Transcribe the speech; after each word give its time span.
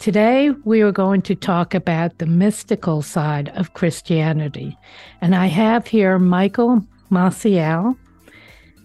Today, 0.00 0.48
we 0.64 0.80
are 0.80 0.92
going 0.92 1.20
to 1.20 1.34
talk 1.34 1.74
about 1.74 2.16
the 2.16 2.26
mystical 2.26 3.02
side 3.02 3.50
of 3.50 3.74
Christianity. 3.74 4.78
And 5.20 5.34
I 5.34 5.44
have 5.44 5.86
here 5.86 6.18
Michael 6.18 6.86
Maciel, 7.10 7.98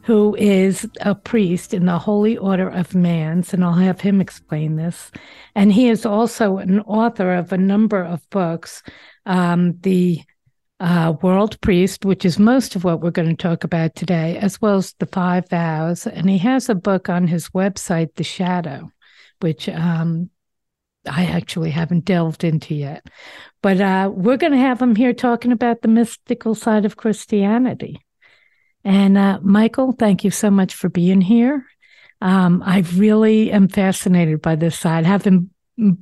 who 0.04 0.36
is 0.36 0.86
a 1.00 1.16
priest 1.16 1.74
in 1.74 1.86
the 1.86 1.98
Holy 1.98 2.36
Order 2.36 2.68
of 2.68 2.94
Mans, 2.94 3.54
and 3.54 3.64
I'll 3.64 3.72
have 3.72 4.02
him 4.02 4.20
explain 4.20 4.76
this. 4.76 5.10
And 5.56 5.72
he 5.72 5.88
is 5.88 6.06
also 6.06 6.58
an 6.58 6.82
author 6.82 7.34
of 7.34 7.54
a 7.54 7.58
number 7.58 8.04
of 8.04 8.30
books. 8.30 8.84
Um, 9.26 9.80
the 9.84 10.22
uh, 10.82 11.14
World 11.22 11.62
Priest, 11.62 12.04
which 12.04 12.26
is 12.26 12.38
most 12.38 12.76
of 12.76 12.84
what 12.84 13.00
we're 13.00 13.10
going 13.12 13.30
to 13.30 13.42
talk 13.42 13.64
about 13.64 13.96
today, 13.96 14.38
as 14.38 14.62
well 14.62 14.76
as 14.76 14.94
the 15.00 15.06
Five 15.06 15.48
Vows. 15.48 16.08
And 16.08 16.30
he 16.30 16.40
has 16.40 16.68
a 16.68 16.76
book 16.76 17.08
on 17.08 17.26
his 17.26 17.48
website, 17.52 18.16
The 18.16 18.26
Shadow, 18.26 18.92
which 19.40 19.70
um, 19.70 20.30
I 21.08 21.26
actually 21.26 21.72
haven't 21.72 22.06
delved 22.06 22.44
into 22.44 22.76
yet. 22.76 23.08
But 23.62 23.82
uh, 23.82 24.12
we're 24.14 24.38
going 24.38 24.54
to 24.54 24.60
have 24.60 24.82
him 24.82 24.96
here 24.96 25.14
talking 25.14 25.52
about 25.52 25.82
the 25.82 25.88
mystical 25.88 26.56
side 26.56 26.86
of 26.86 26.98
Christianity. 26.98 28.06
And 28.84 29.18
uh, 29.18 29.40
Michael, 29.42 29.94
thank 29.94 30.24
you 30.24 30.32
so 30.32 30.52
much 30.52 30.74
for 30.76 30.90
being 30.90 31.22
here. 31.22 31.66
Um, 32.22 32.64
I 32.66 32.80
really 32.94 33.52
am 33.52 33.68
fascinated 33.68 34.42
by 34.42 34.56
this 34.56 34.78
side. 34.78 35.06
Having 35.06 35.50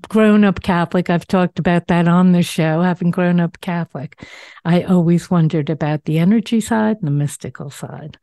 grown 0.09 0.43
up 0.43 0.61
Catholic, 0.61 1.09
I've 1.09 1.27
talked 1.27 1.59
about 1.59 1.87
that 1.87 2.07
on 2.07 2.33
the 2.33 2.43
show. 2.43 2.81
Having 2.81 3.11
grown 3.11 3.39
up 3.39 3.61
Catholic, 3.61 4.21
I 4.65 4.83
always 4.83 5.31
wondered 5.31 5.69
about 5.69 6.05
the 6.05 6.19
energy 6.19 6.61
side 6.61 6.97
and 6.97 7.07
the 7.07 7.11
mystical 7.11 7.69
side. 7.69 8.17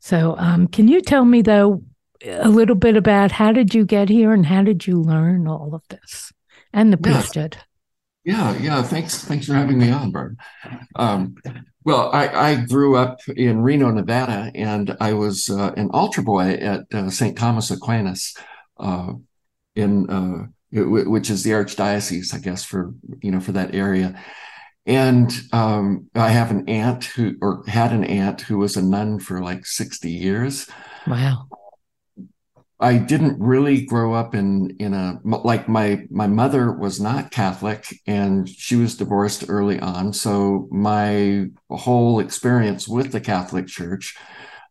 So, 0.00 0.34
um, 0.38 0.66
can 0.66 0.88
you 0.88 1.00
tell 1.00 1.24
me 1.24 1.42
though 1.42 1.82
a 2.24 2.48
little 2.48 2.74
bit 2.74 2.96
about 2.96 3.32
how 3.32 3.52
did 3.52 3.74
you 3.74 3.84
get 3.84 4.08
here 4.08 4.32
and 4.32 4.46
how 4.46 4.62
did 4.62 4.86
you 4.86 5.00
learn 5.00 5.46
all 5.46 5.74
of 5.74 5.82
this 5.88 6.32
and 6.72 6.92
the 6.92 6.96
priesthood? 6.96 7.56
Yeah, 8.24 8.56
yeah. 8.58 8.82
Thanks, 8.82 9.24
thanks 9.24 9.46
for 9.46 9.54
having 9.54 9.78
me 9.78 9.90
on, 9.90 10.12
Barb. 10.12 10.38
Um, 10.96 11.36
well, 11.84 12.10
I, 12.12 12.28
I, 12.28 12.54
grew 12.56 12.96
up 12.96 13.20
in 13.28 13.62
Reno, 13.62 13.90
Nevada, 13.90 14.52
and 14.54 14.94
I 15.00 15.14
was 15.14 15.48
uh, 15.48 15.72
an 15.76 15.90
altar 15.92 16.20
boy 16.20 16.50
at 16.50 16.82
uh, 16.92 17.08
St. 17.08 17.36
Thomas 17.36 17.70
Aquinas, 17.70 18.36
uh, 18.78 19.14
in 19.74 20.10
uh, 20.10 20.46
which 20.72 21.30
is 21.30 21.42
the 21.42 21.50
archdiocese, 21.52 22.34
I 22.34 22.38
guess, 22.38 22.62
for 22.62 22.92
you 23.22 23.30
know 23.30 23.40
for 23.40 23.52
that 23.52 23.74
area. 23.74 24.20
And 24.84 25.32
um, 25.52 26.10
I 26.14 26.28
have 26.28 26.50
an 26.50 26.68
aunt 26.68 27.04
who, 27.04 27.36
or 27.40 27.64
had 27.66 27.92
an 27.92 28.04
aunt 28.04 28.42
who 28.42 28.58
was 28.58 28.76
a 28.76 28.82
nun 28.82 29.18
for 29.18 29.42
like 29.42 29.64
sixty 29.64 30.10
years. 30.10 30.68
Wow. 31.06 31.48
I 32.80 32.96
didn't 32.96 33.38
really 33.38 33.82
grow 33.84 34.14
up 34.14 34.34
in 34.34 34.74
in 34.78 34.94
a 34.94 35.20
like 35.22 35.68
my 35.68 36.06
my 36.10 36.26
mother 36.26 36.72
was 36.72 36.98
not 36.98 37.30
Catholic 37.30 37.84
and 38.06 38.48
she 38.48 38.74
was 38.74 38.96
divorced 38.96 39.44
early 39.48 39.78
on, 39.78 40.14
so 40.14 40.66
my 40.70 41.46
whole 41.68 42.20
experience 42.20 42.88
with 42.88 43.12
the 43.12 43.20
Catholic 43.20 43.66
Church, 43.66 44.16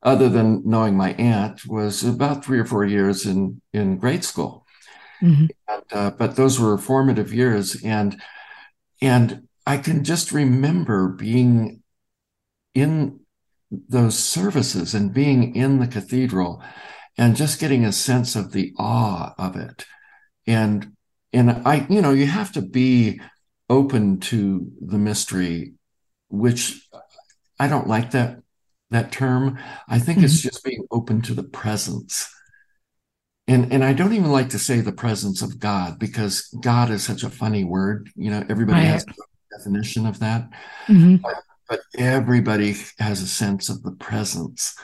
other 0.02 0.28
than 0.28 0.64
knowing 0.66 0.98
my 0.98 1.14
aunt, 1.14 1.68
was 1.68 2.04
about 2.04 2.44
three 2.44 2.58
or 2.60 2.66
four 2.66 2.84
years 2.84 3.28
in 3.28 3.62
in 3.74 4.00
grade 4.00 4.24
school. 4.24 4.66
Mm-hmm. 5.22 5.46
And, 5.68 5.84
uh, 5.92 6.12
but 6.12 6.36
those 6.36 6.60
were 6.60 6.80
formative 6.80 7.32
years, 7.32 7.84
and 7.84 8.20
and 9.02 9.48
I 9.68 9.78
can 9.78 10.04
just 10.04 10.32
remember 10.32 11.10
being 11.10 11.84
in 12.74 13.20
those 13.70 14.18
services 14.18 14.96
and 14.96 15.14
being 15.14 15.56
in 15.56 15.80
the 15.80 15.88
cathedral 15.88 16.64
and 17.20 17.36
just 17.36 17.60
getting 17.60 17.84
a 17.84 17.92
sense 17.92 18.38
of 18.38 18.54
the 18.54 18.74
awe 18.80 19.36
of 19.38 19.58
it. 19.58 19.86
And 20.48 20.94
and 21.32 21.52
I, 21.52 21.86
you 21.90 22.02
know, 22.02 22.12
you 22.12 22.26
have 22.26 22.54
to 22.54 22.62
be 22.62 23.20
open 23.70 24.20
to 24.22 24.72
the 24.82 24.98
mystery, 24.98 25.74
which 26.30 26.88
I 27.60 27.68
don't 27.68 27.88
like 27.88 28.12
that 28.12 28.40
that 28.90 29.12
term. 29.12 29.60
I 29.88 30.00
think 30.00 30.20
mm-hmm. 30.20 30.26
it's 30.26 30.42
just 30.42 30.64
being 30.64 30.88
open 30.90 31.22
to 31.24 31.34
the 31.34 31.44
presence. 31.44 32.34
And, 33.48 33.74
and 33.74 33.84
I 33.84 33.94
don't 33.94 34.14
even 34.14 34.32
like 34.32 34.50
to 34.50 34.60
say 34.60 34.80
the 34.80 34.92
presence 34.92 35.42
of 35.42 35.60
God 35.60 36.00
because 36.00 36.48
God 36.62 36.90
is 36.90 37.04
such 37.04 37.24
a 37.24 37.30
funny 37.30 37.64
word. 37.64 38.10
You 38.16 38.32
know, 38.32 38.46
everybody 38.48 38.80
right. 38.80 38.92
has 38.92 39.06
a 39.06 39.58
definition 39.58 40.06
of 40.06 40.20
that. 40.20 40.50
Mm-hmm. 40.88 41.18
But, 41.18 41.36
but 41.68 41.82
everybody 41.98 42.76
has 43.00 43.22
a 43.22 43.28
sense 43.28 43.70
of 43.70 43.84
the 43.84 43.92
presence 43.92 44.76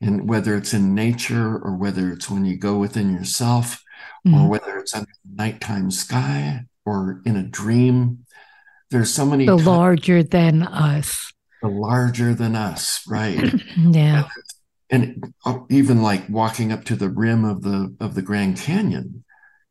and 0.00 0.28
whether 0.28 0.54
it's 0.54 0.74
in 0.74 0.94
nature 0.94 1.58
or 1.58 1.76
whether 1.76 2.10
it's 2.12 2.30
when 2.30 2.44
you 2.44 2.56
go 2.56 2.78
within 2.78 3.12
yourself 3.12 3.82
mm-hmm. 4.26 4.38
or 4.38 4.48
whether 4.48 4.78
it's 4.78 4.94
under 4.94 5.10
the 5.24 5.36
nighttime 5.42 5.90
sky 5.90 6.64
or 6.84 7.22
in 7.24 7.36
a 7.36 7.42
dream. 7.42 8.24
There's 8.90 9.12
so 9.12 9.26
many 9.26 9.46
the 9.46 9.56
larger 9.56 10.22
than 10.22 10.62
us. 10.62 11.32
The 11.62 11.68
larger 11.68 12.34
than 12.34 12.54
us 12.54 13.02
right. 13.08 13.54
Yeah. 13.76 14.28
And, 14.90 15.24
and 15.24 15.34
uh, 15.44 15.58
even 15.68 16.02
like 16.02 16.28
walking 16.28 16.70
up 16.72 16.84
to 16.84 16.96
the 16.96 17.08
rim 17.08 17.44
of 17.44 17.62
the 17.62 17.94
of 17.98 18.14
the 18.14 18.22
grand 18.22 18.56
canyon 18.56 19.24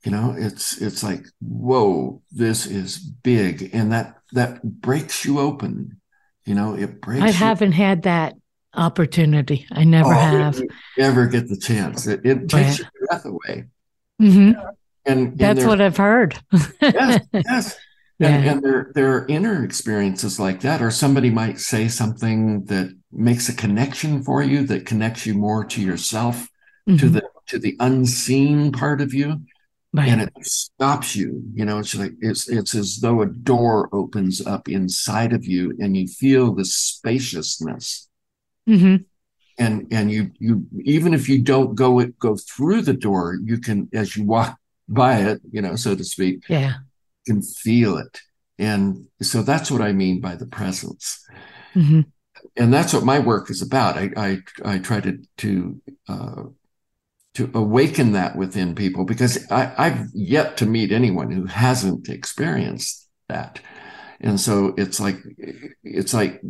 you 0.03 0.11
know 0.11 0.35
it's 0.37 0.79
it's 0.81 1.01
like 1.01 1.25
whoa 1.39 2.21
this 2.31 2.65
is 2.65 2.97
big. 2.97 3.69
And 3.73 3.93
that 3.93 4.17
that 4.33 4.61
breaks 4.61 5.23
you 5.23 5.39
open 5.39 6.01
you 6.45 6.53
know 6.53 6.75
it 6.75 7.01
breaks 7.01 7.23
i 7.23 7.31
haven't 7.31 7.73
had 7.73 8.03
that 8.03 8.35
opportunity. 8.75 9.65
I 9.71 9.83
never 9.83 10.13
oh, 10.13 10.17
have. 10.17 10.61
Never 10.97 11.27
get 11.27 11.49
the 11.49 11.57
chance? 11.57 12.07
It, 12.07 12.25
it 12.25 12.49
takes 12.49 12.79
your 12.79 12.89
breath 13.07 13.25
away. 13.25 13.65
Mm-hmm. 14.21 14.59
And, 15.05 15.37
that's 15.37 15.63
what 15.63 15.81
I've 15.81 15.97
heard. 15.97 16.39
yes, 16.81 17.21
yes. 17.33 17.77
And, 18.19 18.43
yeah. 18.45 18.51
and 18.51 18.63
there, 18.63 18.91
there 18.95 19.13
are 19.13 19.27
inner 19.27 19.63
experiences 19.63 20.39
like 20.39 20.61
that, 20.61 20.81
or 20.81 20.89
somebody 20.89 21.29
might 21.29 21.59
say 21.59 21.87
something 21.87 22.65
that 22.65 22.95
makes 23.11 23.49
a 23.49 23.55
connection 23.55 24.23
for 24.23 24.41
you 24.41 24.65
that 24.67 24.85
connects 24.85 25.25
you 25.25 25.33
more 25.33 25.65
to 25.65 25.81
yourself, 25.81 26.47
mm-hmm. 26.87 26.97
to 26.97 27.09
the 27.09 27.23
to 27.47 27.59
the 27.59 27.75
unseen 27.79 28.71
part 28.71 29.01
of 29.01 29.13
you. 29.13 29.41
Right. 29.93 30.09
and 30.09 30.23
it 30.23 30.33
stops 30.41 31.15
you 31.15 31.41
you 31.53 31.63
know 31.63 31.79
it's 31.79 31.95
like 31.95 32.11
it's 32.19 32.49
it's 32.49 32.75
as 32.75 32.99
though 32.99 33.21
a 33.21 33.27
door 33.27 33.87
opens 33.93 34.45
up 34.45 34.67
inside 34.67 35.31
of 35.31 35.45
you 35.45 35.73
and 35.79 35.95
you 35.95 36.05
feel 36.05 36.53
the 36.53 36.65
spaciousness 36.65 38.09
Mm-hmm. 38.67 39.03
And 39.57 39.87
and 39.91 40.11
you 40.11 40.31
you 40.39 40.65
even 40.83 41.13
if 41.13 41.29
you 41.29 41.41
don't 41.41 41.75
go 41.75 41.99
it 41.99 42.19
go 42.19 42.35
through 42.35 42.81
the 42.81 42.93
door, 42.93 43.37
you 43.41 43.57
can 43.57 43.89
as 43.93 44.17
you 44.17 44.25
walk 44.25 44.57
by 44.87 45.17
it, 45.19 45.41
you 45.51 45.61
know, 45.61 45.75
so 45.75 45.95
to 45.95 46.03
speak, 46.03 46.43
yeah, 46.49 46.73
can 47.25 47.41
feel 47.41 47.97
it. 47.97 48.19
And 48.57 49.07
so 49.21 49.41
that's 49.41 49.71
what 49.71 49.81
I 49.81 49.93
mean 49.93 50.19
by 50.19 50.35
the 50.35 50.45
presence. 50.45 51.25
Mm-hmm. 51.73 52.01
And 52.57 52.73
that's 52.73 52.93
what 52.93 53.03
my 53.03 53.19
work 53.19 53.49
is 53.49 53.61
about. 53.61 53.97
I 53.97 54.09
I, 54.17 54.39
I 54.63 54.79
try 54.79 54.99
to 54.99 55.19
to 55.37 55.81
uh, 56.09 56.43
to 57.35 57.51
awaken 57.53 58.13
that 58.13 58.35
within 58.35 58.75
people 58.75 59.03
because 59.03 59.49
I, 59.51 59.73
I've 59.77 60.07
yet 60.13 60.57
to 60.57 60.65
meet 60.65 60.91
anyone 60.91 61.31
who 61.31 61.45
hasn't 61.45 62.09
experienced 62.09 63.07
that. 63.27 63.59
And 64.21 64.39
so 64.39 64.73
it's 64.77 64.99
like 64.99 65.17
it's 65.83 66.13
like 66.13 66.41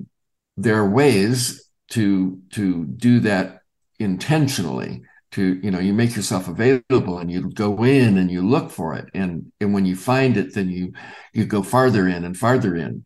there 0.57 0.78
are 0.78 0.90
ways 0.90 1.65
to 1.95 2.42
to 2.51 2.86
do 2.86 3.21
that 3.21 3.62
intentionally 4.00 5.01
to 5.31 5.59
you 5.63 5.71
know 5.71 5.80
you 5.80 5.94
make 5.94 6.15
yourself 6.15 6.50
available 6.50 7.19
and 7.19 7.31
you 7.31 7.50
go 7.50 7.83
in 7.83 8.18
and 8.18 8.30
you 8.30 8.45
look 8.45 8.69
for 8.69 8.95
it. 8.95 9.09
And 9.13 9.51
and 9.62 9.74
when 9.74 9.86
you 9.86 9.95
find 9.95 10.36
it 10.36 10.53
then 10.53 10.69
you 10.69 10.94
you 11.33 11.45
go 11.45 11.63
farther 11.63 12.07
in 12.07 12.25
and 12.25 12.38
farther 12.38 12.75
in 12.75 13.06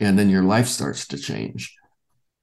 and 0.00 0.18
then 0.18 0.30
your 0.30 0.42
life 0.42 0.68
starts 0.68 1.06
to 1.08 1.18
change. 1.18 1.76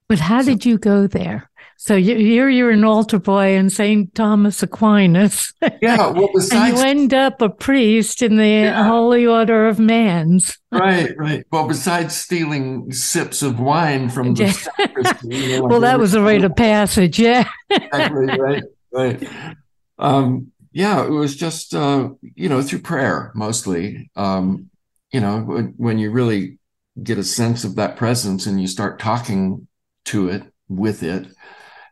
But 0.07 0.19
how 0.19 0.41
so, 0.41 0.51
did 0.51 0.65
you 0.65 0.77
go 0.77 1.07
there 1.07 1.49
so 1.79 1.95
you're 1.95 2.49
you're 2.49 2.71
an 2.71 2.83
altar 2.83 3.19
boy 3.19 3.55
in 3.55 3.69
St. 3.69 4.13
Thomas 4.15 4.63
Aquinas. 4.63 5.53
Yeah, 5.79 6.09
well, 6.09 6.29
besides, 6.33 6.79
you 6.79 6.85
end 6.85 7.13
up 7.13 7.39
a 7.39 7.49
priest 7.49 8.23
in 8.23 8.37
the 8.37 8.47
yeah. 8.47 8.83
Holy 8.83 9.27
Order 9.27 9.67
of 9.67 9.77
Mans. 9.77 10.57
right, 10.71 11.15
right. 11.17 11.45
Well, 11.51 11.67
besides 11.67 12.15
stealing 12.15 12.91
sips 12.91 13.43
of 13.43 13.59
wine 13.59 14.09
from 14.09 14.33
the 14.33 14.49
sacristy, 14.79 15.35
you 15.35 15.57
know, 15.59 15.67
well, 15.67 15.79
that 15.81 15.99
was 15.99 16.15
a 16.15 16.21
rite 16.21 16.43
of 16.43 16.55
passage. 16.55 17.19
Yeah, 17.19 17.47
exactly. 17.69 18.25
Right, 18.25 18.63
right. 18.91 19.29
Um, 19.99 20.51
yeah, 20.71 21.05
it 21.05 21.11
was 21.11 21.35
just 21.35 21.75
uh, 21.75 22.09
you 22.35 22.49
know 22.49 22.63
through 22.63 22.79
prayer 22.79 23.31
mostly. 23.35 24.09
Um, 24.15 24.71
you 25.11 25.19
know, 25.19 25.41
when, 25.41 25.73
when 25.77 25.99
you 25.99 26.09
really 26.09 26.57
get 27.03 27.19
a 27.19 27.23
sense 27.23 27.63
of 27.63 27.75
that 27.75 27.97
presence 27.97 28.47
and 28.47 28.59
you 28.59 28.67
start 28.67 28.99
talking 28.99 29.67
to 30.05 30.27
it 30.27 30.41
with 30.67 31.03
it 31.03 31.27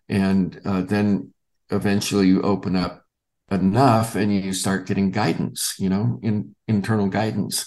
and 0.09 0.59
uh, 0.65 0.81
then 0.81 1.33
eventually 1.69 2.27
you 2.27 2.41
open 2.41 2.75
up 2.75 3.05
enough 3.51 4.15
and 4.15 4.33
you 4.33 4.53
start 4.53 4.87
getting 4.87 5.11
guidance 5.11 5.75
you 5.79 5.89
know 5.89 6.19
in 6.21 6.55
internal 6.67 7.07
guidance. 7.07 7.65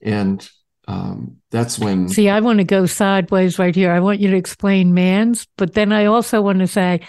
And 0.00 0.48
um, 0.88 1.36
that's 1.50 1.78
when 1.78 2.08
see 2.08 2.28
i 2.28 2.40
want 2.40 2.58
to 2.58 2.64
go 2.64 2.86
sideways 2.86 3.58
right 3.58 3.74
here. 3.74 3.92
I 3.92 4.00
want 4.00 4.20
you 4.20 4.30
to 4.30 4.36
explain 4.36 4.94
MANS 4.94 5.46
but 5.56 5.74
then 5.74 5.92
i 5.92 6.06
also 6.06 6.42
want 6.42 6.58
to 6.58 6.66
say 6.66 7.00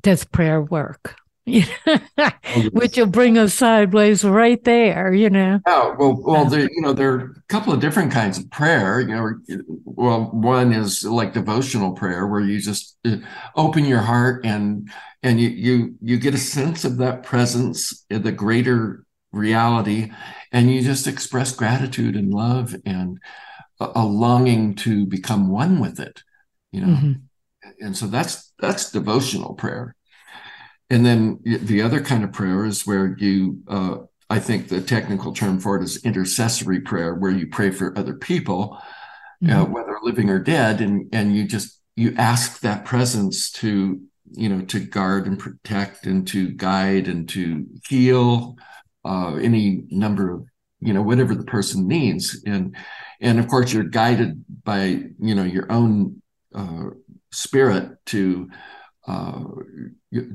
does 0.00 0.24
prayer 0.24 0.60
work 0.60 1.16
which 2.72 2.96
will 2.96 3.06
bring 3.06 3.36
us 3.36 3.52
sideways 3.52 4.24
right 4.24 4.64
there, 4.64 5.12
you 5.12 5.28
know. 5.28 5.60
Yeah, 5.66 5.94
well, 5.98 6.18
well, 6.18 6.44
there, 6.46 6.60
you 6.60 6.80
know, 6.80 6.94
there 6.94 7.12
are 7.12 7.20
a 7.36 7.42
couple 7.48 7.72
of 7.72 7.80
different 7.80 8.12
kinds 8.12 8.38
of 8.38 8.50
prayer. 8.50 9.00
You 9.00 9.08
know, 9.08 9.32
well, 9.84 10.30
one 10.32 10.72
is 10.72 11.04
like 11.04 11.34
devotional 11.34 11.92
prayer, 11.92 12.26
where 12.26 12.40
you 12.40 12.58
just 12.60 12.96
uh, 13.04 13.16
open 13.56 13.84
your 13.84 14.00
heart 14.00 14.46
and 14.46 14.90
and 15.22 15.38
you 15.38 15.50
you 15.50 15.94
you 16.00 16.16
get 16.16 16.32
a 16.32 16.38
sense 16.38 16.82
of 16.84 16.96
that 16.98 17.24
presence, 17.24 18.06
the 18.08 18.32
greater 18.32 19.04
reality, 19.30 20.12
and 20.50 20.70
you 20.70 20.80
just 20.80 21.06
express 21.06 21.52
gratitude 21.52 22.16
and 22.16 22.32
love 22.32 22.74
and 22.86 23.18
a, 23.80 23.90
a 23.96 24.04
longing 24.06 24.76
to 24.76 25.04
become 25.04 25.50
one 25.50 25.78
with 25.78 26.00
it. 26.00 26.22
You 26.72 26.80
know, 26.80 26.86
mm-hmm. 26.86 27.12
and 27.84 27.94
so 27.94 28.06
that's 28.06 28.50
that's 28.58 28.90
devotional 28.90 29.52
prayer 29.52 29.94
and 30.90 31.04
then 31.04 31.40
the 31.44 31.82
other 31.82 32.00
kind 32.00 32.24
of 32.24 32.32
prayer 32.32 32.64
is 32.64 32.86
where 32.86 33.16
you, 33.18 33.58
uh, 33.68 33.96
I 34.28 34.38
think 34.38 34.68
the 34.68 34.80
technical 34.80 35.32
term 35.32 35.58
for 35.58 35.76
it 35.76 35.82
is 35.82 36.04
intercessory 36.04 36.80
prayer, 36.80 37.14
where 37.14 37.30
you 37.30 37.46
pray 37.46 37.70
for 37.70 37.98
other 37.98 38.14
people, 38.14 38.78
uh, 38.78 39.46
mm-hmm. 39.46 39.52
uh, 39.52 39.64
whether 39.64 39.98
living 40.02 40.30
or 40.30 40.38
dead, 40.38 40.80
and 40.80 41.08
and 41.12 41.34
you 41.34 41.46
just 41.46 41.80
you 41.96 42.14
ask 42.18 42.60
that 42.60 42.84
presence 42.84 43.50
to 43.52 44.00
you 44.32 44.48
know 44.48 44.60
to 44.66 44.80
guard 44.80 45.26
and 45.26 45.38
protect 45.38 46.06
and 46.06 46.26
to 46.28 46.50
guide 46.50 47.08
and 47.08 47.28
to 47.30 47.66
heal 47.88 48.56
uh, 49.04 49.34
any 49.36 49.84
number 49.90 50.32
of 50.34 50.46
you 50.80 50.92
know 50.92 51.02
whatever 51.02 51.34
the 51.34 51.44
person 51.44 51.88
needs 51.88 52.42
and 52.46 52.76
and 53.20 53.38
of 53.38 53.48
course 53.48 53.72
you're 53.72 53.84
guided 53.84 54.44
by 54.64 55.00
you 55.18 55.34
know 55.34 55.44
your 55.44 55.70
own 55.70 56.20
uh, 56.54 56.86
spirit 57.32 57.96
to 58.06 58.50
uh, 59.06 59.44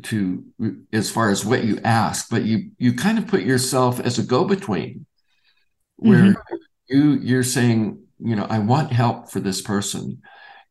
to 0.04 0.44
as 0.94 1.10
far 1.10 1.30
as 1.30 1.46
what 1.46 1.64
you 1.64 1.80
ask, 1.84 2.30
but 2.30 2.44
you 2.44 2.72
you 2.78 2.94
kind 2.94 3.18
of 3.18 3.28
put 3.28 3.42
yourself 3.42 4.00
as 4.00 4.20
a 4.20 4.24
go-between, 4.24 5.06
where 5.98 6.34
mm-hmm. 6.34 6.56
you 6.88 7.14
you're 7.14 7.44
saying, 7.44 8.04
you 8.20 8.36
know, 8.36 8.46
I 8.50 8.60
want 8.60 8.92
help 8.92 9.32
for 9.32 9.40
this 9.40 9.62
person, 9.62 10.22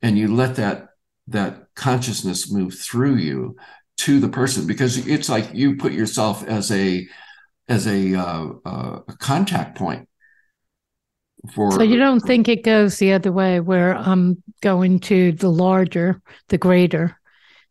and 0.02 0.16
you 0.16 0.34
let 0.34 0.56
that 0.56 0.88
that 1.28 1.66
consciousness 1.74 2.50
move 2.50 2.74
through 2.74 3.16
you 3.16 3.56
to 3.98 4.20
the 4.20 4.28
person 4.28 4.66
because 4.66 5.06
it's 5.06 5.28
like 5.28 5.50
you 5.52 5.76
put 5.76 5.92
yourself 5.92 6.46
as 6.46 6.70
a 6.70 7.06
as 7.68 7.86
a, 7.86 8.14
uh, 8.14 8.48
uh, 8.64 9.00
a 9.06 9.16
contact 9.18 9.76
point 9.76 10.08
for 11.54 11.70
so 11.72 11.82
you 11.82 11.98
don't 11.98 12.20
think 12.20 12.48
it 12.48 12.64
goes 12.64 12.98
the 12.98 13.12
other 13.12 13.30
way 13.30 13.60
where 13.60 13.96
i'm 13.96 14.42
going 14.60 14.98
to 14.98 15.32
the 15.32 15.50
larger 15.50 16.20
the 16.48 16.58
greater 16.58 17.17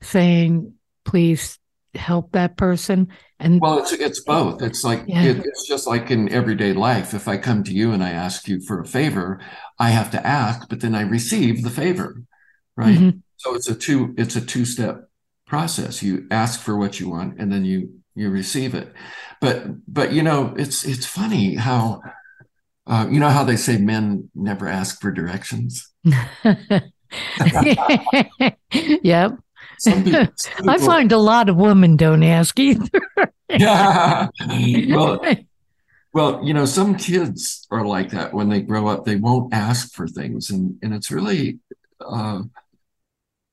saying, 0.01 0.73
please 1.05 1.59
help 1.95 2.33
that 2.33 2.57
person 2.57 3.07
and 3.39 3.59
well 3.59 3.79
it's 3.79 3.91
it's 3.91 4.19
both. 4.19 4.61
It's 4.61 4.83
like 4.83 5.03
yeah. 5.07 5.23
it, 5.23 5.37
it's 5.43 5.67
just 5.67 5.87
like 5.87 6.11
in 6.11 6.29
everyday 6.31 6.73
life 6.73 7.15
if 7.15 7.27
i 7.27 7.37
come 7.37 7.63
to 7.63 7.73
you 7.73 7.91
and 7.91 8.03
i 8.03 8.11
ask 8.11 8.47
you 8.47 8.61
for 8.61 8.81
a 8.81 8.85
favor 8.85 9.39
i 9.79 9.89
have 9.89 10.11
to 10.11 10.27
ask 10.27 10.69
but 10.69 10.79
then 10.79 10.93
i 10.93 11.01
receive 11.01 11.63
the 11.63 11.71
favor 11.71 12.21
right? 12.75 12.97
Mm-hmm. 12.97 13.17
so 13.37 13.55
it's 13.55 13.67
a 13.67 13.73
two 13.73 14.13
it's 14.15 14.35
a 14.35 14.41
two 14.41 14.63
step 14.63 15.07
process. 15.47 16.03
You 16.03 16.27
ask 16.29 16.61
for 16.61 16.77
what 16.77 16.99
you 16.99 17.09
want 17.09 17.39
and 17.39 17.51
then 17.51 17.65
you 17.65 18.01
you 18.13 18.29
receive 18.29 18.75
it. 18.75 18.93
But 19.41 19.65
but 19.91 20.11
you 20.11 20.21
know 20.21 20.53
it's 20.57 20.85
it's 20.85 21.05
funny 21.05 21.55
how 21.55 22.01
uh, 22.85 23.07
you 23.09 23.19
know 23.19 23.29
how 23.29 23.43
they 23.43 23.55
say 23.55 23.77
men 23.77 24.29
never 24.35 24.67
ask 24.67 25.01
for 25.01 25.11
directions? 25.11 25.89
Yep 29.01 29.39
some 29.79 30.03
people, 30.03 30.27
some 30.35 30.53
people, 30.57 30.69
I 30.69 30.77
find 30.77 31.11
a 31.11 31.17
lot 31.17 31.49
of 31.49 31.55
women 31.55 31.95
don't 31.95 32.23
ask 32.23 32.59
either. 32.59 32.89
yeah. 33.49 34.27
Well, 34.89 35.21
well, 36.13 36.41
you 36.43 36.53
know, 36.53 36.65
some 36.65 36.95
kids 36.95 37.67
are 37.71 37.85
like 37.85 38.11
that 38.11 38.33
when 38.33 38.49
they 38.49 38.61
grow 38.61 38.87
up. 38.87 39.05
They 39.05 39.15
won't 39.15 39.53
ask 39.53 39.93
for 39.93 40.07
things, 40.07 40.49
and 40.49 40.77
and 40.81 40.93
it's 40.93 41.11
really 41.11 41.59
uh, 42.01 42.43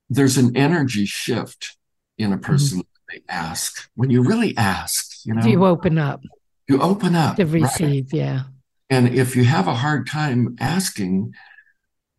there's 0.09 0.37
an 0.37 0.55
energy 0.55 1.05
shift 1.05 1.77
in 2.17 2.33
a 2.33 2.37
person 2.37 2.79
mm-hmm. 2.79 3.15
they 3.17 3.21
ask. 3.33 3.89
When 3.95 4.09
you 4.09 4.23
really 4.23 4.55
ask, 4.57 5.25
you 5.25 5.33
know, 5.33 5.45
you 5.45 5.65
open 5.65 5.97
up. 5.97 6.21
You 6.67 6.81
open 6.81 7.15
up 7.15 7.37
to 7.37 7.45
receive, 7.45 8.11
right? 8.11 8.19
yeah. 8.19 8.43
And 8.89 9.09
if 9.09 9.35
you 9.35 9.45
have 9.45 9.67
a 9.67 9.73
hard 9.75 10.07
time 10.07 10.55
asking, 10.59 11.33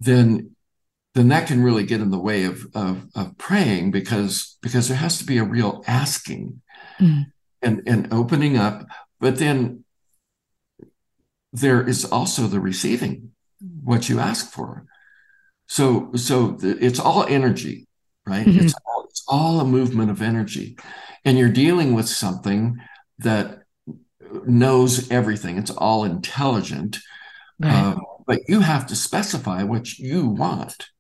then 0.01 0.56
then 1.17 1.29
that 1.29 1.47
can 1.49 1.63
really 1.63 1.85
get 1.85 2.03
in 2.03 2.11
the 2.11 2.19
way 2.19 2.45
of, 2.45 2.67
of, 2.75 3.07
of 3.15 3.39
praying 3.39 3.91
because 3.91 4.59
because 4.61 4.89
there 4.89 4.99
has 4.99 5.19
to 5.19 5.25
be 5.25 5.39
a 5.39 5.45
real 5.45 5.83
asking 5.87 6.61
mm. 7.01 7.25
and 7.63 7.83
and 7.87 8.13
opening 8.13 8.57
up 8.57 8.87
but 9.19 9.39
then 9.39 9.83
there 11.53 11.87
is 11.89 12.05
also 12.05 12.47
the 12.47 12.61
receiving 12.61 13.33
what 13.83 14.11
you 14.11 14.21
ask 14.21 14.53
for 14.53 14.85
so 15.67 16.11
so 16.15 16.49
the, 16.49 16.77
it's 16.85 17.01
all 17.01 17.25
energy 17.25 17.87
right 18.27 18.47
mm-hmm. 18.47 18.61
it's 18.65 18.75
all 18.87 19.07
it's 19.09 19.25
all 19.27 19.61
a 19.61 19.65
movement 19.65 20.11
of 20.11 20.21
energy 20.21 20.77
and 21.25 21.39
you're 21.39 21.49
dealing 21.49 21.95
with 21.95 22.07
something 22.07 22.77
that 23.19 23.63
knows 24.45 25.11
everything 25.11 25.57
it's 25.57 25.71
all 25.71 26.05
intelligent 26.05 26.99
right. 27.59 27.73
uh, 27.73 27.97
but 28.27 28.41
you 28.49 28.61
have 28.61 28.87
to 28.87 28.95
specify 28.95 29.63
what 29.63 29.99
you 29.99 30.27
want 30.27 30.91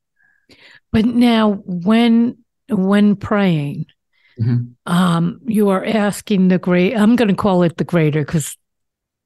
but 0.92 1.04
now, 1.04 1.62
when 1.64 2.38
when 2.68 3.16
praying, 3.16 3.86
mm-hmm. 4.40 4.92
um, 4.92 5.40
you 5.44 5.68
are 5.70 5.84
asking 5.84 6.48
the 6.48 6.58
great. 6.58 6.96
I'm 6.96 7.16
going 7.16 7.28
to 7.28 7.34
call 7.34 7.62
it 7.62 7.76
the 7.76 7.84
greater 7.84 8.24
because 8.24 8.56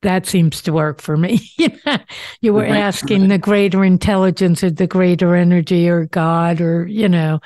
that 0.03 0.27
seems 0.27 0.63
to 0.63 0.73
work 0.73 1.01
for 1.01 1.17
me. 1.17 1.41
you 2.41 2.53
were 2.53 2.65
asking 2.65 3.29
the 3.29 3.39
greater 3.39 3.85
intelligence 3.85 4.65
or 4.65 4.71
the 4.71 4.87
greater 4.87 5.37
energy 5.37 5.89
or 5.89 6.07
God 6.07 6.61
or 6.61 6.87
you 6.87 7.09
know, 7.09 7.41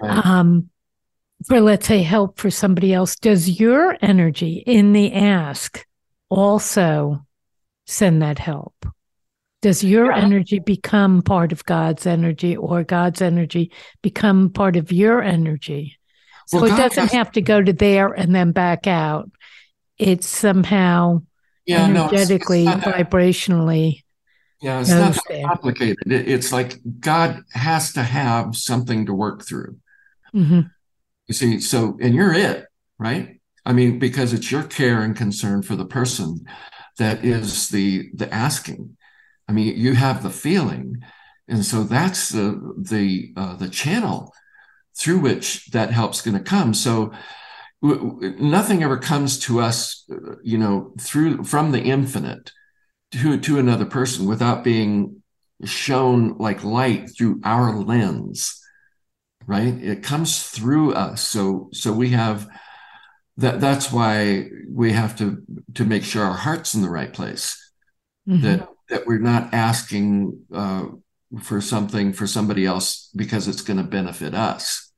right. 0.00 0.24
um, 0.24 0.70
for 1.46 1.60
let's 1.60 1.86
say 1.86 2.02
help 2.02 2.38
for 2.38 2.50
somebody 2.50 2.94
else. 2.94 3.16
Does 3.16 3.60
your 3.60 3.96
energy 4.00 4.62
in 4.66 4.92
the 4.92 5.12
ask 5.12 5.84
also 6.28 7.26
send 7.86 8.22
that 8.22 8.38
help? 8.38 8.74
Does 9.66 9.82
your 9.82 10.12
yeah. 10.12 10.18
energy 10.18 10.60
become 10.60 11.22
part 11.22 11.50
of 11.50 11.64
God's 11.64 12.06
energy 12.06 12.56
or 12.56 12.84
God's 12.84 13.20
energy 13.20 13.72
become 14.00 14.48
part 14.48 14.76
of 14.76 14.92
your 14.92 15.20
energy? 15.20 15.98
So 16.46 16.60
well, 16.60 16.72
it 16.72 16.76
doesn't 16.76 17.10
have 17.10 17.32
to 17.32 17.40
go 17.40 17.60
to 17.60 17.72
there 17.72 18.12
and 18.12 18.32
then 18.32 18.52
back 18.52 18.86
out. 18.86 19.28
It's 19.98 20.28
somehow 20.28 21.22
yeah, 21.64 21.86
energetically, 21.86 22.62
no, 22.62 22.76
it's, 22.76 22.86
it's 22.86 22.96
vibrationally. 22.96 24.04
Yeah, 24.62 24.82
it's 24.82 24.90
not 24.90 25.18
complicated. 25.48 25.98
it's 26.06 26.52
like 26.52 26.78
God 27.00 27.42
has 27.50 27.92
to 27.94 28.04
have 28.04 28.54
something 28.54 29.06
to 29.06 29.12
work 29.12 29.44
through. 29.44 29.78
Mm-hmm. 30.32 30.60
You 31.26 31.34
see, 31.34 31.58
so, 31.58 31.98
and 32.00 32.14
you're 32.14 32.32
it, 32.32 32.66
right? 33.00 33.40
I 33.64 33.72
mean, 33.72 33.98
because 33.98 34.32
it's 34.32 34.52
your 34.52 34.62
care 34.62 35.02
and 35.02 35.16
concern 35.16 35.62
for 35.62 35.74
the 35.74 35.86
person 35.86 36.46
that 36.98 37.24
is 37.24 37.68
the 37.70 38.10
the 38.14 38.32
asking. 38.32 38.96
I 39.48 39.52
mean, 39.52 39.76
you 39.76 39.94
have 39.94 40.22
the 40.22 40.30
feeling, 40.30 41.02
and 41.48 41.64
so 41.64 41.84
that's 41.84 42.30
the 42.30 42.74
the 42.78 43.32
uh, 43.36 43.56
the 43.56 43.68
channel 43.68 44.32
through 44.96 45.18
which 45.18 45.66
that 45.66 45.90
help's 45.90 46.22
going 46.22 46.36
to 46.36 46.42
come. 46.42 46.74
So 46.74 47.12
nothing 47.82 48.82
ever 48.82 48.96
comes 48.98 49.38
to 49.40 49.60
us, 49.60 50.08
you 50.42 50.58
know, 50.58 50.92
through 51.00 51.44
from 51.44 51.72
the 51.72 51.82
infinite 51.82 52.50
to 53.12 53.38
to 53.38 53.58
another 53.58 53.86
person 53.86 54.26
without 54.26 54.64
being 54.64 55.22
shown 55.64 56.36
like 56.38 56.64
light 56.64 57.10
through 57.16 57.40
our 57.44 57.74
lens 57.74 58.62
right 59.46 59.74
it 59.82 60.02
comes 60.02 60.42
through 60.42 60.92
us 60.92 61.26
so 61.26 61.68
so 61.72 61.92
we 61.92 62.10
have 62.10 62.46
that 63.38 63.60
that's 63.60 63.90
why 63.90 64.48
we 64.68 64.92
have 64.92 65.16
to 65.16 65.42
to 65.74 65.84
make 65.84 66.04
sure 66.04 66.24
our 66.24 66.36
heart's 66.36 66.74
in 66.74 66.82
the 66.82 66.90
right 66.90 67.12
place 67.12 67.72
mm-hmm. 68.28 68.42
that 68.42 68.68
that 68.88 69.06
we're 69.06 69.18
not 69.18 69.52
asking 69.52 70.40
uh, 70.52 70.86
for 71.42 71.60
something 71.60 72.12
for 72.12 72.26
somebody 72.26 72.66
else 72.66 73.10
because 73.16 73.48
it's 73.48 73.62
going 73.62 73.78
to 73.78 73.82
benefit 73.82 74.34
us. 74.34 74.92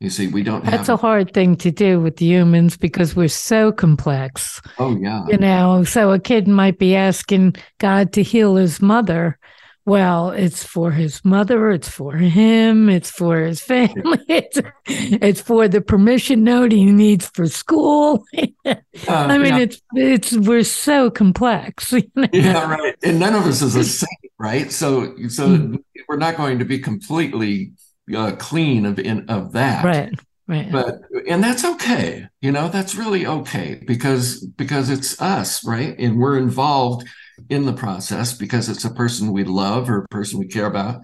You 0.00 0.08
see, 0.08 0.28
we 0.28 0.42
don't 0.42 0.64
have 0.64 0.72
That's 0.72 0.86
have... 0.88 0.98
a 0.98 1.02
hard 1.02 1.34
thing 1.34 1.56
to 1.56 1.70
do 1.70 2.00
with 2.00 2.20
humans 2.20 2.78
because 2.78 3.14
we're 3.14 3.28
so 3.28 3.70
complex. 3.70 4.60
Oh, 4.78 4.96
yeah. 4.96 5.26
You 5.28 5.36
know, 5.36 5.84
so 5.84 6.12
a 6.12 6.18
kid 6.18 6.48
might 6.48 6.78
be 6.78 6.96
asking 6.96 7.56
God 7.78 8.14
to 8.14 8.22
heal 8.22 8.56
his 8.56 8.80
mother, 8.80 9.38
well, 9.86 10.30
it's 10.30 10.62
for 10.62 10.90
his 10.90 11.24
mother, 11.24 11.70
it's 11.70 11.88
for 11.88 12.14
him, 12.14 12.88
it's 12.88 13.10
for 13.10 13.40
his 13.40 13.60
family, 13.72 14.20
it's, 14.28 14.60
it's 14.86 15.40
for 15.40 15.68
the 15.68 15.80
permission 15.80 16.44
note 16.44 16.72
he 16.72 16.84
needs 16.84 17.26
for 17.26 17.46
school. 17.46 18.24
uh, 18.36 18.74
I 19.08 19.38
mean, 19.38 19.54
yeah. 19.54 19.58
it's 19.58 19.82
it's 19.94 20.32
we're 20.36 20.64
so 20.64 21.10
complex. 21.10 21.92
You 22.02 22.02
know? 22.14 22.28
Yeah, 22.32 22.70
right. 22.70 22.94
And 23.02 23.20
none 23.20 23.34
of 23.34 23.46
us 23.46 23.62
is 23.62 23.76
a 23.76 23.84
saint, 23.84 24.32
right? 24.38 24.70
So 24.70 25.16
so 25.28 25.48
mm-hmm. 25.48 25.76
we're 26.08 26.16
not 26.16 26.36
going 26.36 26.58
to 26.58 26.64
be 26.64 26.78
completely 26.78 27.72
uh, 28.14 28.32
clean 28.32 28.86
of 28.86 28.98
in, 28.98 29.28
of 29.28 29.52
that. 29.52 29.84
Right. 29.84 30.12
Right. 30.46 30.70
But 30.70 31.02
and 31.28 31.44
that's 31.44 31.64
okay. 31.64 32.26
You 32.40 32.50
know, 32.50 32.68
that's 32.68 32.96
really 32.96 33.24
okay 33.24 33.80
because 33.86 34.44
because 34.44 34.90
it's 34.90 35.20
us, 35.22 35.64
right? 35.64 35.94
And 35.96 36.18
we're 36.18 36.38
involved 36.38 37.06
in 37.48 37.66
the 37.66 37.72
process 37.72 38.32
because 38.32 38.68
it's 38.68 38.84
a 38.84 38.94
person 38.94 39.32
we 39.32 39.44
love 39.44 39.88
or 39.88 40.02
a 40.02 40.08
person 40.08 40.38
we 40.38 40.46
care 40.46 40.66
about. 40.66 41.02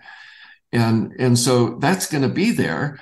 And, 0.72 1.12
and 1.18 1.38
so 1.38 1.78
that's 1.78 2.06
going 2.06 2.22
to 2.22 2.28
be 2.28 2.50
there, 2.50 2.98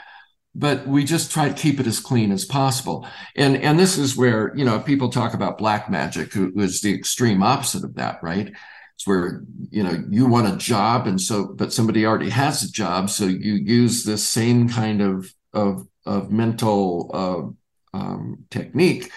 but 0.54 0.86
we 0.86 1.04
just 1.04 1.30
try 1.30 1.48
to 1.48 1.54
keep 1.54 1.80
it 1.80 1.86
as 1.86 1.98
clean 1.98 2.30
as 2.30 2.44
possible. 2.44 3.06
And, 3.36 3.56
and 3.56 3.78
this 3.78 3.98
is 3.98 4.16
where, 4.16 4.54
you 4.54 4.64
know, 4.64 4.78
people 4.78 5.08
talk 5.08 5.34
about 5.34 5.58
black 5.58 5.90
magic, 5.90 6.32
who 6.32 6.52
is 6.60 6.80
the 6.80 6.94
extreme 6.94 7.42
opposite 7.42 7.84
of 7.84 7.94
that, 7.94 8.22
right? 8.22 8.52
It's 8.94 9.06
where, 9.06 9.42
you 9.70 9.82
know, 9.82 10.04
you 10.08 10.26
want 10.26 10.54
a 10.54 10.56
job. 10.56 11.06
And 11.06 11.20
so, 11.20 11.46
but 11.46 11.72
somebody 11.72 12.06
already 12.06 12.30
has 12.30 12.62
a 12.62 12.70
job. 12.70 13.10
So 13.10 13.24
you 13.24 13.54
use 13.54 14.04
this 14.04 14.26
same 14.26 14.68
kind 14.68 15.00
of, 15.02 15.34
of, 15.52 15.88
of 16.06 16.30
mental 16.30 17.10
uh, 17.92 17.98
um, 17.98 18.44
technique 18.50 19.10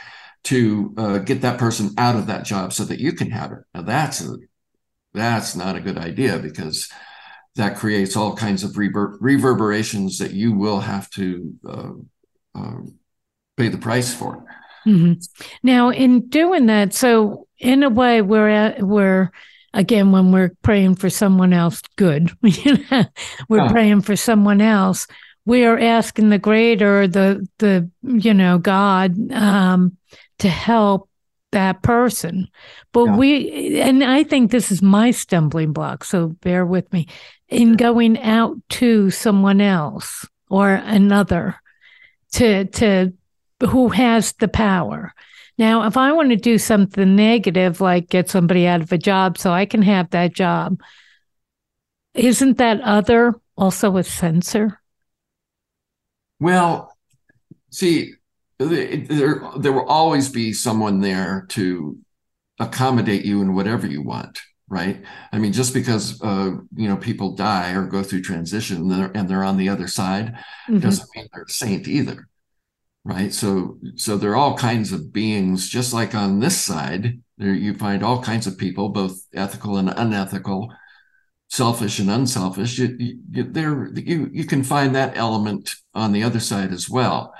to 0.45 0.93
uh, 0.97 1.17
get 1.17 1.41
that 1.41 1.59
person 1.59 1.93
out 1.97 2.15
of 2.15 2.27
that 2.27 2.45
job 2.45 2.71
so 2.71 2.85
that 2.85 2.99
you 2.99 3.11
can 3.11 3.29
have 3.29 3.51
it. 3.51 3.59
That's 3.87 4.21
a, 4.21 4.37
that's 5.13 5.55
not 5.55 5.77
a 5.77 5.81
good 5.81 5.97
idea 5.97 6.37
because 6.37 6.91
that 7.55 7.77
creates 7.77 8.15
all 8.15 8.35
kinds 8.35 8.63
of 8.63 8.77
rever- 8.77 9.17
reverberations 9.19 10.19
that 10.19 10.31
you 10.31 10.51
will 10.53 10.81
have 10.81 11.09
to 11.11 11.53
uh, 11.67 11.91
uh, 12.53 12.81
pay 13.55 13.69
the 13.69 13.77
price 13.77 14.13
for. 14.13 14.45
Mm-hmm. 14.85 15.13
Now, 15.63 15.89
in 15.89 16.27
doing 16.27 16.67
that, 16.67 16.93
so 16.93 17.47
in 17.57 17.83
a 17.83 17.89
way, 17.89 18.21
we're 18.21 18.49
at, 18.49 18.83
we're 18.83 19.31
again 19.73 20.11
when 20.11 20.31
we're 20.31 20.51
praying 20.61 20.95
for 20.95 21.09
someone 21.09 21.53
else 21.53 21.81
good, 21.95 22.31
we're 22.41 23.07
yeah. 23.49 23.71
praying 23.71 24.01
for 24.01 24.15
someone 24.15 24.61
else. 24.61 25.07
We 25.45 25.63
are 25.63 25.79
asking 25.79 26.29
the 26.29 26.39
greater, 26.39 27.07
the 27.07 27.47
the 27.57 27.89
you 28.03 28.33
know 28.33 28.57
God 28.57 29.31
um, 29.31 29.97
to 30.39 30.49
help 30.49 31.06
that 31.51 31.81
person. 31.81 32.47
But 32.91 33.05
yeah. 33.05 33.15
we, 33.17 33.81
and 33.81 34.03
I 34.03 34.23
think 34.23 34.51
this 34.51 34.71
is 34.71 34.81
my 34.81 35.11
stumbling 35.11 35.73
block, 35.73 36.03
so 36.03 36.29
bear 36.41 36.65
with 36.65 36.91
me, 36.91 37.07
in 37.47 37.75
going 37.75 38.19
out 38.19 38.57
to 38.69 39.09
someone 39.09 39.61
else 39.61 40.27
or 40.49 40.71
another 40.71 41.55
to, 42.33 42.65
to, 42.65 43.13
who 43.61 43.89
has 43.89 44.33
the 44.33 44.47
power. 44.47 45.13
Now, 45.57 45.87
if 45.87 45.97
I 45.97 46.11
want 46.11 46.29
to 46.29 46.35
do 46.35 46.57
something 46.57 47.15
negative, 47.15 47.81
like 47.81 48.09
get 48.09 48.29
somebody 48.29 48.67
out 48.67 48.81
of 48.81 48.91
a 48.91 48.97
job 48.97 49.37
so 49.37 49.51
I 49.51 49.65
can 49.65 49.81
have 49.81 50.11
that 50.11 50.33
job, 50.33 50.79
isn't 52.13 52.57
that 52.57 52.81
other 52.81 53.35
also 53.57 53.97
a 53.97 54.03
censor? 54.03 54.79
Well, 56.39 56.95
see, 57.71 58.13
there 58.59 59.41
there 59.57 59.73
will 59.73 59.87
always 59.87 60.29
be 60.29 60.53
someone 60.53 60.99
there 60.99 61.45
to 61.49 61.97
accommodate 62.59 63.23
you 63.23 63.41
in 63.41 63.55
whatever 63.55 63.87
you 63.87 64.01
want 64.01 64.39
right? 64.69 65.01
I 65.31 65.37
mean 65.37 65.53
just 65.53 65.73
because 65.73 66.21
uh, 66.21 66.51
you 66.75 66.89
know 66.89 66.97
people 66.97 67.35
die 67.35 67.73
or 67.73 67.85
go 67.85 68.03
through 68.03 68.21
transition 68.23 68.77
and 68.77 68.91
they're, 68.91 69.11
and 69.13 69.29
they're 69.29 69.43
on 69.43 69.57
the 69.57 69.69
other 69.69 69.87
side 69.87 70.33
mm-hmm. 70.67 70.79
doesn't 70.79 71.09
mean 71.15 71.27
they're 71.33 71.43
a 71.43 71.49
saint 71.49 71.87
either 71.87 72.27
right? 73.03 73.33
So 73.33 73.77
so 73.95 74.17
there 74.17 74.31
are 74.31 74.35
all 74.35 74.57
kinds 74.57 74.91
of 74.91 75.13
beings 75.13 75.69
just 75.69 75.93
like 75.93 76.13
on 76.15 76.39
this 76.39 76.59
side 76.59 77.21
there 77.37 77.53
you 77.53 77.75
find 77.75 78.03
all 78.03 78.21
kinds 78.21 78.47
of 78.47 78.57
people 78.57 78.89
both 78.89 79.19
ethical 79.33 79.77
and 79.77 79.89
unethical 79.89 80.69
selfish 81.49 81.99
and 81.99 82.09
unselfish. 82.09 82.77
You, 82.77 83.19
you, 83.31 83.43
there 83.43 83.87
you 83.95 84.29
you 84.33 84.45
can 84.45 84.63
find 84.63 84.95
that 84.95 85.15
element 85.15 85.69
on 85.93 86.11
the 86.11 86.23
other 86.23 86.41
side 86.41 86.73
as 86.73 86.89
well 86.89 87.33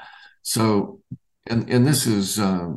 so, 0.48 1.02
and 1.46 1.70
and 1.70 1.86
this 1.86 2.08
is 2.08 2.40
uh, 2.40 2.70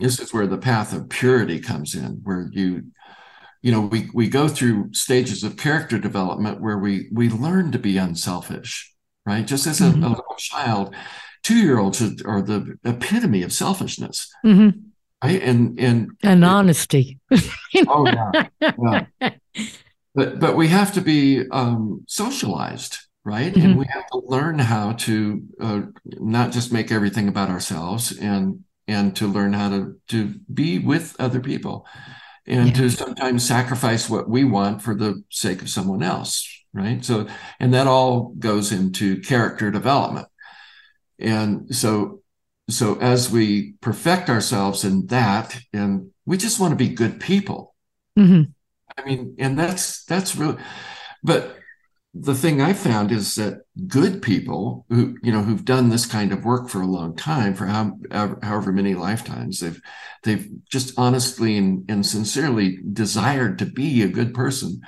this 0.00 0.18
is 0.18 0.34
where 0.34 0.48
the 0.48 0.58
path 0.58 0.92
of 0.92 1.08
purity 1.08 1.60
comes 1.60 1.94
in, 1.94 2.22
where 2.24 2.48
you 2.50 2.86
you 3.62 3.70
know 3.70 3.82
we 3.82 4.08
we 4.12 4.28
go 4.28 4.48
through 4.48 4.92
stages 4.92 5.44
of 5.44 5.56
character 5.56 5.96
development 5.96 6.60
where 6.60 6.78
we 6.78 7.08
we 7.12 7.28
learn 7.30 7.70
to 7.70 7.78
be 7.78 7.98
unselfish, 7.98 8.92
right? 9.24 9.46
Just 9.46 9.68
as 9.68 9.80
a, 9.80 9.84
mm-hmm. 9.84 10.02
a 10.02 10.08
little 10.08 10.34
child, 10.38 10.92
two 11.44 11.56
year 11.56 11.78
olds 11.78 12.02
are 12.24 12.42
the 12.42 12.76
epitome 12.82 13.44
of 13.44 13.52
selfishness. 13.52 14.28
Mm-hmm. 14.44 14.80
Right? 15.22 15.40
And 15.40 15.78
and 15.78 16.10
and 16.24 16.44
honesty. 16.44 17.20
oh 17.86 18.06
yeah, 18.06 18.48
yeah. 18.60 19.30
But 20.14 20.40
but 20.40 20.56
we 20.56 20.68
have 20.68 20.92
to 20.94 21.00
be 21.00 21.48
um, 21.52 22.04
socialized 22.06 22.98
right? 23.24 23.52
Mm-hmm. 23.52 23.66
And 23.66 23.78
we 23.78 23.86
have 23.86 24.06
to 24.08 24.22
learn 24.24 24.58
how 24.58 24.92
to 24.92 25.42
uh, 25.60 25.82
not 26.04 26.52
just 26.52 26.72
make 26.72 26.90
everything 26.90 27.28
about 27.28 27.50
ourselves 27.50 28.16
and 28.18 28.64
and 28.88 29.14
to 29.16 29.26
learn 29.26 29.52
how 29.52 29.68
to 29.70 30.00
to 30.08 30.34
be 30.52 30.78
with 30.78 31.14
other 31.18 31.40
people 31.40 31.86
and 32.46 32.68
yeah. 32.68 32.74
to 32.74 32.90
sometimes 32.90 33.46
sacrifice 33.46 34.10
what 34.10 34.28
we 34.28 34.44
want 34.44 34.82
for 34.82 34.94
the 34.94 35.22
sake 35.30 35.62
of 35.62 35.70
someone 35.70 36.02
else, 36.02 36.48
right? 36.72 37.04
So 37.04 37.28
and 37.60 37.72
that 37.74 37.86
all 37.86 38.34
goes 38.38 38.72
into 38.72 39.20
character 39.20 39.70
development. 39.70 40.28
And 41.18 41.74
so 41.74 42.22
so 42.68 42.98
as 43.00 43.30
we 43.30 43.72
perfect 43.80 44.28
ourselves 44.28 44.84
in 44.84 45.06
that 45.06 45.60
and 45.72 46.10
we 46.24 46.36
just 46.36 46.58
want 46.58 46.72
to 46.72 46.76
be 46.76 46.88
good 46.88 47.20
people. 47.20 47.74
Mm-hmm. 48.18 48.50
I 48.96 49.04
mean, 49.04 49.36
and 49.38 49.58
that's 49.58 50.04
that's 50.04 50.36
really 50.36 50.58
but 51.22 51.56
the 52.14 52.34
thing 52.34 52.60
I 52.60 52.74
found 52.74 53.10
is 53.10 53.36
that 53.36 53.62
good 53.86 54.20
people 54.20 54.84
who 54.90 55.16
you 55.22 55.32
know 55.32 55.42
who've 55.42 55.64
done 55.64 55.88
this 55.88 56.04
kind 56.04 56.32
of 56.32 56.44
work 56.44 56.68
for 56.68 56.82
a 56.82 56.86
long 56.86 57.16
time, 57.16 57.54
for 57.54 57.66
how, 57.66 57.98
however 58.42 58.70
many 58.70 58.94
lifetimes, 58.94 59.60
they've 59.60 59.80
they've 60.22 60.48
just 60.70 60.98
honestly 60.98 61.56
and, 61.56 61.84
and 61.88 62.04
sincerely 62.04 62.78
desired 62.92 63.58
to 63.58 63.66
be 63.66 64.02
a 64.02 64.08
good 64.08 64.34
person. 64.34 64.80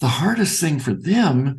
The 0.00 0.08
hardest 0.08 0.60
thing 0.60 0.80
for 0.80 0.92
them 0.92 1.58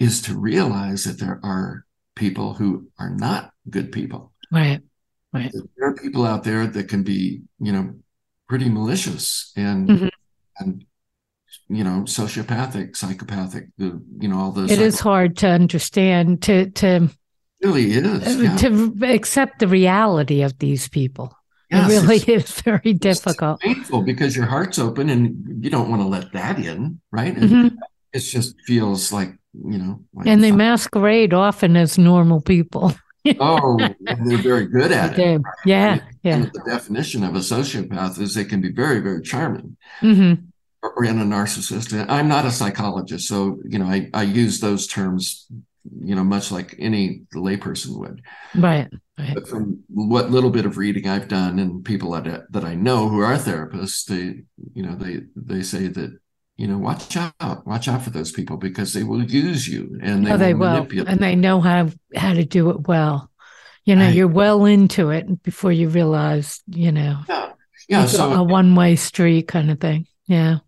is 0.00 0.20
to 0.22 0.38
realize 0.38 1.04
that 1.04 1.20
there 1.20 1.40
are 1.44 1.86
people 2.16 2.54
who 2.54 2.88
are 2.98 3.10
not 3.10 3.52
good 3.70 3.92
people. 3.92 4.32
Right. 4.50 4.80
Right. 5.32 5.52
There 5.76 5.88
are 5.88 5.94
people 5.94 6.24
out 6.24 6.44
there 6.44 6.66
that 6.66 6.88
can 6.88 7.02
be, 7.02 7.42
you 7.60 7.72
know, 7.72 7.94
pretty 8.48 8.68
malicious 8.68 9.52
and 9.56 9.88
mm-hmm. 9.88 10.08
and 10.58 10.84
you 11.68 11.82
know 11.82 12.02
sociopathic 12.02 12.96
psychopathic 12.96 13.66
the 13.76 14.00
you 14.18 14.28
know 14.28 14.38
all 14.38 14.52
those 14.52 14.70
it 14.70 14.80
is 14.80 15.00
hard 15.00 15.36
to 15.36 15.48
understand 15.48 16.42
to 16.42 16.70
to 16.70 17.08
really 17.62 17.90
is 17.90 18.42
yeah. 18.42 18.56
to 18.56 18.94
accept 19.02 19.58
the 19.58 19.68
reality 19.68 20.42
of 20.42 20.58
these 20.58 20.88
people. 20.88 21.36
Yes, 21.70 21.90
it 21.90 21.94
really 21.94 22.16
is 22.34 22.60
very 22.60 22.92
difficult. 22.92 23.60
painful 23.60 24.02
because 24.02 24.36
your 24.36 24.46
heart's 24.46 24.78
open 24.78 25.10
and 25.10 25.64
you 25.64 25.70
don't 25.70 25.90
want 25.90 26.02
to 26.02 26.08
let 26.08 26.32
that 26.32 26.58
in 26.58 27.00
right? 27.10 27.34
Mm-hmm. 27.34 27.76
it 28.12 28.20
just 28.20 28.60
feels 28.62 29.12
like 29.12 29.32
you 29.52 29.78
know 29.78 30.00
like 30.14 30.26
and 30.26 30.44
they 30.44 30.52
masquerade 30.52 31.34
often 31.34 31.76
as 31.76 31.98
normal 31.98 32.40
people. 32.40 32.94
Oh 33.40 33.76
they're 33.78 34.38
very 34.38 34.66
good 34.66 34.92
at 34.92 35.18
it. 35.18 35.38
Right? 35.38 35.40
yeah 35.64 35.98
yeah. 36.22 36.38
the 36.42 36.62
definition 36.64 37.24
of 37.24 37.34
a 37.34 37.40
sociopath 37.40 38.20
is 38.20 38.34
they 38.34 38.44
can 38.44 38.60
be 38.60 38.70
very 38.70 39.00
very 39.00 39.20
charming. 39.20 39.76
Mm-hmm 40.00 40.45
or 40.82 41.04
in 41.04 41.20
a 41.20 41.24
narcissist. 41.24 42.06
I'm 42.08 42.28
not 42.28 42.44
a 42.44 42.50
psychologist, 42.50 43.28
so 43.28 43.58
you 43.64 43.78
know 43.78 43.86
I, 43.86 44.10
I 44.14 44.22
use 44.22 44.60
those 44.60 44.86
terms, 44.86 45.46
you 46.00 46.14
know, 46.14 46.24
much 46.24 46.50
like 46.50 46.74
any 46.78 47.22
layperson 47.34 47.98
would. 47.98 48.22
Right. 48.54 48.88
right. 49.18 49.34
But 49.34 49.48
from 49.48 49.82
what 49.88 50.30
little 50.30 50.50
bit 50.50 50.66
of 50.66 50.76
reading 50.76 51.08
I've 51.08 51.28
done 51.28 51.58
and 51.58 51.84
people 51.84 52.12
that 52.12 52.52
that 52.52 52.64
I 52.64 52.74
know 52.74 53.08
who 53.08 53.20
are 53.20 53.36
therapists, 53.36 54.04
they 54.04 54.42
you 54.74 54.82
know 54.82 54.96
they 54.96 55.22
they 55.34 55.62
say 55.62 55.88
that 55.88 56.18
you 56.56 56.66
know 56.66 56.78
watch 56.78 57.16
out, 57.16 57.66
watch 57.66 57.88
out 57.88 58.02
for 58.02 58.10
those 58.10 58.32
people 58.32 58.56
because 58.56 58.92
they 58.92 59.02
will 59.02 59.22
use 59.22 59.68
you 59.68 59.98
and 60.02 60.26
they, 60.26 60.32
oh, 60.32 60.36
they 60.36 60.54
will, 60.54 60.84
will 60.84 61.08
and 61.08 61.20
they 61.20 61.36
know 61.36 61.60
how 61.60 61.88
how 62.14 62.32
to 62.32 62.44
do 62.44 62.70
it 62.70 62.86
well. 62.88 63.30
You 63.84 63.94
know, 63.94 64.08
you're 64.08 64.26
well 64.26 64.64
into 64.64 65.10
it 65.10 65.44
before 65.44 65.70
you 65.70 65.88
realize, 65.88 66.60
you 66.66 66.90
know, 66.90 67.20
yeah, 67.28 67.52
yeah, 67.88 68.06
so 68.06 68.32
a 68.32 68.42
one 68.42 68.74
way 68.74 68.96
street 68.96 69.46
kind 69.46 69.70
of 69.70 69.78
thing. 69.78 70.08
Yeah. 70.26 70.58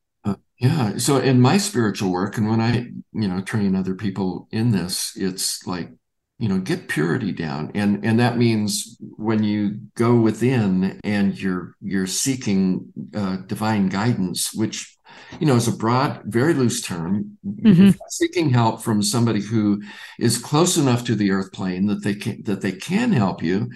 Yeah. 0.58 0.98
So 0.98 1.18
in 1.18 1.40
my 1.40 1.56
spiritual 1.58 2.10
work, 2.10 2.36
and 2.36 2.48
when 2.48 2.60
I, 2.60 2.90
you 3.12 3.28
know, 3.28 3.40
train 3.40 3.76
other 3.76 3.94
people 3.94 4.48
in 4.50 4.72
this, 4.72 5.12
it's 5.16 5.66
like, 5.66 5.90
you 6.38 6.48
know, 6.48 6.58
get 6.58 6.88
purity 6.88 7.32
down. 7.32 7.70
And 7.74 8.04
and 8.04 8.18
that 8.20 8.38
means 8.38 8.96
when 9.00 9.42
you 9.42 9.80
go 9.94 10.16
within 10.16 11.00
and 11.04 11.40
you're 11.40 11.74
you're 11.80 12.06
seeking 12.06 12.92
uh, 13.14 13.36
divine 13.46 13.88
guidance, 13.88 14.52
which 14.54 14.98
you 15.40 15.46
know, 15.46 15.56
is 15.56 15.68
a 15.68 15.76
broad, 15.76 16.22
very 16.24 16.54
loose 16.54 16.80
term. 16.80 17.38
Mm-hmm. 17.46 17.90
Seeking 18.08 18.50
help 18.50 18.82
from 18.82 19.02
somebody 19.02 19.40
who 19.40 19.82
is 20.18 20.38
close 20.38 20.76
enough 20.76 21.04
to 21.04 21.14
the 21.14 21.30
earth 21.30 21.52
plane 21.52 21.86
that 21.86 22.02
they 22.02 22.14
can 22.14 22.42
that 22.44 22.60
they 22.60 22.72
can 22.72 23.12
help 23.12 23.42
you. 23.42 23.70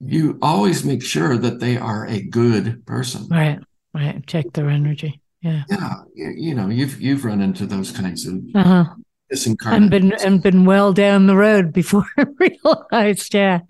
You 0.00 0.38
always 0.42 0.84
make 0.84 1.02
sure 1.02 1.36
that 1.36 1.60
they 1.60 1.76
are 1.76 2.06
a 2.06 2.22
good 2.22 2.84
person. 2.86 3.28
Right. 3.28 3.60
Right. 3.94 4.26
Check 4.26 4.52
their 4.52 4.68
energy. 4.68 5.21
Yeah. 5.42 5.64
Yeah. 5.68 5.94
You, 6.14 6.32
you 6.36 6.54
know, 6.54 6.68
you've 6.68 7.00
you've 7.00 7.24
run 7.24 7.40
into 7.40 7.66
those 7.66 7.90
kinds 7.90 8.26
of 8.26 8.40
uh-huh. 8.54 8.84
and 9.66 9.90
been 9.90 10.12
and 10.24 10.42
been 10.42 10.64
well 10.64 10.92
down 10.92 11.26
the 11.26 11.36
road 11.36 11.72
before 11.72 12.04
I 12.18 12.26
realized. 12.38 13.34
Yeah. 13.34 13.60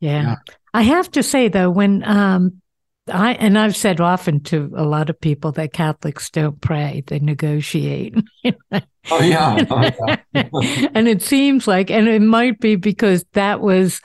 yeah. 0.00 0.22
yeah. 0.22 0.36
I 0.74 0.82
have 0.82 1.10
to 1.12 1.22
say 1.22 1.48
though, 1.48 1.70
when 1.70 2.02
um 2.04 2.62
I 3.08 3.32
and 3.32 3.58
I've 3.58 3.76
said 3.76 4.00
often 4.00 4.40
to 4.44 4.72
a 4.76 4.84
lot 4.84 5.10
of 5.10 5.20
people 5.20 5.50
that 5.52 5.72
Catholics 5.72 6.30
don't 6.30 6.60
pray; 6.60 7.02
they 7.06 7.18
negotiate. 7.18 8.14
oh 8.44 9.20
yeah, 9.20 9.64
oh, 9.70 10.62
yeah. 10.62 10.88
and 10.94 11.08
it 11.08 11.20
seems 11.20 11.66
like, 11.66 11.90
and 11.90 12.06
it 12.06 12.22
might 12.22 12.60
be 12.60 12.76
because 12.76 13.24
that 13.32 13.60
was, 13.60 14.00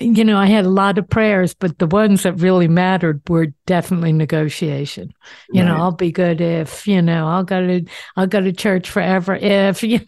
you 0.00 0.24
know, 0.24 0.38
I 0.38 0.46
had 0.46 0.64
a 0.64 0.70
lot 0.70 0.98
of 0.98 1.08
prayers, 1.08 1.54
but 1.54 1.78
the 1.78 1.86
ones 1.86 2.22
that 2.24 2.34
really 2.34 2.68
mattered 2.68 3.22
were 3.28 3.48
definitely 3.66 4.12
negotiation. 4.12 5.12
You 5.50 5.62
right. 5.62 5.68
know, 5.68 5.76
I'll 5.76 5.92
be 5.92 6.12
good 6.12 6.40
if 6.40 6.86
you 6.86 7.02
know 7.02 7.26
I'll 7.26 7.44
go 7.44 7.66
to 7.66 7.84
I'll 8.16 8.26
go 8.26 8.40
to 8.40 8.52
church 8.52 8.90
forever 8.90 9.34
if 9.34 9.82
you 9.82 10.00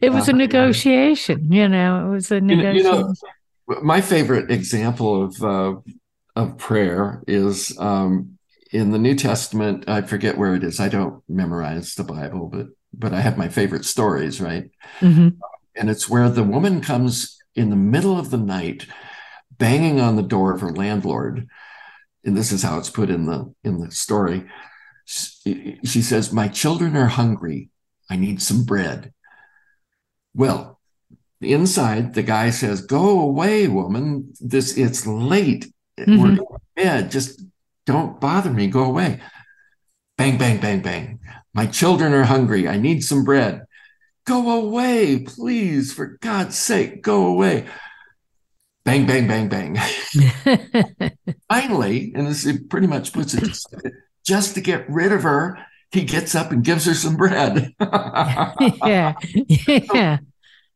it 0.00 0.10
was 0.10 0.28
a 0.28 0.32
negotiation. 0.32 1.52
You 1.52 1.68
know, 1.68 2.06
it 2.06 2.10
was 2.10 2.30
a 2.30 2.40
negotiation. 2.40 2.76
You 2.76 2.82
know, 2.82 2.98
you 2.98 3.74
know, 3.74 3.82
my 3.82 4.00
favorite 4.00 4.50
example 4.50 5.24
of. 5.24 5.42
Uh, 5.42 5.80
of 6.34 6.56
prayer 6.58 7.22
is 7.26 7.76
um, 7.78 8.38
in 8.70 8.90
the 8.90 8.98
New 8.98 9.14
Testament. 9.14 9.88
I 9.88 10.02
forget 10.02 10.38
where 10.38 10.54
it 10.54 10.64
is. 10.64 10.80
I 10.80 10.88
don't 10.88 11.22
memorize 11.28 11.94
the 11.94 12.04
Bible, 12.04 12.48
but 12.48 12.68
but 12.94 13.14
I 13.14 13.20
have 13.20 13.38
my 13.38 13.48
favorite 13.48 13.84
stories, 13.84 14.40
right? 14.40 14.70
Mm-hmm. 15.00 15.28
And 15.76 15.90
it's 15.90 16.08
where 16.08 16.28
the 16.28 16.44
woman 16.44 16.82
comes 16.82 17.38
in 17.54 17.70
the 17.70 17.76
middle 17.76 18.18
of 18.18 18.30
the 18.30 18.38
night, 18.38 18.86
banging 19.50 20.00
on 20.00 20.16
the 20.16 20.22
door 20.22 20.52
of 20.52 20.60
her 20.60 20.72
landlord, 20.72 21.48
and 22.24 22.36
this 22.36 22.52
is 22.52 22.62
how 22.62 22.78
it's 22.78 22.90
put 22.90 23.10
in 23.10 23.26
the 23.26 23.52
in 23.64 23.78
the 23.78 23.90
story. 23.90 24.44
She, 25.04 25.78
she 25.84 26.02
says, 26.02 26.32
"My 26.32 26.48
children 26.48 26.96
are 26.96 27.08
hungry. 27.08 27.70
I 28.08 28.16
need 28.16 28.40
some 28.42 28.64
bread." 28.64 29.12
Well, 30.34 30.80
inside 31.40 32.14
the 32.14 32.22
guy 32.22 32.50
says, 32.50 32.80
"Go 32.82 33.20
away, 33.20 33.68
woman. 33.68 34.32
This 34.40 34.76
it's 34.76 35.06
late 35.06 35.72
mm-hmm. 35.98 36.20
we're 36.20 36.36
going 36.36 36.60
bed. 36.76 37.10
Just 37.10 37.42
don't 37.86 38.20
bother 38.20 38.50
me. 38.50 38.68
Go 38.68 38.84
away. 38.84 39.20
Bang, 40.16 40.38
bang, 40.38 40.60
bang, 40.60 40.80
bang. 40.80 41.20
My 41.54 41.66
children 41.66 42.12
are 42.12 42.24
hungry. 42.24 42.68
I 42.68 42.78
need 42.78 43.02
some 43.02 43.24
bread. 43.24 43.62
Go 44.24 44.50
away, 44.50 45.18
please. 45.20 45.92
For 45.92 46.18
God's 46.20 46.56
sake, 46.56 47.02
go 47.02 47.26
away. 47.26 47.66
Bang, 48.84 49.06
bang, 49.06 49.28
bang, 49.28 49.48
bang. 49.48 49.76
Finally, 51.48 52.12
and 52.14 52.26
this 52.26 52.46
pretty 52.68 52.86
much 52.86 53.12
puts 53.12 53.34
it 53.34 53.48
just 54.24 54.54
to 54.54 54.60
get 54.60 54.88
rid 54.88 55.12
of 55.12 55.22
her, 55.22 55.58
he 55.90 56.04
gets 56.04 56.34
up 56.34 56.52
and 56.52 56.64
gives 56.64 56.86
her 56.86 56.94
some 56.94 57.16
bread. 57.16 57.74
yeah. 58.84 59.14
Yeah. 59.34 60.18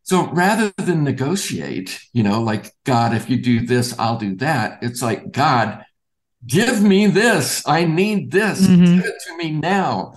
So 0.03 0.29
rather 0.29 0.73
than 0.77 1.03
negotiate, 1.03 2.01
you 2.13 2.23
know, 2.23 2.41
like, 2.43 2.73
God, 2.85 3.15
if 3.15 3.29
you 3.29 3.43
do 3.43 3.67
this, 3.67 3.99
I'll 3.99 4.19
do 4.19 4.37
that, 4.37 4.79
it's 4.83 5.03
like, 5.03 5.33
God, 5.33 5.85
give 6.47 6.81
me 6.83 7.07
this. 7.09 7.67
I 7.67 7.87
need 7.87 8.31
this. 8.31 8.65
Mm-hmm. 8.65 8.97
Give 8.97 9.05
it 9.05 9.23
to 9.27 9.37
me 9.37 9.51
now. 9.51 10.15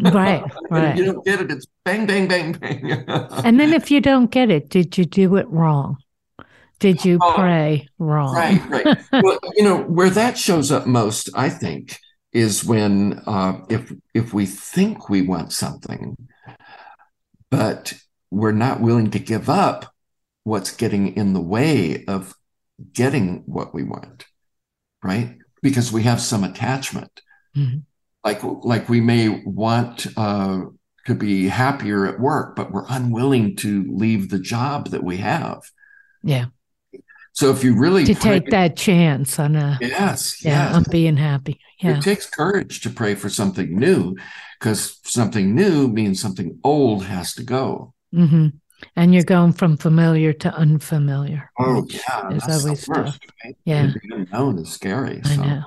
Right, 0.00 0.42
right. 0.70 0.96
you 0.96 1.04
don't 1.04 1.24
get 1.24 1.40
it, 1.40 1.50
it's 1.50 1.66
bang, 1.84 2.06
bang, 2.06 2.26
bang, 2.26 2.52
bang. 2.52 3.06
and 3.44 3.60
then 3.60 3.72
if 3.72 3.90
you 3.90 4.00
don't 4.00 4.30
get 4.30 4.50
it, 4.50 4.68
did 4.68 4.96
you 4.98 5.04
do 5.04 5.36
it 5.36 5.48
wrong? 5.48 5.98
Did 6.78 7.04
you 7.04 7.18
oh, 7.22 7.34
pray 7.34 7.88
wrong? 7.98 8.34
Right, 8.34 8.68
right. 8.68 8.98
well, 9.22 9.38
you 9.54 9.62
know, 9.62 9.78
where 9.82 10.10
that 10.10 10.36
shows 10.36 10.72
up 10.72 10.86
most, 10.86 11.30
I 11.34 11.48
think, 11.48 11.96
is 12.32 12.64
when 12.64 13.22
uh, 13.26 13.60
if 13.68 13.92
if 14.14 14.34
we 14.34 14.46
think 14.46 15.08
we 15.08 15.22
want 15.22 15.52
something, 15.52 16.16
but 17.50 17.94
we're 18.32 18.50
not 18.50 18.80
willing 18.80 19.10
to 19.10 19.18
give 19.18 19.48
up 19.48 19.92
what's 20.44 20.74
getting 20.74 21.14
in 21.14 21.34
the 21.34 21.40
way 21.40 22.04
of 22.06 22.34
getting 22.92 23.42
what 23.46 23.74
we 23.74 23.84
want 23.84 24.24
right 25.02 25.38
because 25.62 25.92
we 25.92 26.02
have 26.02 26.20
some 26.20 26.42
attachment 26.42 27.20
mm-hmm. 27.56 27.78
Like 28.24 28.40
like 28.42 28.88
we 28.88 29.00
may 29.00 29.28
want 29.44 30.06
uh, 30.16 30.62
to 31.06 31.14
be 31.14 31.48
happier 31.48 32.06
at 32.06 32.20
work 32.20 32.56
but 32.56 32.70
we're 32.70 32.86
unwilling 32.88 33.56
to 33.56 33.84
leave 33.88 34.28
the 34.28 34.38
job 34.38 34.90
that 34.90 35.02
we 35.02 35.16
have 35.18 35.62
yeah 36.22 36.46
so 37.34 37.50
if 37.50 37.64
you 37.64 37.74
really 37.74 38.04
to 38.04 38.14
pray, 38.14 38.40
take 38.40 38.50
that 38.50 38.76
chance 38.76 39.38
on 39.38 39.56
a 39.56 39.78
yes 39.80 40.44
yeah 40.44 40.66
yes. 40.66 40.74
on 40.76 40.84
being 40.90 41.16
happy 41.16 41.58
yeah 41.80 41.96
it 41.96 42.02
takes 42.02 42.28
courage 42.28 42.80
to 42.80 42.90
pray 42.90 43.14
for 43.14 43.28
something 43.28 43.78
new 43.78 44.14
because 44.58 45.00
something 45.04 45.54
new 45.54 45.88
means 45.88 46.20
something 46.20 46.58
old 46.62 47.04
has 47.04 47.34
to 47.34 47.42
go 47.42 47.92
Mm-hmm. 48.14 48.48
And 48.96 49.14
you're 49.14 49.22
going 49.22 49.52
from 49.52 49.76
familiar 49.76 50.32
to 50.32 50.52
unfamiliar. 50.54 51.50
Oh 51.58 51.86
yeah, 51.88 52.30
is 52.30 52.64
always 52.64 52.84
tough. 52.84 53.18
Right? 53.44 53.56
Yeah, 53.64 53.86
the 53.86 54.14
unknown 54.14 54.58
is 54.58 54.70
scary. 54.70 55.20
I 55.24 55.28
so. 55.28 55.42
know. 55.42 55.62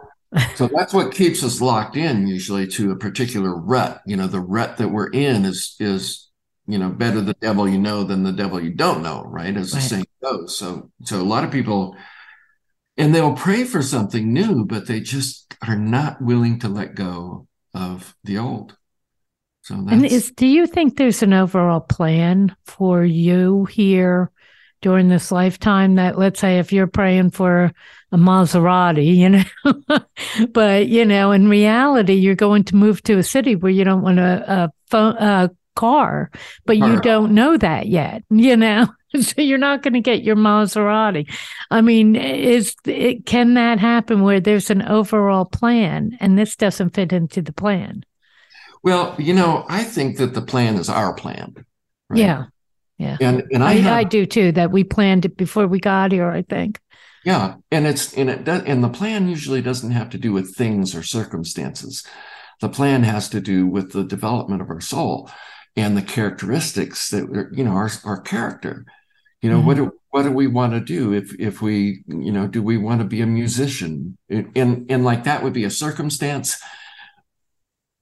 So 0.55 0.67
that's 0.67 0.93
what 0.93 1.13
keeps 1.13 1.43
us 1.43 1.61
locked 1.61 1.95
in 1.95 2.27
usually 2.27 2.67
to 2.67 2.91
a 2.91 2.95
particular 2.95 3.55
rut. 3.55 4.01
You 4.05 4.17
know, 4.17 4.27
the 4.27 4.39
rut 4.39 4.77
that 4.77 4.89
we're 4.89 5.09
in 5.09 5.45
is 5.45 5.75
is 5.79 6.29
you 6.67 6.77
know 6.77 6.89
better 6.89 7.21
the 7.21 7.35
devil 7.35 7.67
you 7.67 7.77
know 7.77 8.03
than 8.03 8.23
the 8.23 8.31
devil 8.31 8.59
you 8.59 8.73
don't 8.73 9.03
know, 9.03 9.23
right? 9.23 9.55
As 9.55 9.73
right. 9.73 9.81
the 9.81 9.87
saying 9.87 10.07
goes. 10.21 10.57
So 10.57 10.91
so 11.03 11.21
a 11.21 11.23
lot 11.23 11.43
of 11.43 11.51
people, 11.51 11.95
and 12.97 13.13
they'll 13.13 13.35
pray 13.35 13.63
for 13.63 13.81
something 13.81 14.33
new, 14.33 14.65
but 14.65 14.87
they 14.87 14.99
just 14.99 15.55
are 15.65 15.77
not 15.77 16.21
willing 16.21 16.59
to 16.59 16.69
let 16.69 16.95
go 16.95 17.47
of 17.73 18.15
the 18.23 18.37
old. 18.37 18.75
So 19.61 19.75
and 19.75 20.05
is 20.05 20.31
do 20.31 20.45
you 20.45 20.67
think 20.67 20.97
there's 20.97 21.23
an 21.23 21.33
overall 21.33 21.79
plan 21.81 22.55
for 22.65 23.03
you 23.03 23.65
here 23.65 24.31
during 24.85 25.07
this 25.07 25.31
lifetime 25.31 25.95
that 25.95 26.15
let's 26.15 26.39
say 26.39 26.59
if 26.59 26.71
you're 26.71 26.85
praying 26.85 27.31
for 27.31 27.73
a 28.11 28.17
Maserati, 28.17 29.15
you 29.15 29.29
know, 29.29 29.97
but 30.53 30.87
you 30.87 31.03
know, 31.03 31.31
in 31.31 31.49
reality, 31.49 32.13
you're 32.13 32.35
going 32.35 32.65
to 32.65 32.75
move 32.75 33.01
to 33.01 33.17
a 33.17 33.23
city 33.23 33.55
where 33.55 33.71
you 33.71 33.83
don't 33.83 34.03
want 34.03 34.19
a, 34.19 34.43
a 34.47 34.71
phone, 34.91 35.15
a 35.17 35.49
car, 35.75 36.29
but 36.67 36.77
you 36.77 37.01
don't 37.01 37.33
know 37.33 37.57
that 37.57 37.87
yet, 37.87 38.23
you 38.29 38.55
know. 38.55 38.85
so 39.19 39.41
you're 39.41 39.57
not 39.57 39.81
going 39.81 39.95
to 39.95 40.01
get 40.01 40.21
your 40.21 40.35
Maserati. 40.35 41.27
I 41.71 41.81
mean, 41.81 42.15
is 42.15 42.75
it, 42.85 43.25
can 43.25 43.55
that 43.55 43.79
happen 43.79 44.21
where 44.21 44.39
there's 44.39 44.69
an 44.69 44.83
overall 44.83 45.45
plan 45.45 46.15
and 46.19 46.37
this 46.37 46.55
doesn't 46.55 46.91
fit 46.91 47.11
into 47.11 47.41
the 47.41 47.53
plan? 47.53 48.05
Well, 48.83 49.15
you 49.17 49.33
know, 49.33 49.65
I 49.67 49.83
think 49.83 50.17
that 50.17 50.35
the 50.35 50.43
plan 50.43 50.75
is 50.75 50.89
our 50.89 51.15
plan. 51.15 51.55
Right? 52.07 52.19
Yeah. 52.19 52.45
Yeah. 52.97 53.17
And 53.19 53.43
and 53.51 53.63
I, 53.63 53.71
I, 53.71 53.73
have, 53.73 53.93
I, 53.93 54.03
do 54.03 54.25
too, 54.25 54.51
that 54.53 54.71
we 54.71 54.83
planned 54.83 55.25
it 55.25 55.37
before 55.37 55.67
we 55.67 55.79
got 55.79 56.11
here, 56.11 56.29
I 56.29 56.43
think. 56.43 56.79
Yeah. 57.25 57.55
And 57.71 57.85
it's 57.87 58.13
and 58.13 58.29
it 58.29 58.43
does 58.43 58.63
and 58.63 58.83
the 58.83 58.89
plan 58.89 59.27
usually 59.27 59.61
doesn't 59.61 59.91
have 59.91 60.09
to 60.11 60.17
do 60.17 60.31
with 60.31 60.55
things 60.55 60.95
or 60.95 61.03
circumstances. 61.03 62.05
The 62.61 62.69
plan 62.69 63.03
has 63.03 63.27
to 63.29 63.41
do 63.41 63.67
with 63.67 63.91
the 63.91 64.03
development 64.03 64.61
of 64.61 64.69
our 64.69 64.79
soul 64.79 65.29
and 65.75 65.97
the 65.97 66.01
characteristics 66.01 67.09
that 67.09 67.49
you 67.53 67.63
know, 67.63 67.71
our 67.71 67.89
our 68.05 68.21
character. 68.21 68.85
You 69.41 69.49
know, 69.49 69.57
mm-hmm. 69.57 69.67
what 69.67 69.77
do 69.77 69.91
what 70.11 70.23
do 70.23 70.31
we 70.31 70.47
want 70.47 70.73
to 70.73 70.79
do 70.79 71.13
if 71.13 71.37
if 71.37 71.61
we, 71.61 72.03
you 72.07 72.31
know, 72.31 72.47
do 72.47 72.63
we 72.63 72.77
want 72.77 73.01
to 73.01 73.05
be 73.05 73.21
a 73.21 73.27
musician? 73.27 74.17
And 74.29 74.89
and 74.89 75.03
like 75.03 75.25
that 75.25 75.43
would 75.43 75.53
be 75.53 75.65
a 75.65 75.69
circumstance 75.69 76.61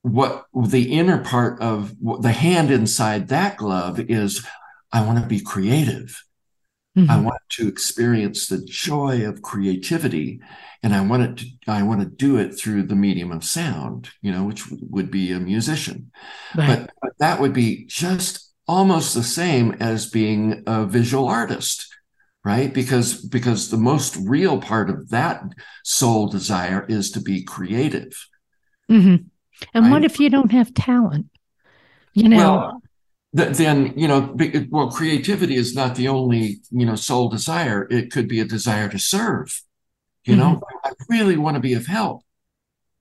what 0.04 0.46
the 0.54 0.92
inner 0.92 1.24
part 1.24 1.60
of 1.62 1.96
the 2.22 2.32
hand 2.32 2.70
inside 2.70 3.30
that 3.30 3.58
glove 3.58 4.00
is 4.00 4.46
I 4.94 5.06
want 5.06 5.20
to 5.20 5.28
be 5.28 5.42
creative. 5.42 6.24
Mm-hmm. 6.98 7.10
I 7.10 7.20
want 7.20 7.42
to 7.50 7.68
experience 7.68 8.48
the 8.48 8.64
joy 8.64 9.28
of 9.28 9.42
creativity 9.42 10.40
and 10.84 10.94
I 10.94 11.02
want 11.02 11.24
it 11.24 11.38
to, 11.38 11.72
I 11.72 11.82
want 11.82 12.02
to 12.02 12.06
do 12.06 12.38
it 12.38 12.54
through 12.54 12.84
the 12.84 12.96
medium 12.96 13.32
of 13.32 13.44
sound, 13.44 14.12
you 14.22 14.32
know, 14.32 14.44
which 14.44 14.64
would 14.70 15.10
be 15.10 15.32
a 15.32 15.40
musician. 15.40 16.12
Right. 16.56 16.68
But, 16.68 16.92
but 17.02 17.12
that 17.18 17.42
would 17.42 17.54
be 17.54 17.86
just 17.88 18.54
almost 18.68 19.16
the 19.16 19.24
same 19.24 19.74
as 19.80 20.10
being 20.10 20.64
a 20.68 20.86
visual 20.86 21.28
artist 21.28 21.88
right 22.46 22.74
because 22.74 23.22
because 23.26 23.70
the 23.70 23.78
most 23.78 24.18
real 24.26 24.60
part 24.60 24.90
of 24.90 25.10
that 25.10 25.44
soul 25.84 26.28
desire 26.28 26.86
is 26.88 27.12
to 27.12 27.20
be 27.20 27.44
creative 27.44 28.28
mm-hmm. 28.90 29.16
And 29.74 29.86
right? 29.86 29.92
what 29.92 30.04
if 30.04 30.20
you 30.20 30.30
don't 30.30 30.52
have 30.52 30.74
talent? 30.74 31.28
You 32.14 32.30
know, 32.30 32.38
well, 32.38 32.83
th- 33.36 33.58
then 33.58 33.94
you 33.98 34.08
know, 34.08 34.36
well, 34.70 34.92
creativity 34.92 35.56
is 35.56 35.76
not 35.76 35.96
the 35.96 36.08
only 36.08 36.58
you 36.72 36.86
know 36.86 36.96
soul 36.96 37.30
desire. 37.30 37.88
It 37.90 38.12
could 38.12 38.28
be 38.28 38.40
a 38.40 38.46
desire 38.46 38.90
to 38.90 39.00
serve. 39.00 39.62
You 40.26 40.36
mm-hmm. 40.36 40.54
know, 40.54 40.62
I 40.84 40.92
really 41.10 41.38
want 41.38 41.56
to 41.56 41.62
be 41.62 41.74
of 41.74 41.86
help. 41.86 42.22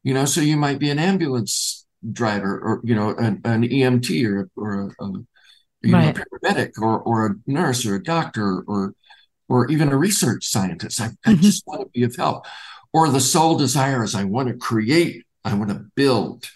You 0.03 0.15
know, 0.15 0.25
so 0.25 0.41
you 0.41 0.57
might 0.57 0.79
be 0.79 0.91
an 0.91 0.99
ambulance 0.99 1.87
driver 2.11 2.59
or 2.59 2.81
you 2.85 2.95
know 2.95 3.11
an, 3.11 3.41
an 3.45 3.63
EMT 3.63 4.27
or 4.27 4.51
or 4.57 4.95
a, 4.99 5.05
a 5.05 5.13
you 5.83 5.93
right. 5.93 6.17
know, 6.17 6.23
a 6.23 6.39
paramedic 6.39 6.73
or 6.81 7.01
or 7.01 7.27
a 7.27 7.35
nurse 7.47 7.87
or 7.87 7.95
a 7.95 8.03
doctor 8.03 8.61
or 8.67 8.95
or 9.49 9.71
even 9.71 9.91
a 9.91 9.97
research 9.97 10.47
scientist. 10.47 11.01
I, 11.01 11.09
mm-hmm. 11.09 11.31
I 11.31 11.35
just 11.35 11.65
want 11.67 11.83
to 11.83 11.89
be 11.89 12.05
of 12.05 12.17
help. 12.17 12.47
Or 12.93 13.09
the 13.09 13.21
sole 13.21 13.57
desire 13.57 14.03
is 14.03 14.15
I 14.15 14.25
want 14.25 14.49
to 14.49 14.55
create, 14.55 15.25
I 15.45 15.55
want 15.55 15.71
to 15.71 15.85
build, 15.95 16.47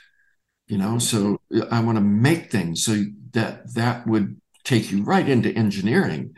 you 0.66 0.78
know, 0.78 0.98
so 0.98 1.40
I 1.70 1.80
want 1.80 1.96
to 1.96 2.02
make 2.02 2.50
things 2.50 2.84
so 2.84 3.04
that 3.36 3.74
that 3.74 4.06
would 4.06 4.40
take 4.64 4.90
you 4.90 5.02
right 5.04 5.28
into 5.28 5.52
engineering 5.52 6.34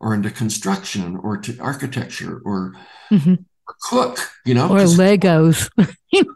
or 0.00 0.14
into 0.14 0.30
construction 0.30 1.16
or 1.16 1.36
to 1.38 1.58
architecture 1.58 2.42
or, 2.44 2.74
mm-hmm. 3.10 3.34
or 3.34 3.74
cook, 3.88 4.18
you 4.44 4.54
know, 4.54 4.68
or 4.68 4.80
Legos. 4.80 5.70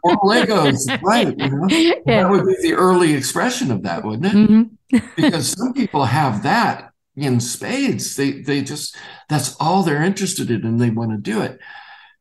or 0.03 0.15
Legos, 0.23 1.01
right? 1.03 1.37
You 1.37 1.49
know? 1.49 1.67
yeah. 1.69 2.23
That 2.23 2.29
would 2.31 2.47
be 2.47 2.55
the 2.61 2.73
early 2.73 3.13
expression 3.13 3.71
of 3.71 3.83
that, 3.83 4.03
wouldn't 4.03 4.25
it? 4.25 4.33
Mm-hmm. 4.33 4.97
because 5.15 5.49
some 5.49 5.73
people 5.73 6.05
have 6.05 6.43
that 6.43 6.91
in 7.15 7.39
spades. 7.39 8.15
They 8.15 8.41
they 8.41 8.61
just 8.61 8.95
that's 9.29 9.55
all 9.59 9.83
they're 9.83 10.03
interested 10.03 10.49
in, 10.49 10.65
and 10.65 10.79
they 10.79 10.89
want 10.89 11.11
to 11.11 11.17
do 11.17 11.41
it. 11.41 11.59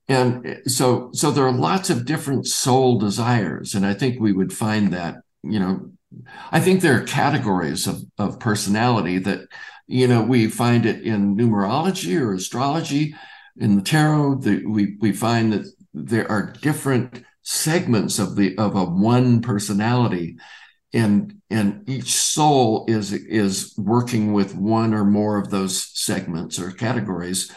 And 0.09 0.61
so 0.67 1.11
so 1.13 1.31
there 1.31 1.47
are 1.47 1.53
lots 1.53 1.91
of 1.91 2.05
different 2.05 2.47
soul 2.47 2.99
desires, 2.99 3.75
and 3.75 3.87
I 3.87 3.95
think 3.95 4.21
we 4.21 4.33
would 4.33 4.53
find 4.53 4.93
that 4.93 5.24
you 5.45 5.61
know, 5.61 5.91
I 6.51 6.61
think 6.61 6.81
there 6.81 6.97
are 6.97 7.05
categories 7.05 7.87
of 7.87 8.03
of 8.19 8.41
personality 8.41 9.19
that 9.19 9.49
you 9.87 10.07
know 10.09 10.23
we 10.23 10.49
find 10.49 10.87
it 10.87 11.03
in 11.03 11.37
numerology 11.37 12.21
or 12.21 12.35
astrology, 12.35 13.15
in 13.57 13.77
the 13.77 13.83
tarot. 13.83 14.37
The, 14.37 14.65
we 14.67 14.97
we 15.01 15.13
find 15.13 15.53
that 15.53 15.67
there 15.93 16.31
are 16.31 16.53
different 16.63 17.25
segments 17.43 18.19
of 18.19 18.37
the 18.37 18.57
of 18.59 18.75
a 18.75 18.85
one 18.85 19.43
personality 19.43 20.37
and 20.95 21.41
and 21.51 21.89
each 21.89 22.13
soul 22.13 22.87
is 22.89 23.13
is 23.13 23.75
working 23.77 24.33
with 24.33 24.55
one 24.55 24.95
or 24.95 25.05
more 25.05 25.37
of 25.39 25.51
those 25.51 25.91
segments 25.93 26.59
or 26.59 26.71
categories 26.71 27.53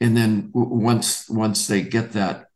and 0.00 0.16
then 0.16 0.50
once 0.54 1.28
once 1.28 1.66
they 1.66 1.82
get 1.82 2.12
that 2.12 2.46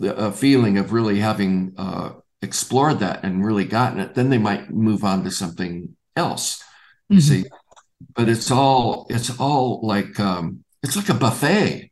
a 0.00 0.32
feeling 0.32 0.78
of 0.78 0.92
really 0.92 1.18
having 1.18 1.74
uh, 1.76 2.12
explored 2.42 3.00
that 3.00 3.24
and 3.24 3.44
really 3.44 3.64
gotten 3.64 3.98
it 3.98 4.14
then 4.14 4.30
they 4.30 4.38
might 4.38 4.70
move 4.70 5.04
on 5.04 5.24
to 5.24 5.30
something 5.30 5.96
else 6.16 6.62
you 7.08 7.18
mm-hmm. 7.18 7.42
see 7.42 7.48
but 8.14 8.28
it's 8.28 8.50
all 8.50 9.06
it's 9.10 9.38
all 9.38 9.80
like 9.82 10.18
um, 10.20 10.64
it's 10.82 10.96
like 10.96 11.08
a 11.08 11.14
buffet 11.14 11.90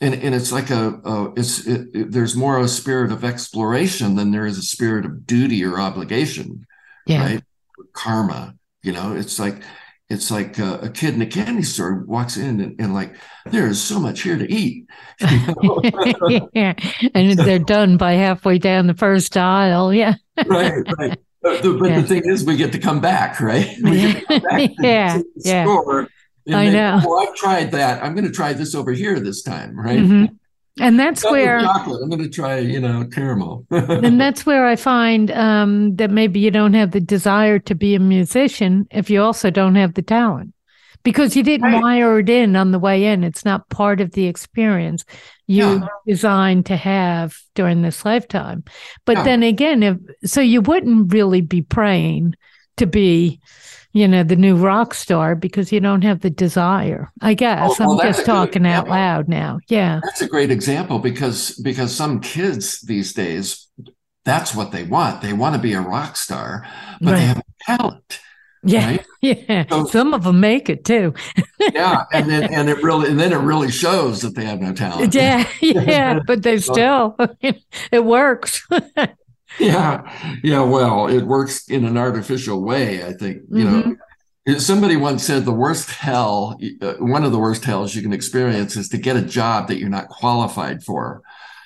and 0.00 0.14
and 0.14 0.34
it's 0.34 0.52
like 0.52 0.70
a, 0.70 1.00
a 1.04 1.32
it's 1.36 1.66
it, 1.66 1.88
it, 1.94 2.12
there's 2.12 2.36
more 2.36 2.56
of 2.56 2.64
a 2.64 2.68
spirit 2.68 3.12
of 3.12 3.24
exploration 3.24 4.14
than 4.16 4.30
there 4.30 4.46
is 4.46 4.58
a 4.58 4.62
spirit 4.62 5.04
of 5.04 5.26
duty 5.26 5.64
or 5.64 5.78
obligation 5.78 6.66
yeah. 7.06 7.24
right 7.24 7.44
karma 7.92 8.54
you 8.82 8.92
know 8.92 9.14
it's 9.14 9.38
like 9.38 9.62
it's 10.10 10.30
like 10.30 10.58
a, 10.58 10.78
a, 10.82 10.88
kid 10.88 11.14
in 11.14 11.22
a 11.22 11.26
candy 11.26 11.62
store 11.62 12.04
walks 12.06 12.36
in 12.36 12.60
and, 12.60 12.80
and 12.80 12.94
like 12.94 13.14
there 13.46 13.66
is 13.66 13.80
so 13.80 13.98
much 13.98 14.22
here 14.22 14.38
to 14.38 14.50
eat 14.50 14.86
yeah 16.54 16.74
and 17.14 17.38
they're 17.38 17.58
done 17.58 17.96
by 17.96 18.12
halfway 18.12 18.58
down 18.58 18.86
the 18.86 18.94
first 18.94 19.36
aisle 19.36 19.92
yeah 19.92 20.14
right 20.46 20.82
right 20.98 21.18
but, 21.42 21.62
the, 21.62 21.74
but 21.74 21.90
yeah. 21.90 22.00
the 22.00 22.06
thing 22.06 22.22
is 22.24 22.44
we 22.44 22.56
get 22.56 22.72
to 22.72 22.78
come 22.78 23.00
back 23.00 23.40
right 23.40 23.76
come 24.28 24.40
back 24.40 24.70
yeah 24.80 25.20
yeah 25.36 25.64
store, 25.64 26.08
I 26.50 26.70
know. 26.70 27.02
Well, 27.04 27.28
I've 27.28 27.34
tried 27.34 27.72
that. 27.72 28.02
I'm 28.02 28.14
going 28.14 28.24
to 28.24 28.32
try 28.32 28.54
this 28.54 28.74
over 28.74 28.92
here 28.92 29.20
this 29.20 29.42
time, 29.42 29.78
right? 29.78 29.98
Mm-hmm. 29.98 30.34
And 30.80 30.98
that's 30.98 31.24
where 31.24 31.60
chocolate. 31.60 32.02
I'm 32.02 32.08
going 32.08 32.22
to 32.22 32.28
try, 32.28 32.58
you 32.58 32.80
know, 32.80 33.04
caramel. 33.12 33.66
and 33.70 34.20
that's 34.20 34.46
where 34.46 34.66
I 34.66 34.76
find 34.76 35.30
um, 35.30 35.96
that 35.96 36.10
maybe 36.10 36.40
you 36.40 36.50
don't 36.50 36.74
have 36.74 36.92
the 36.92 37.00
desire 37.00 37.58
to 37.60 37.74
be 37.74 37.94
a 37.94 38.00
musician 38.00 38.86
if 38.90 39.10
you 39.10 39.22
also 39.22 39.50
don't 39.50 39.74
have 39.74 39.94
the 39.94 40.02
talent, 40.02 40.54
because 41.02 41.36
you 41.36 41.42
didn't 41.42 41.72
right. 41.72 41.82
wire 41.82 42.18
it 42.20 42.28
in 42.28 42.56
on 42.56 42.70
the 42.70 42.78
way 42.78 43.06
in. 43.06 43.24
It's 43.24 43.44
not 43.44 43.68
part 43.70 44.00
of 44.00 44.12
the 44.12 44.26
experience 44.26 45.04
you 45.46 45.64
yeah. 45.64 45.86
designed 46.06 46.66
to 46.66 46.76
have 46.76 47.36
during 47.54 47.82
this 47.82 48.04
lifetime. 48.04 48.64
But 49.04 49.18
yeah. 49.18 49.24
then 49.24 49.42
again, 49.42 49.82
if 49.82 49.96
so, 50.24 50.40
you 50.40 50.60
wouldn't 50.60 51.12
really 51.12 51.40
be 51.40 51.62
praying 51.62 52.34
to 52.76 52.86
be 52.86 53.40
you 53.92 54.06
know, 54.06 54.22
the 54.22 54.36
new 54.36 54.56
rock 54.56 54.94
star 54.94 55.34
because 55.34 55.72
you 55.72 55.80
don't 55.80 56.02
have 56.02 56.20
the 56.20 56.30
desire. 56.30 57.10
I 57.20 57.34
guess 57.34 57.80
oh, 57.80 57.88
well, 57.88 58.00
I'm 58.00 58.12
just 58.12 58.26
talking 58.26 58.66
out 58.66 58.88
loud 58.88 59.28
now. 59.28 59.60
Yeah. 59.68 60.00
That's 60.04 60.20
a 60.20 60.28
great 60.28 60.50
example 60.50 60.98
because 60.98 61.52
because 61.56 61.94
some 61.94 62.20
kids 62.20 62.80
these 62.82 63.12
days 63.12 63.66
that's 64.24 64.54
what 64.54 64.72
they 64.72 64.84
want. 64.84 65.22
They 65.22 65.32
want 65.32 65.54
to 65.54 65.60
be 65.60 65.72
a 65.72 65.80
rock 65.80 66.16
star, 66.16 66.66
but 67.00 67.12
right. 67.12 67.16
they 67.16 67.24
have 67.24 67.42
talent. 67.62 68.20
Yeah, 68.62 68.86
right? 68.86 69.06
yeah. 69.22 69.64
So, 69.68 69.86
Some 69.86 70.12
of 70.12 70.24
them 70.24 70.40
make 70.40 70.68
it 70.68 70.84
too. 70.84 71.14
yeah, 71.72 72.04
and 72.12 72.28
then 72.28 72.44
and 72.52 72.68
it 72.68 72.82
really 72.82 73.08
and 73.08 73.18
then 73.18 73.32
it 73.32 73.38
really 73.38 73.70
shows 73.70 74.20
that 74.20 74.34
they 74.34 74.44
have 74.44 74.60
no 74.60 74.74
talent. 74.74 75.14
Yeah, 75.14 75.48
yeah, 75.60 76.20
but 76.26 76.42
they 76.42 76.58
still 76.58 77.16
it 77.40 78.04
works 78.04 78.66
yeah 79.58 80.38
yeah 80.42 80.62
well 80.62 81.06
it 81.06 81.22
works 81.22 81.68
in 81.68 81.84
an 81.84 81.96
artificial 81.96 82.62
way 82.62 83.04
i 83.04 83.12
think 83.12 83.42
you 83.50 83.64
mm-hmm. 83.64 83.92
know 84.46 84.58
somebody 84.58 84.96
once 84.96 85.24
said 85.24 85.44
the 85.44 85.52
worst 85.52 85.90
hell 85.90 86.58
uh, 86.80 86.94
one 86.94 87.24
of 87.24 87.32
the 87.32 87.38
worst 87.38 87.64
hells 87.64 87.94
you 87.94 88.02
can 88.02 88.12
experience 88.12 88.76
is 88.76 88.88
to 88.88 88.98
get 88.98 89.16
a 89.16 89.22
job 89.22 89.68
that 89.68 89.78
you're 89.78 89.88
not 89.88 90.08
qualified 90.08 90.82
for 90.82 91.22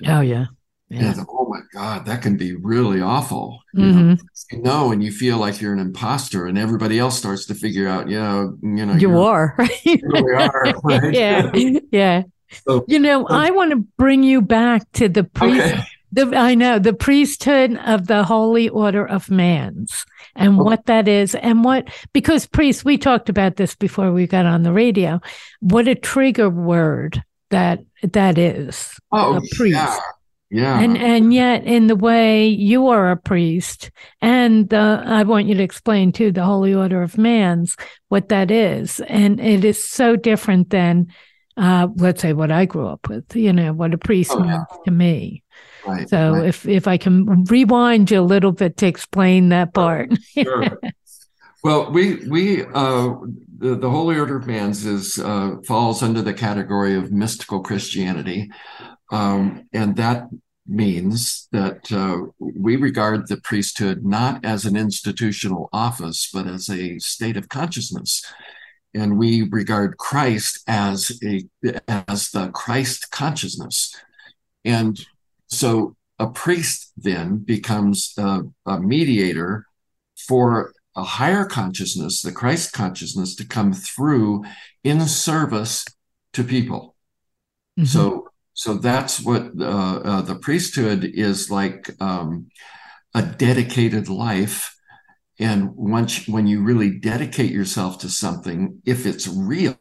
oh 0.06 0.20
yeah 0.20 0.46
yeah. 0.92 1.12
And, 1.12 1.26
oh 1.26 1.46
my 1.48 1.60
God, 1.72 2.04
that 2.04 2.20
can 2.20 2.36
be 2.36 2.54
really 2.54 3.00
awful. 3.00 3.62
You, 3.72 3.84
mm-hmm. 3.84 4.08
know? 4.08 4.16
you 4.50 4.58
know, 4.58 4.92
and 4.92 5.02
you 5.02 5.10
feel 5.10 5.38
like 5.38 5.58
you're 5.58 5.72
an 5.72 5.78
imposter, 5.78 6.44
and 6.44 6.58
everybody 6.58 6.98
else 6.98 7.16
starts 7.16 7.46
to 7.46 7.54
figure 7.54 7.88
out, 7.88 8.10
you 8.10 8.18
know, 8.20 8.58
you 8.62 9.18
are. 9.18 9.56
you 9.84 9.98
really 10.02 10.34
are. 10.34 10.74
Right? 10.84 11.14
yeah, 11.14 11.50
yeah. 11.90 12.22
So, 12.66 12.84
you 12.88 12.98
know, 12.98 13.26
I 13.26 13.50
want 13.52 13.70
to 13.70 13.76
bring 13.96 14.22
you 14.22 14.42
back 14.42 14.82
to 14.92 15.08
the 15.08 15.24
pre 15.24 15.58
okay. 15.58 15.82
The, 16.12 16.36
I 16.36 16.54
know 16.54 16.78
the 16.78 16.92
priesthood 16.92 17.78
of 17.86 18.06
the 18.06 18.22
Holy 18.22 18.68
Order 18.68 19.06
of 19.06 19.30
Mans 19.30 20.04
and 20.34 20.60
oh. 20.60 20.62
what 20.62 20.86
that 20.86 21.08
is, 21.08 21.34
and 21.34 21.64
what 21.64 21.88
because 22.12 22.46
priests. 22.46 22.84
We 22.84 22.98
talked 22.98 23.28
about 23.28 23.56
this 23.56 23.74
before 23.74 24.12
we 24.12 24.26
got 24.26 24.46
on 24.46 24.62
the 24.62 24.72
radio. 24.72 25.20
What 25.60 25.88
a 25.88 25.94
trigger 25.94 26.50
word 26.50 27.22
that 27.50 27.80
that 28.02 28.38
is. 28.38 28.94
Oh, 29.10 29.36
a 29.36 29.40
priest. 29.54 29.74
Yeah. 29.74 29.98
Yeah. 30.52 30.80
And 30.80 30.98
and 30.98 31.32
yet 31.32 31.64
in 31.64 31.86
the 31.86 31.96
way 31.96 32.46
you 32.46 32.88
are 32.88 33.10
a 33.10 33.16
priest 33.16 33.90
and 34.20 34.72
uh, 34.74 35.02
I 35.02 35.22
want 35.22 35.46
you 35.46 35.54
to 35.54 35.62
explain 35.62 36.12
too 36.12 36.30
the 36.30 36.44
Holy 36.44 36.74
Order 36.74 37.02
of 37.02 37.16
Mans 37.16 37.74
what 38.10 38.28
that 38.28 38.50
is 38.50 39.00
and 39.08 39.40
it 39.40 39.64
is 39.64 39.82
so 39.82 40.14
different 40.14 40.68
than 40.68 41.06
uh, 41.56 41.88
let's 41.96 42.20
say 42.20 42.34
what 42.34 42.52
I 42.52 42.66
grew 42.66 42.86
up 42.86 43.08
with 43.08 43.34
you 43.34 43.50
know 43.50 43.72
what 43.72 43.94
a 43.94 43.98
priest 43.98 44.32
oh, 44.34 44.44
yeah. 44.44 44.50
means 44.50 44.66
to 44.84 44.90
me 44.90 45.41
Right, 45.86 46.08
so 46.08 46.32
right. 46.34 46.46
if 46.46 46.66
if 46.66 46.86
I 46.86 46.96
can 46.96 47.44
rewind 47.44 48.10
you 48.10 48.20
a 48.20 48.22
little 48.22 48.52
bit 48.52 48.76
to 48.78 48.86
explain 48.86 49.48
that 49.50 49.74
part. 49.74 50.10
sure. 50.34 50.78
Well, 51.64 51.92
we 51.92 52.16
we 52.28 52.64
uh, 52.64 53.14
the, 53.58 53.76
the 53.76 53.88
Holy 53.88 54.18
Order 54.18 54.38
of 54.38 54.48
Mans 54.48 54.84
is 54.84 55.18
uh, 55.20 55.58
falls 55.64 56.02
under 56.02 56.20
the 56.20 56.34
category 56.34 56.96
of 56.96 57.12
mystical 57.12 57.60
Christianity, 57.60 58.50
um, 59.12 59.68
and 59.72 59.94
that 59.94 60.28
means 60.66 61.48
that 61.52 61.92
uh, 61.92 62.32
we 62.38 62.76
regard 62.76 63.28
the 63.28 63.36
priesthood 63.36 64.04
not 64.04 64.44
as 64.44 64.64
an 64.64 64.76
institutional 64.76 65.68
office, 65.72 66.28
but 66.32 66.48
as 66.48 66.68
a 66.68 66.98
state 66.98 67.36
of 67.36 67.48
consciousness. 67.48 68.24
And 68.94 69.16
we 69.16 69.42
regard 69.42 69.96
Christ 69.98 70.62
as 70.66 71.18
a 71.24 71.44
as 71.86 72.30
the 72.30 72.50
Christ 72.50 73.10
consciousness. 73.10 73.94
And 74.64 74.98
so 75.52 75.96
a 76.18 76.28
priest 76.28 76.92
then 76.96 77.38
becomes 77.38 78.14
a, 78.16 78.42
a 78.64 78.80
mediator 78.80 79.66
for 80.26 80.72
a 80.96 81.02
higher 81.02 81.44
consciousness, 81.44 82.22
the 82.22 82.32
Christ 82.32 82.72
consciousness, 82.72 83.34
to 83.36 83.46
come 83.46 83.72
through 83.72 84.44
in 84.84 85.00
service 85.02 85.84
to 86.32 86.44
people. 86.44 86.94
Mm-hmm. 87.78 87.86
So, 87.86 88.28
so 88.54 88.74
that's 88.74 89.20
what 89.20 89.50
uh, 89.58 89.64
uh, 89.64 90.22
the 90.22 90.36
priesthood 90.36 91.04
is 91.04 91.50
like 91.50 91.90
um, 92.00 92.48
a 93.14 93.22
dedicated 93.22 94.08
life. 94.08 94.74
And 95.38 95.74
once 95.74 96.28
when 96.28 96.46
you 96.46 96.62
really 96.62 96.98
dedicate 96.98 97.50
yourself 97.50 97.98
to 97.98 98.08
something, 98.08 98.80
if 98.86 99.06
it's 99.06 99.26
real 99.26 99.78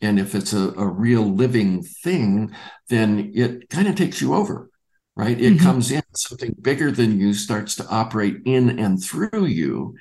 and 0.00 0.18
if 0.18 0.34
it's 0.34 0.52
a, 0.52 0.72
a 0.76 0.86
real 0.86 1.22
living 1.22 1.82
thing, 1.82 2.54
then 2.88 3.32
it 3.34 3.68
kind 3.68 3.88
of 3.88 3.96
takes 3.96 4.20
you 4.20 4.34
over 4.34 4.70
right? 5.18 5.38
It 5.38 5.54
mm-hmm. 5.54 5.64
comes 5.64 5.90
in, 5.90 6.02
something 6.14 6.54
bigger 6.62 6.92
than 6.92 7.18
you 7.18 7.34
starts 7.34 7.74
to 7.74 7.86
operate 7.88 8.36
in 8.46 8.78
and 8.78 9.02
through 9.02 9.46
you. 9.46 9.96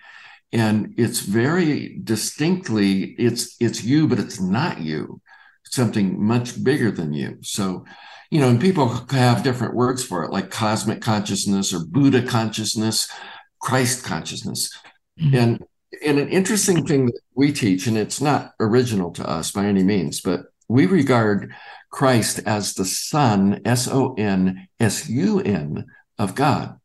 And 0.54 0.94
it's 0.96 1.22
very 1.22 2.00
distinctly, 2.04 3.16
it's 3.18 3.58
it's 3.60 3.84
you, 3.84 4.08
but 4.08 4.20
it's 4.20 4.40
not 4.40 4.80
you. 4.80 5.20
something 5.66 6.24
much 6.24 6.64
bigger 6.64 6.92
than 6.92 7.12
you. 7.14 7.40
So 7.42 7.84
you 8.30 8.40
know, 8.40 8.50
and 8.50 8.62
people 8.62 8.88
have 9.10 9.44
different 9.44 9.74
words 9.74 10.04
for 10.04 10.24
it, 10.24 10.32
like 10.32 10.52
cosmic 10.52 11.02
consciousness 11.02 11.74
or 11.74 11.86
Buddha 11.86 12.22
consciousness, 12.26 13.10
Christ 13.60 14.04
consciousness. 14.04 14.72
Mm-hmm. 15.20 15.36
And 15.36 15.64
and 16.06 16.20
an 16.20 16.30
interesting 16.30 16.86
thing 16.86 17.08
that 17.08 17.22
we 17.36 17.52
teach, 17.52 17.88
and 17.88 17.98
it's 17.98 18.22
not 18.22 18.54
original 18.60 19.12
to 19.12 19.28
us 19.28 19.52
by 19.52 19.66
any 19.66 19.84
means, 19.84 20.22
but 20.22 20.46
we 20.68 20.86
regard 20.86 21.54
Christ 21.92 22.42
as 22.46 22.74
the 22.74 22.86
Son, 22.86 23.62
S 23.66 23.88
O 23.88 24.14
N 24.16 24.68
S 24.80 25.10
U 25.10 25.40
N, 25.40 25.86
of 26.20 26.36
God. 26.36 26.80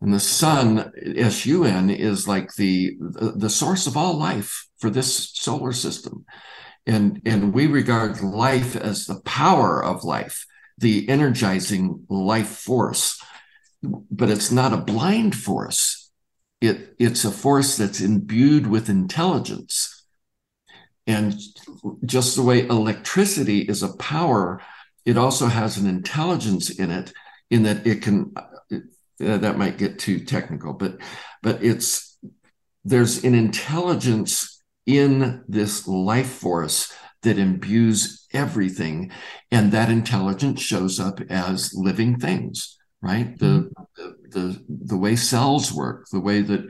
And 0.00 0.12
the 0.12 0.20
Sun, 0.20 0.92
S 1.16 1.46
U 1.46 1.64
N, 1.64 1.90
is 1.90 2.26
like 2.26 2.54
the, 2.54 2.96
the 3.00 3.50
source 3.50 3.86
of 3.86 3.96
all 3.96 4.18
life 4.18 4.66
for 4.78 4.90
this 4.90 5.30
solar 5.34 5.72
system. 5.72 6.24
And, 6.86 7.22
and 7.24 7.54
we 7.54 7.66
regard 7.66 8.20
life 8.22 8.76
as 8.76 9.06
the 9.06 9.20
power 9.20 9.82
of 9.82 10.04
life, 10.04 10.46
the 10.78 11.08
energizing 11.08 12.04
life 12.08 12.48
force. 12.48 13.22
But 13.82 14.30
it's 14.30 14.50
not 14.50 14.72
a 14.72 14.78
blind 14.78 15.34
force. 15.34 16.03
It, 16.64 16.94
it's 16.98 17.24
a 17.24 17.30
force 17.30 17.76
that's 17.76 18.00
imbued 18.00 18.66
with 18.66 18.88
intelligence. 18.88 20.06
And 21.06 21.38
just 22.04 22.36
the 22.36 22.42
way 22.42 22.66
electricity 22.66 23.60
is 23.60 23.82
a 23.82 23.96
power, 23.96 24.62
it 25.04 25.18
also 25.18 25.46
has 25.46 25.76
an 25.76 25.86
intelligence 25.86 26.70
in 26.70 26.90
it, 26.90 27.12
in 27.50 27.64
that 27.64 27.86
it 27.86 28.02
can, 28.02 28.32
uh, 28.36 28.78
that 29.18 29.58
might 29.58 29.78
get 29.78 29.98
too 29.98 30.20
technical, 30.20 30.72
but, 30.72 30.98
but 31.42 31.62
it's, 31.62 32.18
there's 32.84 33.22
an 33.24 33.34
intelligence 33.34 34.62
in 34.86 35.44
this 35.48 35.86
life 35.86 36.30
force 36.30 36.92
that 37.22 37.38
imbues 37.38 38.26
everything. 38.32 39.10
And 39.50 39.72
that 39.72 39.90
intelligence 39.90 40.60
shows 40.60 41.00
up 41.00 41.20
as 41.30 41.72
living 41.74 42.18
things, 42.18 42.78
right? 43.02 43.36
Mm-hmm. 43.38 43.44
the, 43.44 43.73
the, 44.34 44.62
the 44.68 44.98
way 44.98 45.16
cells 45.16 45.72
work, 45.72 46.06
the 46.12 46.20
way 46.20 46.42
that, 46.42 46.68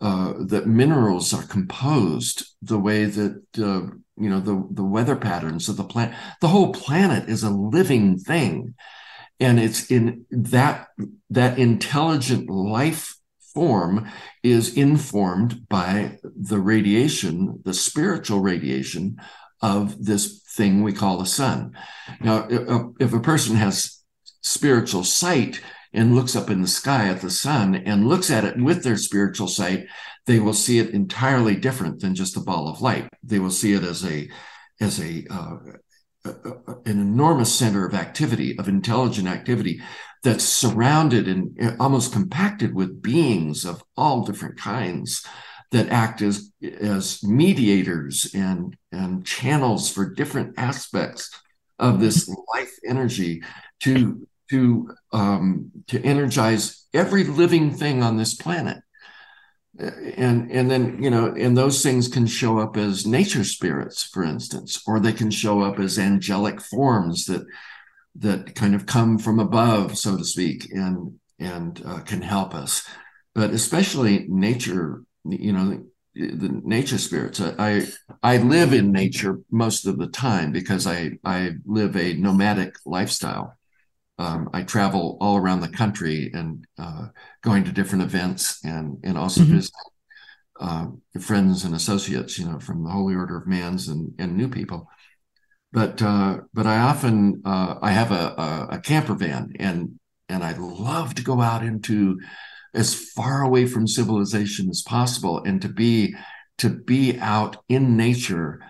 uh, 0.00 0.32
that 0.46 0.66
minerals 0.66 1.34
are 1.34 1.44
composed, 1.44 2.44
the 2.62 2.78
way 2.78 3.04
that 3.04 3.42
uh, 3.58 3.86
you 4.16 4.28
know 4.28 4.40
the 4.40 4.66
the 4.70 4.84
weather 4.84 5.16
patterns 5.16 5.68
of 5.68 5.76
the 5.76 5.84
planet. 5.84 6.16
The 6.40 6.48
whole 6.48 6.72
planet 6.72 7.28
is 7.28 7.42
a 7.42 7.50
living 7.50 8.18
thing, 8.18 8.74
and 9.38 9.60
it's 9.60 9.90
in 9.90 10.26
that 10.30 10.88
that 11.30 11.58
intelligent 11.58 12.50
life 12.50 13.16
form 13.54 14.10
is 14.42 14.76
informed 14.76 15.68
by 15.68 16.18
the 16.22 16.58
radiation, 16.58 17.60
the 17.64 17.74
spiritual 17.74 18.40
radiation 18.40 19.16
of 19.60 20.04
this 20.04 20.42
thing 20.56 20.82
we 20.82 20.92
call 20.92 21.18
the 21.18 21.26
sun. 21.26 21.72
Now, 22.20 22.48
if 22.98 23.12
a 23.12 23.20
person 23.20 23.56
has 23.56 24.02
spiritual 24.42 25.04
sight 25.04 25.60
and 25.92 26.14
looks 26.14 26.34
up 26.34 26.50
in 26.50 26.62
the 26.62 26.68
sky 26.68 27.08
at 27.08 27.20
the 27.20 27.30
sun 27.30 27.74
and 27.74 28.08
looks 28.08 28.30
at 28.30 28.44
it 28.44 28.56
with 28.56 28.82
their 28.82 28.96
spiritual 28.96 29.48
sight, 29.48 29.86
they 30.26 30.38
will 30.38 30.54
see 30.54 30.78
it 30.78 30.90
entirely 30.90 31.56
different 31.56 32.00
than 32.00 32.14
just 32.14 32.36
a 32.36 32.40
ball 32.40 32.68
of 32.68 32.80
light. 32.80 33.08
They 33.22 33.38
will 33.38 33.50
see 33.50 33.72
it 33.72 33.82
as 33.82 34.04
a 34.04 34.30
as 34.80 35.00
a, 35.00 35.24
uh, 35.30 35.58
an 36.24 37.00
enormous 37.00 37.54
center 37.54 37.86
of 37.86 37.94
activity, 37.94 38.58
of 38.58 38.68
intelligent 38.68 39.28
activity 39.28 39.80
that's 40.22 40.44
surrounded 40.44 41.28
and 41.28 41.80
almost 41.80 42.12
compacted 42.12 42.74
with 42.74 43.02
beings 43.02 43.64
of 43.64 43.82
all 43.96 44.24
different 44.24 44.58
kinds 44.58 45.24
that 45.72 45.88
act 45.88 46.22
as 46.22 46.52
as 46.80 47.22
mediators 47.24 48.30
and 48.34 48.76
and 48.92 49.26
channels 49.26 49.90
for 49.90 50.14
different 50.14 50.54
aspects 50.58 51.30
of 51.78 52.00
this 52.00 52.28
life 52.54 52.72
energy 52.86 53.42
to 53.80 54.26
to 54.52 54.94
um, 55.12 55.70
to 55.86 56.00
energize 56.02 56.86
every 56.92 57.24
living 57.24 57.70
thing 57.70 58.02
on 58.02 58.18
this 58.18 58.34
planet. 58.34 58.78
And 59.78 60.52
and 60.52 60.70
then 60.70 61.02
you 61.02 61.08
know 61.08 61.34
and 61.34 61.56
those 61.56 61.82
things 61.82 62.06
can 62.06 62.26
show 62.26 62.58
up 62.58 62.76
as 62.76 63.06
nature 63.06 63.42
spirits 63.42 64.02
for 64.02 64.22
instance 64.22 64.82
or 64.86 65.00
they 65.00 65.14
can 65.14 65.30
show 65.30 65.62
up 65.62 65.78
as 65.78 65.98
angelic 65.98 66.60
forms 66.60 67.24
that 67.24 67.46
that 68.16 68.54
kind 68.54 68.74
of 68.74 68.84
come 68.84 69.16
from 69.16 69.38
above 69.38 69.96
so 69.96 70.18
to 70.18 70.24
speak 70.24 70.70
and 70.70 71.18
and 71.38 71.82
uh, 71.86 72.00
can 72.00 72.20
help 72.20 72.54
us. 72.54 72.86
But 73.34 73.50
especially 73.50 74.26
nature 74.28 75.04
you 75.24 75.54
know 75.54 75.82
the 76.14 76.60
nature 76.62 76.98
spirits. 76.98 77.40
I, 77.40 77.86
I 78.22 78.36
live 78.36 78.74
in 78.74 78.92
nature 78.92 79.40
most 79.50 79.86
of 79.86 79.96
the 79.96 80.08
time 80.08 80.52
because 80.52 80.86
i 80.86 81.12
i 81.24 81.52
live 81.64 81.96
a 81.96 82.12
nomadic 82.12 82.74
lifestyle 82.84 83.56
um, 84.22 84.48
I 84.52 84.62
travel 84.62 85.18
all 85.20 85.36
around 85.36 85.60
the 85.60 85.68
country 85.68 86.30
and 86.32 86.64
uh, 86.78 87.08
going 87.42 87.64
to 87.64 87.72
different 87.72 88.04
events 88.04 88.64
and 88.64 88.98
and 89.02 89.18
also 89.18 89.42
mm-hmm. 89.42 89.56
visit 89.56 89.72
uh, 90.60 90.86
friends 91.20 91.64
and 91.64 91.74
associates, 91.74 92.38
you 92.38 92.46
know, 92.46 92.60
from 92.60 92.84
the 92.84 92.90
Holy 92.90 93.14
Order 93.14 93.36
of 93.36 93.46
Mans 93.46 93.88
and 93.88 94.14
and 94.18 94.36
new 94.36 94.48
people. 94.48 94.88
But 95.72 96.00
uh, 96.00 96.38
but 96.54 96.66
I 96.66 96.78
often 96.78 97.42
uh, 97.44 97.76
I 97.82 97.90
have 97.90 98.12
a, 98.12 98.34
a, 98.38 98.68
a 98.76 98.80
camper 98.80 99.14
van 99.14 99.54
and 99.58 99.98
and 100.28 100.44
I 100.44 100.52
love 100.56 101.14
to 101.16 101.24
go 101.24 101.40
out 101.40 101.64
into 101.64 102.20
as 102.74 102.94
far 102.94 103.42
away 103.42 103.66
from 103.66 103.86
civilization 103.86 104.70
as 104.70 104.82
possible 104.82 105.42
and 105.44 105.60
to 105.62 105.68
be 105.68 106.14
to 106.58 106.70
be 106.70 107.18
out 107.18 107.56
in 107.68 107.96
nature 107.96 108.60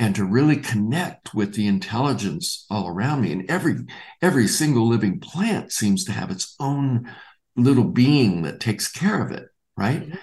and 0.00 0.16
to 0.16 0.24
really 0.24 0.56
connect 0.56 1.34
with 1.34 1.54
the 1.54 1.66
intelligence 1.66 2.64
all 2.70 2.88
around 2.88 3.20
me. 3.20 3.32
And 3.32 3.48
every 3.50 3.84
every 4.22 4.48
single 4.48 4.88
living 4.88 5.20
plant 5.20 5.72
seems 5.72 6.04
to 6.04 6.12
have 6.12 6.30
its 6.30 6.56
own 6.58 7.12
little 7.54 7.84
being 7.84 8.42
that 8.42 8.60
takes 8.60 8.90
care 8.90 9.22
of 9.22 9.30
it, 9.30 9.48
right? 9.76 10.02
Mm-hmm. 10.02 10.16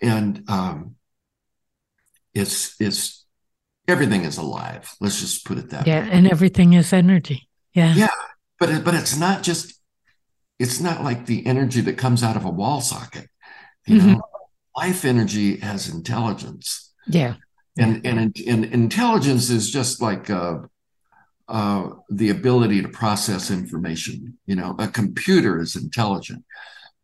And 0.00 0.44
um, 0.48 0.94
it's 2.32 2.74
it's 2.80 3.26
everything 3.86 4.22
is 4.24 4.38
alive. 4.38 4.90
Let's 4.98 5.20
just 5.20 5.44
put 5.44 5.58
it 5.58 5.68
that 5.70 5.86
yeah, 5.86 6.04
way. 6.04 6.10
and 6.10 6.26
everything 6.26 6.72
is 6.72 6.94
energy. 6.94 7.50
Yeah, 7.74 7.94
yeah, 7.94 8.08
but 8.58 8.70
it, 8.70 8.82
but 8.82 8.94
it's 8.94 9.18
not 9.18 9.42
just 9.42 9.78
it's 10.58 10.80
not 10.80 11.04
like 11.04 11.26
the 11.26 11.44
energy 11.46 11.82
that 11.82 11.98
comes 11.98 12.22
out 12.22 12.36
of 12.36 12.46
a 12.46 12.50
wall 12.50 12.80
socket. 12.80 13.28
You 13.86 13.98
mm-hmm. 13.98 14.12
know, 14.12 14.22
life 14.74 15.04
energy 15.04 15.58
has 15.58 15.90
intelligence. 15.90 16.94
Yeah 17.06 17.34
and 17.78 18.04
and, 18.06 18.36
and 18.46 18.64
intelligence 18.66 19.50
is 19.50 19.70
just 19.70 20.02
like 20.02 20.28
uh, 20.30 20.58
uh, 21.48 21.90
the 22.10 22.30
ability 22.30 22.82
to 22.82 22.88
process 22.88 23.50
information. 23.50 24.38
You 24.46 24.56
know, 24.56 24.76
a 24.78 24.88
computer 24.88 25.60
is 25.60 25.76
intelligent, 25.76 26.44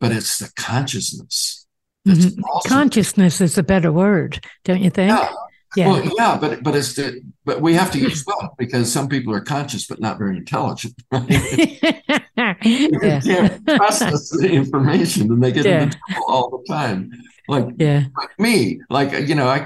but 0.01 0.13
it's 0.13 0.39
the 0.39 0.51
consciousness. 0.57 1.67
Mm-hmm. 2.07 2.41
Consciousness 2.69 3.41
is 3.41 3.59
a 3.59 3.63
better 3.63 3.93
word, 3.93 4.45
don't 4.65 4.81
you 4.81 4.91
think? 4.91 5.11
Yeah. 5.11 5.33
Yeah. 5.77 5.89
Well, 5.89 6.11
yeah, 6.17 6.39
but 6.41 6.63
but 6.63 6.75
it's 6.75 6.95
the, 6.95 7.21
but 7.45 7.61
we 7.61 7.75
have 7.75 7.91
to 7.93 7.99
use 7.99 8.25
both 8.25 8.57
because 8.57 8.91
some 8.91 9.07
people 9.07 9.35
are 9.35 9.41
conscious 9.43 9.87
but 9.87 10.01
not 10.01 10.17
very 10.19 10.37
intelligent. 10.37 10.95
Right? 11.13 12.55
yeah. 13.03 13.21
can't 13.21 13.67
process 13.67 14.31
the 14.31 14.49
information 14.49 15.31
and 15.31 15.43
they 15.43 15.53
get 15.53 15.67
yeah. 15.67 15.83
into 15.83 15.99
trouble 16.09 16.25
all 16.27 16.51
the 16.51 16.73
time 16.73 17.11
like 17.49 17.67
yeah. 17.79 18.05
like 18.17 18.39
me 18.39 18.81
like 18.91 19.27
you 19.27 19.35
know 19.35 19.49
i 19.49 19.59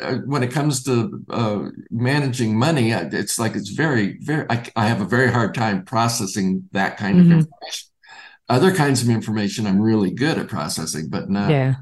uh, 0.00 0.16
when 0.26 0.42
it 0.42 0.52
comes 0.52 0.82
to 0.84 1.24
uh, 1.30 1.68
managing 1.90 2.56
money 2.56 2.92
it's 2.92 3.38
like 3.38 3.56
it's 3.56 3.70
very 3.70 4.18
very 4.20 4.46
I, 4.50 4.64
I, 4.76 4.86
have 4.86 5.00
a 5.00 5.06
very 5.06 5.30
hard 5.32 5.54
time 5.54 5.84
processing 5.84 6.68
that 6.72 6.96
kind 6.96 7.16
mm-hmm. 7.16 7.32
of 7.32 7.38
information. 7.38 7.86
Other 8.48 8.74
kinds 8.74 9.00
of 9.00 9.08
information 9.08 9.66
i'm 9.66 9.80
really 9.80 10.10
good 10.10 10.36
at 10.38 10.48
processing 10.48 11.08
but 11.08 11.30
no 11.30 11.48
yeah. 11.48 11.74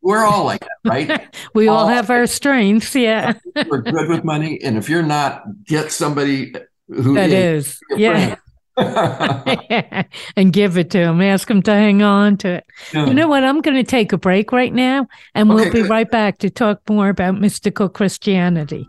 We're 0.00 0.24
all 0.24 0.44
like 0.44 0.60
that 0.60 0.70
right? 0.84 1.36
We 1.54 1.68
all, 1.68 1.78
all 1.78 1.88
have 1.88 2.08
our 2.10 2.26
strengths 2.26 2.94
yeah. 2.94 3.34
We're 3.68 3.82
good 3.82 4.08
with 4.08 4.24
money 4.24 4.60
and 4.62 4.76
if 4.78 4.88
you're 4.88 5.02
not 5.02 5.42
get 5.64 5.92
somebody 5.92 6.54
who 6.88 7.14
that 7.14 7.30
is, 7.30 7.66
is. 7.90 7.98
yeah 7.98 8.36
and 10.36 10.52
give 10.52 10.76
it 10.76 10.90
to 10.90 10.98
him. 10.98 11.20
Ask 11.20 11.48
him 11.48 11.62
to 11.62 11.72
hang 11.72 12.02
on 12.02 12.36
to 12.38 12.54
it. 12.54 12.66
Yeah. 12.92 13.06
You 13.06 13.14
know 13.14 13.28
what? 13.28 13.44
I'm 13.44 13.60
going 13.60 13.76
to 13.76 13.84
take 13.88 14.12
a 14.12 14.18
break 14.18 14.52
right 14.52 14.72
now, 14.72 15.06
and 15.34 15.50
okay, 15.50 15.54
we'll 15.54 15.72
be 15.72 15.82
good. 15.82 15.90
right 15.90 16.10
back 16.10 16.38
to 16.38 16.50
talk 16.50 16.80
more 16.88 17.08
about 17.08 17.40
mystical 17.40 17.88
Christianity. 17.88 18.88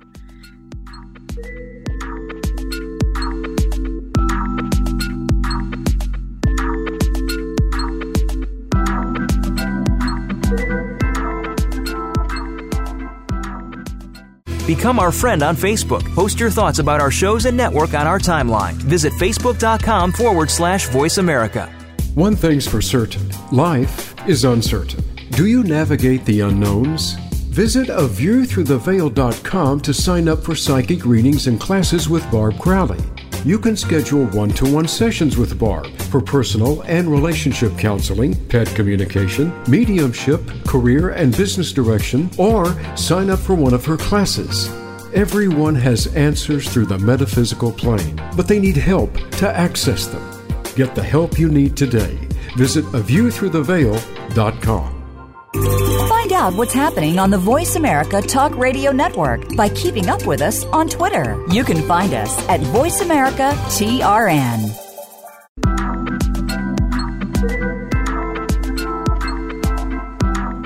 Become 14.65 14.97
our 14.97 15.11
friend 15.11 15.43
on 15.43 15.55
Facebook. 15.55 16.03
Post 16.15 16.39
your 16.39 16.49
thoughts 16.49 16.79
about 16.79 16.99
our 16.99 17.11
shows 17.11 17.45
and 17.45 17.55
network 17.55 17.93
on 17.93 18.07
our 18.07 18.17
timeline. 18.17 18.73
Visit 18.73 19.13
facebook.com 19.13 20.11
forward 20.11 20.49
slash 20.49 20.87
VoiceAmerica. 20.87 21.69
One 22.15 22.35
thing's 22.35 22.67
for 22.67 22.81
certain 22.81 23.29
life 23.51 24.15
is 24.27 24.43
uncertain. 24.43 25.03
Do 25.31 25.45
you 25.45 25.63
navigate 25.63 26.25
the 26.25 26.41
unknowns? 26.41 27.13
Visit 27.51 27.89
aviewthroughtheveil.com 27.89 29.81
to 29.81 29.93
sign 29.93 30.27
up 30.27 30.43
for 30.43 30.55
psychic 30.55 31.05
readings 31.05 31.47
and 31.47 31.59
classes 31.59 32.09
with 32.09 32.29
Barb 32.31 32.57
Crowley. 32.57 32.99
You 33.45 33.57
can 33.59 33.77
schedule 33.77 34.25
one 34.29 34.49
to 34.53 34.73
one 34.73 34.87
sessions 34.87 35.37
with 35.37 35.59
Barb 35.59 35.95
for 36.09 36.19
personal 36.19 36.81
and 36.81 37.07
relationship 37.07 37.77
counseling, 37.77 38.33
pet 38.47 38.65
communication, 38.69 39.53
mediumship, 39.69 40.41
career 40.65 41.09
and 41.09 41.37
business 41.37 41.71
direction, 41.71 42.31
or 42.39 42.75
sign 42.97 43.29
up 43.29 43.37
for 43.37 43.53
one 43.53 43.75
of 43.75 43.85
her 43.85 43.97
classes. 43.97 44.67
Everyone 45.13 45.75
has 45.75 46.07
answers 46.15 46.67
through 46.67 46.87
the 46.87 46.97
metaphysical 46.97 47.71
plane, 47.71 48.19
but 48.35 48.47
they 48.47 48.57
need 48.57 48.77
help 48.77 49.13
to 49.33 49.47
access 49.47 50.07
them. 50.07 50.23
Get 50.75 50.95
the 50.95 51.03
help 51.03 51.37
you 51.37 51.47
need 51.47 51.77
today. 51.77 52.17
Visit 52.57 52.83
aviewthroughtheveil.com. 52.85 54.94
Find 55.55 56.33
out 56.33 56.53
what's 56.55 56.73
happening 56.73 57.17
on 57.17 57.29
the 57.29 57.37
VoiceAmerica 57.37 58.27
Talk 58.27 58.55
Radio 58.57 58.91
Network 58.91 59.55
by 59.55 59.69
keeping 59.69 60.09
up 60.09 60.25
with 60.25 60.41
us 60.41 60.65
on 60.65 60.89
Twitter. 60.89 61.41
You 61.49 61.63
can 61.63 61.81
find 61.83 62.13
us 62.13 62.37
at 62.49 62.59
VoiceAmerica 62.59 63.53
TRN. 63.77 64.85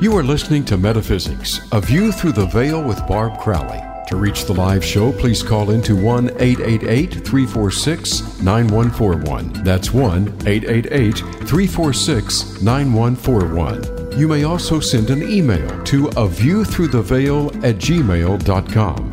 You 0.02 0.17
are 0.17 0.23
listening 0.23 0.65
to 0.65 0.78
Metaphysics, 0.78 1.60
A 1.71 1.82
View 1.82 2.12
Through 2.12 2.32
the 2.32 2.47
Veil 2.47 2.82
with 2.82 3.06
Barb 3.06 3.38
Crowley. 3.39 3.82
To 4.08 4.15
reach 4.15 4.45
the 4.45 4.54
live 4.54 4.84
show, 4.84 5.12
please 5.12 5.43
call 5.43 5.69
into 5.69 5.95
1 5.95 6.30
888 6.39 7.13
346 7.13 8.41
9141. 8.41 9.63
That's 9.63 9.93
1 9.93 10.28
888 10.47 11.17
346 11.19 12.62
9141. 12.63 13.99
You 14.17 14.28
may 14.28 14.43
also 14.43 14.80
send 14.80 15.10
an 15.10 15.24
email 15.24 15.84
to 15.86 16.10
a 16.17 16.28
view 16.28 16.65
through 16.65 16.88
the 16.88 17.02
veil 17.02 17.48
at 17.65 17.76
gmail.com. 17.76 19.10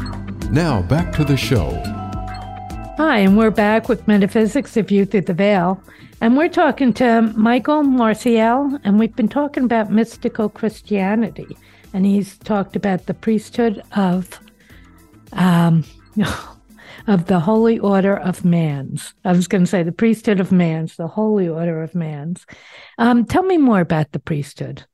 Now 0.51 0.83
back 0.83 1.13
to 1.13 1.25
the 1.25 1.37
show. 1.37 1.71
Hi, 2.97 3.19
and 3.19 3.37
we're 3.37 3.51
back 3.51 3.89
with 3.89 4.09
Metaphysics 4.09 4.77
of 4.77 4.89
View 4.89 5.05
Through 5.05 5.23
the 5.23 5.35
Veil. 5.35 5.83
And 6.21 6.37
we're 6.37 6.49
talking 6.49 6.93
to 6.95 7.23
Michael 7.37 7.83
Maciel, 7.83 8.81
and 8.85 8.99
we've 8.99 9.15
been 9.15 9.29
talking 9.29 9.65
about 9.65 9.93
mystical 9.93 10.49
Christianity. 10.49 11.57
And 11.93 12.07
he's 12.07 12.39
talked 12.39 12.75
about 12.75 13.07
the 13.07 13.15
priesthood 13.15 13.83
of 13.97 14.41
um, 15.35 15.85
of 17.07 17.27
the 17.27 17.41
Holy 17.41 17.79
Order 17.79 18.17
of 18.17 18.45
MANS. 18.45 19.15
I 19.25 19.33
was 19.33 19.49
going 19.49 19.65
to 19.65 19.71
say 19.71 19.83
the 19.83 19.93
priesthood 19.93 20.41
of 20.41 20.53
MANS, 20.53 20.97
the 20.97 21.09
Holy 21.09 21.49
Order 21.49 21.83
of 21.83 21.95
MANS. 21.95 22.45
Um, 22.99 23.25
tell 23.25 23.43
me 23.43 23.59
more 23.59 23.81
about 23.81 24.13
the 24.13 24.19
priesthood. 24.19 24.85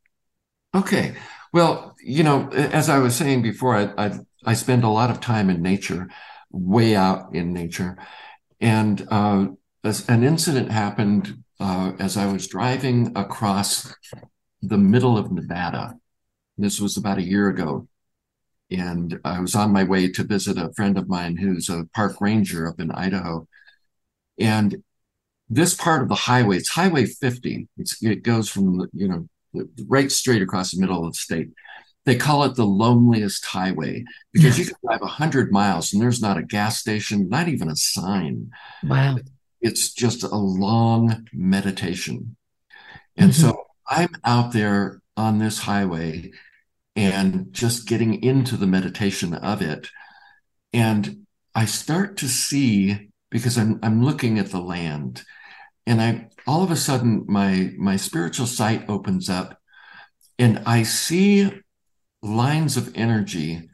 Okay. 0.74 1.14
Well, 1.52 1.96
you 2.02 2.22
know, 2.22 2.48
as 2.50 2.88
I 2.88 2.98
was 2.98 3.14
saying 3.14 3.42
before, 3.42 3.76
I, 3.76 4.06
I, 4.06 4.18
I 4.44 4.54
spend 4.54 4.84
a 4.84 4.88
lot 4.88 5.10
of 5.10 5.20
time 5.20 5.50
in 5.50 5.62
nature, 5.62 6.08
way 6.50 6.94
out 6.94 7.34
in 7.34 7.52
nature. 7.52 7.98
And 8.60 9.06
uh, 9.10 9.48
an 10.08 10.22
incident 10.22 10.70
happened 10.70 11.42
uh, 11.60 11.92
as 11.98 12.16
I 12.16 12.30
was 12.32 12.46
driving 12.46 13.12
across 13.16 13.94
the 14.62 14.78
middle 14.78 15.18
of 15.18 15.30
Nevada. 15.30 15.98
This 16.56 16.80
was 16.80 16.96
about 16.96 17.18
a 17.18 17.22
year 17.22 17.48
ago 17.48 17.88
and 18.72 19.18
I 19.24 19.40
was 19.40 19.54
on 19.54 19.72
my 19.72 19.84
way 19.84 20.10
to 20.10 20.24
visit 20.24 20.58
a 20.58 20.72
friend 20.74 20.98
of 20.98 21.08
mine 21.08 21.36
who's 21.36 21.68
a 21.68 21.86
park 21.94 22.20
ranger 22.20 22.66
up 22.66 22.80
in 22.80 22.90
Idaho. 22.90 23.46
And 24.38 24.82
this 25.48 25.74
part 25.74 26.02
of 26.02 26.08
the 26.08 26.14
highway, 26.14 26.56
it's 26.56 26.70
Highway 26.70 27.04
50. 27.04 27.68
It's, 27.76 28.02
it 28.02 28.22
goes 28.22 28.48
from, 28.48 28.88
you 28.92 29.08
know, 29.08 29.28
right 29.86 30.10
straight 30.10 30.42
across 30.42 30.72
the 30.72 30.80
middle 30.80 31.04
of 31.04 31.12
the 31.12 31.18
state. 31.18 31.50
They 32.04 32.16
call 32.16 32.44
it 32.44 32.54
the 32.54 32.66
loneliest 32.66 33.44
highway 33.44 34.04
because 34.32 34.58
you 34.58 34.64
can 34.66 34.74
drive 34.84 35.00
100 35.00 35.52
miles 35.52 35.92
and 35.92 36.02
there's 36.02 36.22
not 36.22 36.38
a 36.38 36.42
gas 36.42 36.78
station, 36.78 37.28
not 37.28 37.48
even 37.48 37.68
a 37.68 37.76
sign. 37.76 38.50
Wow. 38.82 39.18
It's 39.60 39.92
just 39.92 40.24
a 40.24 40.34
long 40.34 41.28
meditation. 41.32 42.36
And 43.16 43.30
mm-hmm. 43.30 43.48
so 43.48 43.64
I'm 43.86 44.16
out 44.24 44.52
there 44.52 45.00
on 45.16 45.38
this 45.38 45.58
highway 45.58 46.32
and 46.94 47.52
just 47.52 47.88
getting 47.88 48.22
into 48.22 48.56
the 48.56 48.66
meditation 48.66 49.34
of 49.34 49.62
it. 49.62 49.88
And 50.72 51.26
I 51.54 51.64
start 51.64 52.16
to 52.18 52.28
see 52.28 53.10
because 53.30 53.56
I'm 53.56 53.78
I'm 53.82 54.04
looking 54.04 54.38
at 54.38 54.50
the 54.50 54.60
land. 54.60 55.22
And 55.86 56.00
I 56.00 56.28
all 56.46 56.62
of 56.62 56.70
a 56.70 56.76
sudden 56.76 57.24
my 57.28 57.72
my 57.78 57.96
spiritual 57.96 58.46
sight 58.46 58.88
opens 58.88 59.28
up. 59.28 59.58
And 60.38 60.62
I 60.66 60.82
see 60.82 61.50
lines 62.22 62.76
of 62.76 62.92
energy 62.94 63.68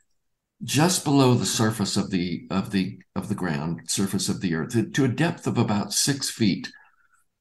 just 0.65 1.05
below 1.05 1.35
the 1.35 1.47
surface 1.47 1.97
of 1.97 2.11
the 2.11 2.47
of 2.51 2.71
the 2.73 2.99
of 3.15 3.29
the 3.29 3.35
ground 3.35 3.83
surface 3.87 4.29
of 4.29 4.41
the 4.41 4.55
earth. 4.55 4.93
To 4.93 5.05
a 5.05 5.09
depth 5.09 5.47
of 5.47 5.59
about 5.59 5.93
six 5.93 6.31
feet 6.31 6.69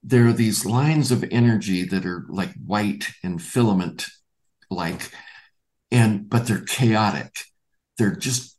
there 0.03 0.27
are 0.27 0.33
these 0.33 0.65
lines 0.65 1.11
of 1.11 1.25
energy 1.31 1.83
that 1.83 2.05
are 2.05 2.25
like 2.29 2.53
white 2.65 3.09
and 3.23 3.41
filament 3.41 4.05
like 4.69 5.11
and 5.91 6.29
but 6.29 6.47
they're 6.47 6.61
chaotic 6.61 7.45
they're 7.97 8.15
just 8.15 8.57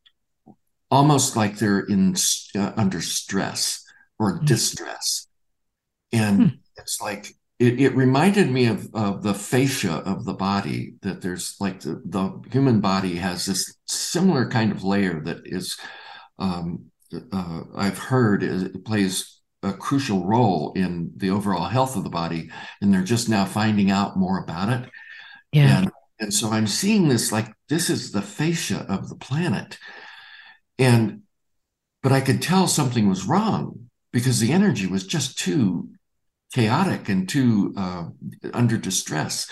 almost 0.91 1.37
like 1.37 1.59
they're 1.59 1.81
in 1.81 2.15
uh, 2.57 2.73
under 2.77 3.01
stress 3.01 3.85
or 4.19 4.35
mm-hmm. 4.35 4.47
distress 4.47 5.27
and 6.13 6.39
hmm. 6.39 6.57
it's 6.77 7.01
like 7.01 7.35
it, 7.59 7.81
it, 7.81 7.97
reminded 7.97 8.49
me 8.51 8.67
of, 8.67 8.89
of 8.95 9.23
the 9.25 9.35
fascia 9.35 9.95
of 10.07 10.25
the 10.25 10.35
body 10.35 10.95
that 11.03 11.21
there's 11.21 11.57
like 11.59 11.81
the, 11.81 12.01
the 12.05 12.41
human 12.53 12.81
body 12.81 13.17
has 13.17 13.47
this 13.47 13.77
similar 13.87 14.49
kind 14.49 14.71
of 14.71 14.85
layer 14.85 15.21
that 15.25 15.41
is 15.45 15.77
um, 16.39 16.87
uh, 17.33 17.63
i've 17.77 17.99
heard 17.99 18.43
it 18.43 18.85
plays 18.85 19.41
a 19.65 19.73
crucial 19.73 20.25
role 20.25 20.73
in 20.77 21.11
the 21.17 21.31
overall 21.31 21.65
health 21.65 21.97
of 21.97 22.05
the 22.05 22.11
body 22.11 22.49
and 22.81 22.95
they're 22.95 23.03
just 23.03 23.29
now 23.29 23.45
finding 23.45 23.91
out 23.91 24.17
more 24.17 24.39
about 24.39 24.69
it 24.69 24.91
yeah 25.53 25.79
and 25.79 25.91
and 26.21 26.33
so 26.35 26.51
I'm 26.51 26.67
seeing 26.67 27.09
this 27.09 27.31
like 27.31 27.53
this 27.69 27.91
is 27.91 28.13
the 28.13 28.23
fascia 28.23 28.87
of 28.89 29.09
the 29.09 29.17
planet. 29.17 29.79
And, 30.79 31.23
but 32.03 32.13
I 32.13 32.21
could 32.21 32.43
tell 32.43 32.67
something 32.67 33.09
was 33.09 33.27
wrong 33.27 33.91
because 34.13 34.41
the 34.41 34.53
energy 34.53 34.87
was 34.87 35.07
just 35.07 35.39
too 35.39 35.91
chaotic 36.53 37.09
and 37.09 37.29
too 37.29 37.75
uh, 37.77 38.09
under 38.53 38.77
distress. 38.77 39.51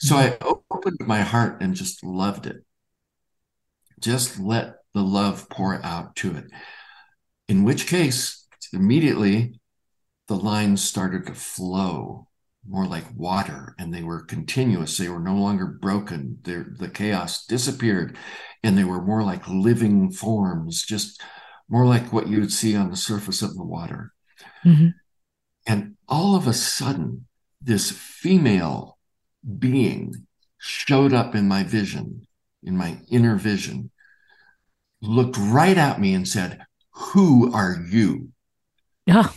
So 0.00 0.16
I 0.16 0.38
opened 0.40 1.00
my 1.00 1.20
heart 1.20 1.60
and 1.60 1.74
just 1.74 2.02
loved 2.02 2.46
it. 2.46 2.64
Just 3.98 4.38
let 4.38 4.76
the 4.94 5.02
love 5.02 5.48
pour 5.50 5.84
out 5.84 6.16
to 6.16 6.36
it. 6.36 6.44
In 7.48 7.64
which 7.64 7.86
case, 7.86 8.46
immediately 8.72 9.60
the 10.28 10.36
lines 10.36 10.82
started 10.82 11.26
to 11.26 11.34
flow 11.34 12.28
more 12.68 12.86
like 12.86 13.04
water 13.16 13.74
and 13.78 13.92
they 13.92 14.02
were 14.02 14.22
continuous. 14.22 14.96
They 14.96 15.08
were 15.08 15.20
no 15.20 15.34
longer 15.34 15.66
broken. 15.66 16.38
They're, 16.42 16.66
the 16.78 16.88
chaos 16.88 17.46
disappeared 17.46 18.16
and 18.62 18.76
they 18.76 18.84
were 18.84 19.02
more 19.02 19.22
like 19.22 19.48
living 19.48 20.10
forms 20.12 20.82
just 20.84 21.20
more 21.68 21.86
like 21.86 22.12
what 22.12 22.28
you 22.28 22.40
would 22.40 22.52
see 22.52 22.76
on 22.76 22.90
the 22.90 22.96
surface 22.96 23.42
of 23.42 23.54
the 23.54 23.64
water. 23.64 24.12
Mm-hmm. 24.64 24.88
and 25.66 25.94
all 26.06 26.34
of 26.36 26.46
a 26.46 26.52
sudden 26.52 27.26
this 27.62 27.90
female 27.90 28.98
being 29.58 30.26
showed 30.58 31.14
up 31.14 31.34
in 31.34 31.48
my 31.48 31.62
vision 31.62 32.26
in 32.62 32.76
my 32.76 32.98
inner 33.10 33.36
vision 33.36 33.90
looked 35.00 35.36
right 35.38 35.78
at 35.78 35.98
me 36.00 36.12
and 36.12 36.28
said 36.28 36.60
who 36.90 37.52
are 37.54 37.76
you? 37.90 38.28
Yeah 39.06 39.28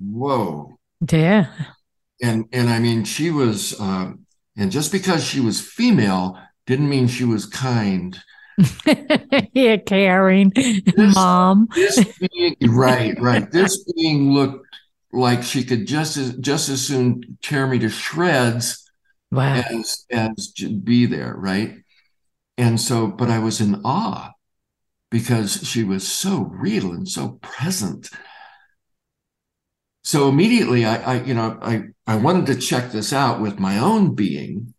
whoa. 0.00 0.78
Yeah 1.10 1.46
and 2.22 2.46
and 2.52 2.68
I 2.68 2.78
mean, 2.78 3.04
she 3.04 3.30
was, 3.30 3.78
uh, 3.80 4.12
and 4.56 4.70
just 4.70 4.92
because 4.92 5.24
she 5.24 5.40
was 5.40 5.60
female 5.60 6.38
didn't 6.66 6.88
mean 6.88 7.08
she 7.08 7.24
was 7.24 7.46
kind. 7.46 8.18
yeah, 9.52 9.76
caring, 9.78 10.50
this, 10.50 11.14
mom. 11.14 11.68
This 11.74 12.18
being, 12.18 12.56
right, 12.68 13.18
right. 13.20 13.50
This 13.50 13.82
being 13.94 14.32
looked 14.32 14.66
like 15.12 15.42
she 15.42 15.64
could 15.64 15.86
just 15.86 16.16
as 16.16 16.34
just 16.36 16.68
as 16.68 16.86
soon 16.86 17.38
tear 17.42 17.66
me 17.66 17.78
to 17.78 17.88
shreds 17.88 18.88
wow. 19.30 19.54
as 19.54 20.06
as 20.10 20.52
be 20.84 21.06
there, 21.06 21.34
right? 21.36 21.78
And 22.58 22.78
so, 22.78 23.06
but 23.06 23.30
I 23.30 23.38
was 23.38 23.60
in 23.60 23.80
awe 23.84 24.32
because 25.10 25.66
she 25.66 25.82
was 25.82 26.06
so 26.06 26.42
real 26.42 26.92
and 26.92 27.08
so 27.08 27.38
present 27.40 28.10
so 30.02 30.28
immediately 30.28 30.84
I, 30.84 30.96
I, 30.96 31.22
you 31.22 31.34
know 31.34 31.58
I, 31.60 31.82
I 32.06 32.16
wanted 32.16 32.46
to 32.46 32.56
check 32.56 32.90
this 32.90 33.12
out 33.12 33.40
with 33.40 33.58
my 33.58 33.78
own 33.78 34.14
being 34.14 34.74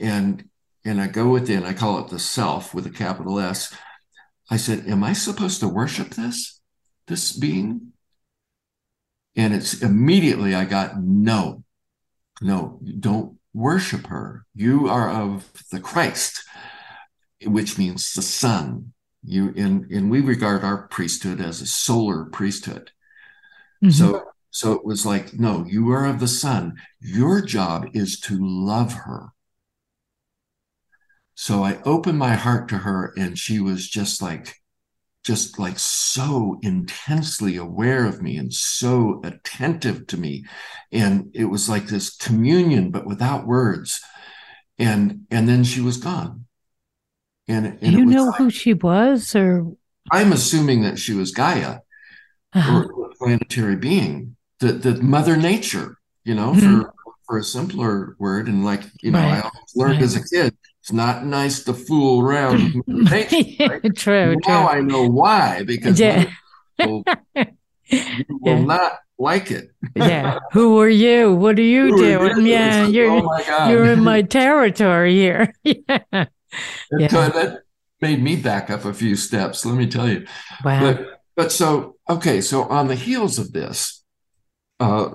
and 0.00 0.48
and 0.84 1.00
I 1.00 1.06
go 1.08 1.28
within 1.28 1.64
I 1.64 1.72
call 1.72 1.98
it 1.98 2.08
the 2.08 2.18
self 2.18 2.74
with 2.74 2.86
a 2.86 2.90
capital 2.90 3.38
S 3.38 3.74
I 4.50 4.56
said 4.56 4.86
am 4.86 5.02
I 5.02 5.12
supposed 5.12 5.60
to 5.60 5.68
worship 5.68 6.10
this 6.10 6.60
this 7.06 7.32
being 7.36 7.92
and 9.34 9.54
it's 9.54 9.82
immediately 9.82 10.54
I 10.54 10.64
got 10.64 11.00
no 11.00 11.64
no 12.40 12.80
don't 13.00 13.38
worship 13.54 14.06
her 14.08 14.44
you 14.54 14.88
are 14.88 15.10
of 15.10 15.50
the 15.70 15.80
Christ 15.80 16.44
which 17.44 17.78
means 17.78 18.12
the 18.12 18.22
sun 18.22 18.92
You 19.22 19.52
and 19.56 19.90
and 19.90 20.10
we 20.10 20.20
regard 20.20 20.62
our 20.62 20.86
priesthood 20.88 21.40
as 21.40 21.60
a 21.60 21.66
solar 21.66 22.26
priesthood. 22.26 22.92
Mm-hmm. 23.82 23.90
So 23.90 24.22
so 24.56 24.72
it 24.72 24.86
was 24.86 25.04
like, 25.04 25.34
no, 25.34 25.66
you 25.68 25.90
are 25.90 26.06
of 26.06 26.18
the 26.18 26.26
sun. 26.26 26.76
Your 26.98 27.42
job 27.42 27.88
is 27.92 28.18
to 28.20 28.38
love 28.40 28.94
her. 28.94 29.26
So 31.34 31.62
I 31.62 31.82
opened 31.82 32.18
my 32.18 32.36
heart 32.36 32.66
to 32.70 32.78
her, 32.78 33.12
and 33.18 33.38
she 33.38 33.60
was 33.60 33.86
just 33.86 34.22
like, 34.22 34.54
just 35.22 35.58
like 35.58 35.78
so 35.78 36.58
intensely 36.62 37.58
aware 37.58 38.06
of 38.06 38.22
me 38.22 38.38
and 38.38 38.50
so 38.50 39.20
attentive 39.24 40.06
to 40.06 40.16
me. 40.16 40.46
And 40.90 41.30
it 41.34 41.44
was 41.44 41.68
like 41.68 41.88
this 41.88 42.16
communion, 42.16 42.90
but 42.90 43.06
without 43.06 43.46
words. 43.46 44.00
And 44.78 45.26
and 45.30 45.46
then 45.46 45.64
she 45.64 45.82
was 45.82 45.98
gone. 45.98 46.46
And, 47.46 47.76
and 47.82 47.92
you 47.92 48.06
know 48.06 48.28
like, 48.28 48.36
who 48.36 48.48
she 48.48 48.72
was, 48.72 49.36
or 49.36 49.76
I'm 50.10 50.32
assuming 50.32 50.80
that 50.84 50.98
she 50.98 51.12
was 51.12 51.30
Gaia, 51.32 51.80
uh-huh. 52.54 52.84
or 52.96 53.10
a 53.10 53.14
planetary 53.16 53.76
being, 53.76 54.35
the 54.60 54.72
the 54.72 55.02
Mother 55.02 55.36
Nature. 55.36 55.96
You 56.24 56.34
know, 56.34 56.52
mm-hmm. 56.52 56.82
for 56.82 56.94
for 57.26 57.38
a 57.38 57.44
simpler 57.44 58.16
word, 58.18 58.48
and 58.48 58.64
like 58.64 58.82
you 59.02 59.10
know, 59.12 59.20
right. 59.20 59.44
I 59.44 59.50
learned 59.74 59.94
right. 59.94 60.02
as 60.02 60.16
a 60.16 60.28
kid, 60.28 60.56
it's 60.80 60.92
not 60.92 61.24
nice 61.24 61.62
to 61.64 61.74
fool 61.74 62.20
around. 62.20 62.74
nature, 62.86 63.68
right? 63.68 63.96
true. 63.96 64.36
Now 64.46 64.68
true. 64.68 64.78
I 64.78 64.80
know 64.80 65.08
why 65.08 65.62
because 65.64 66.00
yeah. 66.00 66.30
you 66.78 67.04
will 67.86 68.58
yeah. 68.58 68.64
not 68.64 68.98
like 69.18 69.50
it. 69.50 69.70
yeah. 69.94 70.38
Who 70.52 70.80
are 70.80 70.88
you? 70.88 71.34
What 71.34 71.58
are 71.58 71.62
you 71.62 71.90
Who 71.90 71.96
doing? 71.98 72.16
Are 72.16 72.40
you? 72.40 72.46
Yeah, 72.46 72.86
you're 72.86 73.10
oh 73.10 73.68
you're 73.68 73.84
in 73.84 74.02
my 74.02 74.22
territory 74.22 75.14
here. 75.14 75.52
yeah 75.64 76.26
yeah. 76.98 77.08
So 77.08 77.28
that 77.28 77.62
made 78.00 78.22
me 78.22 78.36
back 78.36 78.70
up 78.70 78.84
a 78.84 78.94
few 78.94 79.16
steps, 79.16 79.64
let 79.64 79.76
me 79.76 79.86
tell 79.86 80.08
you. 80.08 80.26
Wow. 80.64 80.80
But, 80.80 81.22
but 81.34 81.52
so, 81.52 81.96
okay, 82.08 82.40
so 82.40 82.64
on 82.64 82.88
the 82.88 82.94
heels 82.94 83.38
of 83.38 83.52
this, 83.52 84.04
uh, 84.80 85.10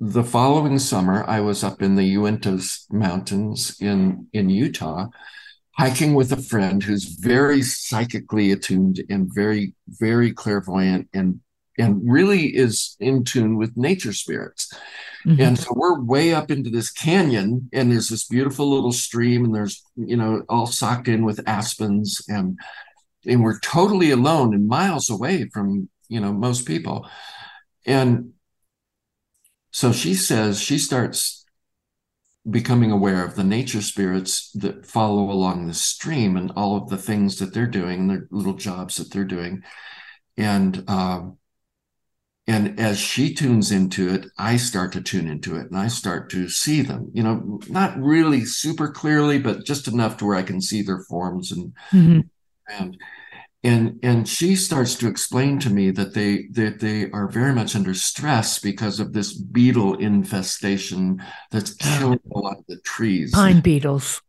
the 0.00 0.24
following 0.24 0.78
summer, 0.78 1.24
I 1.26 1.40
was 1.40 1.64
up 1.64 1.82
in 1.82 1.96
the 1.96 2.14
Uintas 2.14 2.86
Mountains 2.90 3.76
in, 3.80 4.28
in 4.32 4.48
Utah, 4.48 5.08
hiking 5.72 6.14
with 6.14 6.32
a 6.32 6.36
friend 6.36 6.82
who's 6.82 7.04
very 7.04 7.62
psychically 7.62 8.52
attuned 8.52 9.02
and 9.08 9.30
very, 9.32 9.74
very 9.88 10.32
clairvoyant 10.32 11.08
and 11.12 11.40
and 11.78 12.00
really 12.04 12.46
is 12.46 12.96
in 12.98 13.22
tune 13.22 13.56
with 13.56 13.76
nature 13.76 14.12
spirits. 14.12 14.72
Mm-hmm. 15.24 15.40
And 15.40 15.58
so 15.58 15.72
we're 15.74 16.00
way 16.00 16.34
up 16.34 16.50
into 16.50 16.70
this 16.70 16.90
canyon, 16.90 17.68
and 17.72 17.90
there's 17.90 18.08
this 18.08 18.26
beautiful 18.26 18.68
little 18.68 18.92
stream, 18.92 19.44
and 19.44 19.54
there's, 19.54 19.82
you 19.96 20.16
know, 20.16 20.42
all 20.48 20.66
socked 20.66 21.08
in 21.08 21.24
with 21.24 21.46
aspens, 21.46 22.20
and 22.28 22.58
and 23.26 23.42
we're 23.42 23.60
totally 23.60 24.10
alone 24.10 24.54
and 24.54 24.68
miles 24.68 25.10
away 25.10 25.48
from, 25.52 25.88
you 26.08 26.20
know, 26.20 26.32
most 26.32 26.66
people. 26.66 27.08
And 27.84 28.32
so 29.70 29.92
she 29.92 30.14
says 30.14 30.60
she 30.60 30.78
starts 30.78 31.44
becoming 32.48 32.90
aware 32.90 33.24
of 33.24 33.34
the 33.34 33.44
nature 33.44 33.82
spirits 33.82 34.50
that 34.52 34.86
follow 34.86 35.30
along 35.30 35.66
the 35.66 35.74
stream 35.74 36.36
and 36.36 36.50
all 36.56 36.76
of 36.76 36.88
the 36.88 36.96
things 36.96 37.38
that 37.38 37.52
they're 37.52 37.66
doing, 37.66 38.08
their 38.08 38.26
little 38.30 38.54
jobs 38.54 38.96
that 38.96 39.12
they're 39.12 39.24
doing. 39.24 39.62
And 40.36 40.88
um, 40.88 41.38
and 42.48 42.80
as 42.80 42.98
she 42.98 43.32
tunes 43.34 43.70
into 43.70 44.12
it 44.12 44.26
i 44.38 44.56
start 44.56 44.92
to 44.92 45.00
tune 45.00 45.28
into 45.28 45.54
it 45.54 45.70
and 45.70 45.76
i 45.76 45.86
start 45.86 46.30
to 46.30 46.48
see 46.48 46.80
them 46.80 47.10
you 47.12 47.22
know 47.22 47.60
not 47.68 47.96
really 48.00 48.44
super 48.44 48.90
clearly 48.90 49.38
but 49.38 49.64
just 49.64 49.86
enough 49.86 50.16
to 50.16 50.24
where 50.24 50.36
i 50.36 50.42
can 50.42 50.60
see 50.60 50.82
their 50.82 51.04
forms 51.08 51.52
and 51.52 51.72
mm-hmm. 51.92 52.20
and 52.70 52.96
and 53.64 53.98
and 54.02 54.28
she 54.28 54.54
starts 54.54 54.94
to 54.94 55.08
explain 55.08 55.58
to 55.58 55.70
me 55.70 55.90
that 55.90 56.14
they 56.14 56.46
that 56.52 56.80
they 56.80 57.10
are 57.10 57.28
very 57.28 57.52
much 57.52 57.74
under 57.74 57.94
stress 57.94 58.58
because 58.58 59.00
of 59.00 59.12
this 59.12 59.32
beetle 59.32 59.94
infestation 59.96 61.22
that's 61.50 61.74
killing 61.74 62.20
a 62.34 62.38
lot 62.38 62.56
of 62.56 62.64
the 62.68 62.78
trees 62.84 63.32
pine 63.32 63.60
beetles 63.60 64.22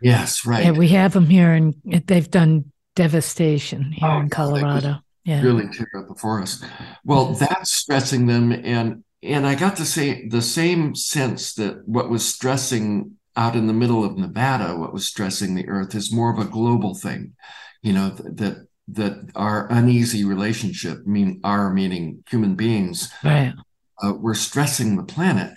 yes 0.00 0.46
right 0.46 0.64
yeah 0.64 0.70
we 0.70 0.88
have 0.88 1.12
them 1.12 1.26
here 1.26 1.52
and 1.52 1.74
they've 2.06 2.30
done 2.30 2.64
devastation 2.96 3.92
here 3.92 4.08
oh, 4.08 4.20
in 4.20 4.30
colorado 4.30 4.96
yeah. 5.24 5.42
really 5.42 5.68
tear 5.68 5.88
up 5.98 6.08
the 6.08 6.14
forest. 6.14 6.64
Well, 7.04 7.34
that's 7.34 7.72
stressing 7.72 8.26
them, 8.26 8.52
and 8.52 9.04
and 9.22 9.46
I 9.46 9.54
got 9.54 9.76
to 9.76 9.84
say 9.84 10.28
the 10.28 10.42
same 10.42 10.94
sense 10.94 11.54
that 11.54 11.86
what 11.86 12.10
was 12.10 12.26
stressing 12.26 13.12
out 13.36 13.54
in 13.54 13.66
the 13.66 13.72
middle 13.72 14.04
of 14.04 14.16
Nevada, 14.16 14.76
what 14.76 14.92
was 14.92 15.06
stressing 15.06 15.54
the 15.54 15.68
Earth, 15.68 15.94
is 15.94 16.12
more 16.12 16.32
of 16.32 16.38
a 16.38 16.50
global 16.50 16.94
thing. 16.94 17.34
You 17.82 17.92
know 17.92 18.10
that 18.10 18.66
that 18.92 19.30
our 19.34 19.68
uneasy 19.70 20.24
relationship, 20.24 21.06
mean 21.06 21.40
our 21.44 21.72
meaning 21.72 22.24
human 22.28 22.54
beings, 22.54 23.12
right. 23.24 23.54
uh, 24.02 24.14
were 24.14 24.34
stressing 24.34 24.96
the 24.96 25.04
planet, 25.04 25.56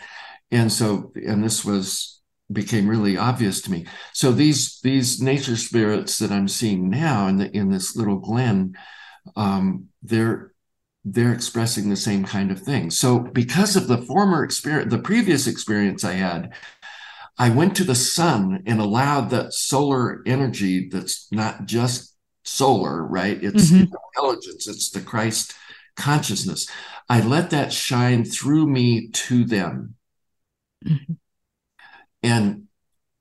and 0.51 0.71
so 0.71 1.11
and 1.15 1.43
this 1.43 1.63
was 1.63 2.21
became 2.51 2.87
really 2.87 3.17
obvious 3.17 3.61
to 3.61 3.71
me. 3.71 3.85
So 4.13 4.31
these 4.31 4.79
these 4.81 5.21
nature 5.21 5.57
spirits 5.57 6.19
that 6.19 6.31
I'm 6.31 6.47
seeing 6.47 6.89
now 6.89 7.27
in 7.27 7.37
the 7.37 7.55
in 7.55 7.71
this 7.71 7.95
little 7.95 8.17
glen 8.17 8.75
um, 9.35 9.89
they're 10.01 10.51
they're 11.05 11.33
expressing 11.33 11.89
the 11.89 11.95
same 11.97 12.23
kind 12.23 12.49
of 12.49 12.61
thing. 12.61 12.89
So 12.89 13.19
because 13.19 13.75
of 13.75 13.87
the 13.87 13.97
former 13.97 14.43
experience, 14.43 14.89
the 14.89 14.99
previous 14.99 15.47
experience 15.47 16.05
I 16.05 16.13
had, 16.13 16.53
I 17.37 17.49
went 17.49 17.75
to 17.77 17.83
the 17.83 17.95
sun 17.95 18.63
and 18.65 18.79
allowed 18.79 19.29
that 19.31 19.53
solar 19.53 20.23
energy 20.25 20.87
that's 20.87 21.27
not 21.29 21.65
just 21.65 22.12
solar, 22.43 23.03
right? 23.03 23.41
It's 23.41 23.71
mm-hmm. 23.71 23.93
intelligence, 24.15 24.67
it's 24.67 24.89
the 24.89 25.01
Christ 25.01 25.53
consciousness. 25.95 26.69
I 27.09 27.21
let 27.21 27.49
that 27.51 27.73
shine 27.73 28.23
through 28.25 28.67
me 28.67 29.09
to 29.09 29.43
them. 29.45 29.95
Mm-hmm. 30.85 31.13
And 32.23 32.63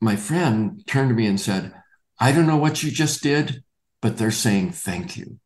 my 0.00 0.16
friend 0.16 0.82
turned 0.86 1.10
to 1.10 1.14
me 1.14 1.26
and 1.26 1.40
said, 1.40 1.72
I 2.18 2.32
don't 2.32 2.46
know 2.46 2.56
what 2.56 2.82
you 2.82 2.90
just 2.90 3.22
did, 3.22 3.62
but 4.00 4.16
they're 4.16 4.30
saying 4.30 4.72
thank 4.72 5.16
you. 5.16 5.38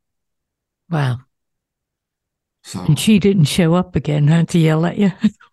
Wow. 0.89 1.19
So, 2.63 2.81
and 2.81 2.99
she 2.99 3.19
didn't 3.19 3.45
show 3.45 3.75
up 3.75 3.95
again, 3.95 4.27
huh, 4.27 4.45
to 4.45 4.59
yell 4.59 4.85
at 4.85 4.97
you? 4.97 5.11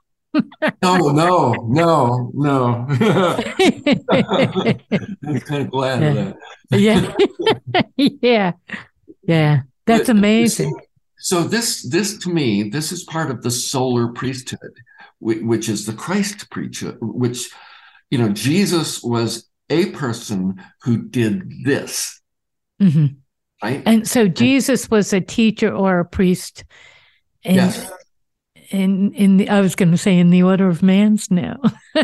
no, 0.82 0.97
no, 1.11 1.53
no, 1.68 2.30
no. 2.35 2.87
I'm 5.26 5.41
kind 5.41 5.62
of 5.62 5.70
glad 5.70 6.03
yeah. 6.03 6.09
of 6.09 6.14
that. 6.14 6.37
yeah. 6.70 8.09
yeah. 8.22 8.53
Yeah. 9.22 9.61
That's 9.87 10.09
amazing. 10.09 10.74
So 11.18 11.43
this 11.43 11.82
this 11.89 12.18
to 12.18 12.30
me, 12.30 12.64
this 12.64 12.93
is 12.93 13.05
part 13.05 13.30
of 13.30 13.43
the 13.43 13.51
solar 13.51 14.09
priesthood, 14.09 14.80
which 15.20 15.68
is 15.68 15.87
the 15.87 15.93
Christ 15.93 16.51
priesthood, 16.51 16.99
which, 17.01 17.51
you 18.11 18.18
know, 18.18 18.28
Jesus 18.28 19.03
was 19.03 19.49
a 19.70 19.87
person 19.93 20.62
who 20.82 21.09
did 21.09 21.64
this. 21.64 22.20
Mm-hmm. 22.80 23.07
Right? 23.62 23.82
And 23.87 24.07
so 24.07 24.28
Jesus 24.28 24.91
was 24.91 25.12
a 25.12 25.20
teacher 25.20 25.74
or 25.74 26.01
a 26.01 26.05
priest. 26.05 26.64
In, 27.43 27.55
yes. 27.55 27.91
In 28.70 29.12
in 29.12 29.36
the 29.36 29.48
I 29.48 29.60
was 29.60 29.74
going 29.74 29.90
to 29.90 29.98
say 29.98 30.18
in 30.18 30.30
the 30.30 30.42
order 30.42 30.68
of 30.68 30.82
man's 30.82 31.30
now. 31.30 31.60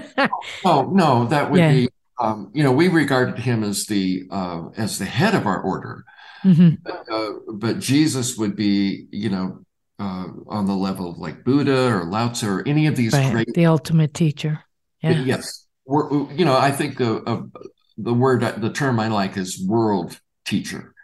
oh 0.65 0.91
no, 0.93 1.27
that 1.27 1.51
would 1.51 1.59
yeah. 1.59 1.73
be 1.73 1.89
um, 2.19 2.51
you 2.53 2.63
know 2.63 2.73
we 2.73 2.89
regarded 2.89 3.39
him 3.39 3.65
as 3.65 3.87
the 3.87 4.25
uh, 4.31 4.69
as 4.77 4.99
the 4.99 5.05
head 5.05 5.35
of 5.35 5.47
our 5.47 5.61
order, 5.61 6.05
mm-hmm. 6.45 6.75
but, 6.83 7.05
uh, 7.11 7.31
but, 7.55 7.79
Jesus 7.79 8.37
would 8.37 8.57
be 8.57 9.07
you 9.11 9.31
know 9.31 9.65
uh, 9.99 10.27
on 10.49 10.67
the 10.67 10.75
level 10.75 11.11
of 11.11 11.19
like 11.19 11.45
Buddha 11.45 11.93
or 11.95 12.05
Lao 12.05 12.29
Tzu 12.29 12.49
or 12.49 12.69
any 12.69 12.87
of 12.87 12.97
these 12.97 13.13
right. 13.13 13.33
great 13.33 13.55
the 13.55 13.67
ultimate 13.67 14.13
teacher. 14.13 14.65
Yeah. 15.03 15.23
Yes, 15.23 15.67
We're, 15.87 16.31
you 16.33 16.45
know 16.45 16.57
I 16.57 16.71
think 16.71 16.99
the 16.99 17.51
the 17.97 18.15
word 18.15 18.43
the 18.61 18.73
term 18.73 19.01
I 19.01 19.09
like 19.09 19.37
is 19.37 19.65
world 19.67 20.21
teacher. 20.45 20.95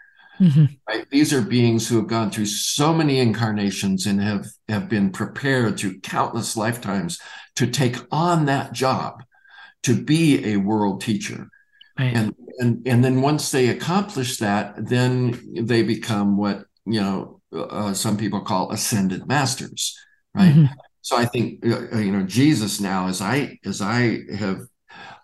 Mm-hmm. 0.40 0.64
Right? 0.88 1.08
These 1.10 1.32
are 1.32 1.42
beings 1.42 1.88
who 1.88 1.96
have 1.96 2.08
gone 2.08 2.30
through 2.30 2.46
so 2.46 2.92
many 2.92 3.18
incarnations 3.20 4.06
and 4.06 4.20
have, 4.20 4.46
have 4.68 4.88
been 4.88 5.10
prepared 5.10 5.78
through 5.78 6.00
countless 6.00 6.56
lifetimes 6.56 7.18
to 7.56 7.66
take 7.66 7.96
on 8.10 8.46
that 8.46 8.72
job, 8.72 9.22
to 9.84 9.94
be 9.94 10.52
a 10.52 10.56
world 10.58 11.00
teacher. 11.00 11.48
Right. 11.98 12.14
And, 12.14 12.34
and 12.58 12.86
and 12.86 13.04
then 13.04 13.22
once 13.22 13.50
they 13.50 13.68
accomplish 13.68 14.38
that, 14.38 14.74
then 14.76 15.38
they 15.54 15.82
become 15.82 16.36
what 16.36 16.64
you 16.84 17.00
know 17.00 17.40
uh, 17.52 17.92
some 17.94 18.16
people 18.16 18.40
call 18.40 18.70
ascended 18.72 19.26
masters, 19.26 19.98
right? 20.34 20.52
Mm-hmm. 20.52 20.74
So 21.00 21.16
I 21.16 21.24
think 21.24 21.64
uh, 21.64 21.86
uh 21.94 21.98
you 21.98 22.12
know 22.12 22.24
Jesus 22.24 22.80
now, 22.80 23.08
as 23.08 23.20
I 23.20 23.58
as 23.64 23.80
I 23.80 24.20
have 24.36 24.66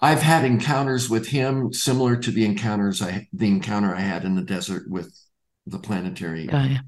I've 0.03 0.21
had 0.21 0.45
encounters 0.45 1.09
with 1.09 1.29
him 1.29 1.73
similar 1.73 2.17
to 2.17 2.31
the 2.33 2.45
encounters 2.45 3.01
I 3.01 3.29
the 3.33 3.47
encounter 3.47 3.95
I 3.95 4.01
had 4.01 4.25
in 4.25 4.35
the 4.35 4.43
desert 4.43 4.91
with 4.91 5.17
the 5.65 5.79
planetary. 5.79 6.49
Oh, 6.53 6.65
yeah. 6.65 6.81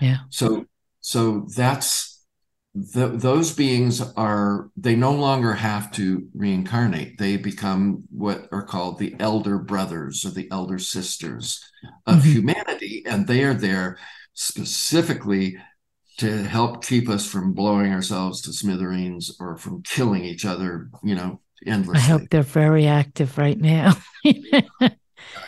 yeah. 0.00 0.16
So 0.30 0.64
so 1.00 1.46
that's 1.54 2.24
the, 2.74 3.08
those 3.08 3.54
beings 3.54 4.00
are 4.16 4.70
they 4.76 4.96
no 4.96 5.12
longer 5.12 5.54
have 5.54 5.90
to 5.92 6.26
reincarnate 6.34 7.16
they 7.16 7.38
become 7.38 8.04
what 8.10 8.48
are 8.52 8.64
called 8.64 8.98
the 8.98 9.16
elder 9.18 9.58
brothers 9.58 10.26
or 10.26 10.30
the 10.30 10.46
elder 10.50 10.78
sisters 10.78 11.64
of 12.06 12.16
mm-hmm. 12.16 12.32
humanity 12.32 13.02
and 13.06 13.26
they 13.26 13.44
are 13.44 13.54
there 13.54 13.98
specifically 14.34 15.56
to 16.18 16.42
help 16.44 16.84
keep 16.84 17.08
us 17.08 17.26
from 17.26 17.54
blowing 17.54 17.92
ourselves 17.92 18.42
to 18.42 18.52
smithereens 18.52 19.34
or 19.40 19.56
from 19.56 19.82
killing 19.82 20.24
each 20.24 20.44
other 20.44 20.90
you 21.02 21.14
know 21.14 21.40
endlessly 21.66 21.98
i 21.98 22.00
hope 22.00 22.22
they're 22.30 22.42
very 22.42 22.86
active 22.86 23.36
right 23.38 23.58
now. 23.58 23.96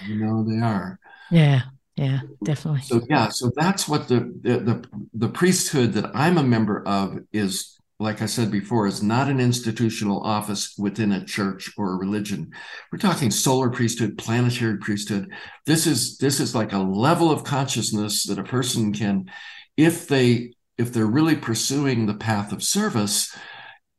You 0.07 0.17
know 0.17 0.45
they 0.45 0.61
are. 0.61 0.99
Yeah 1.31 1.63
yeah 1.97 2.21
definitely. 2.45 2.83
So 2.83 3.05
yeah 3.09 3.29
so 3.29 3.51
that's 3.57 3.89
what 3.89 4.09
the, 4.09 4.33
the 4.43 4.59
the 4.59 4.85
the 5.15 5.29
priesthood 5.29 5.93
that 5.95 6.11
i'm 6.15 6.39
a 6.39 6.43
member 6.43 6.87
of 6.87 7.19
is 7.33 7.77
like 7.99 8.23
i 8.23 8.27
said 8.27 8.51
before 8.51 8.87
is 8.87 9.03
not 9.03 9.29
an 9.29 9.41
institutional 9.41 10.23
office 10.23 10.75
within 10.79 11.11
a 11.13 11.25
church 11.25 11.73
or 11.77 11.93
a 11.93 11.97
religion. 11.97 12.53
We're 12.93 12.99
talking 12.99 13.31
solar 13.31 13.71
priesthood 13.71 14.17
planetary 14.17 14.79
priesthood. 14.79 15.33
This 15.67 15.87
is 15.87 16.19
this 16.19 16.39
is 16.39 16.55
like 16.55 16.73
a 16.73 16.79
level 16.79 17.31
of 17.31 17.45
consciousness 17.45 18.25
that 18.25 18.39
a 18.39 18.45
person 18.45 18.93
can 18.93 19.31
if 19.77 20.07
they 20.07 20.53
if 20.77 20.93
they're 20.93 21.07
really 21.07 21.37
pursuing 21.37 22.07
the 22.07 22.15
path 22.15 22.53
of 22.53 22.63
service 22.63 23.37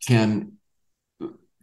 can 0.08 0.54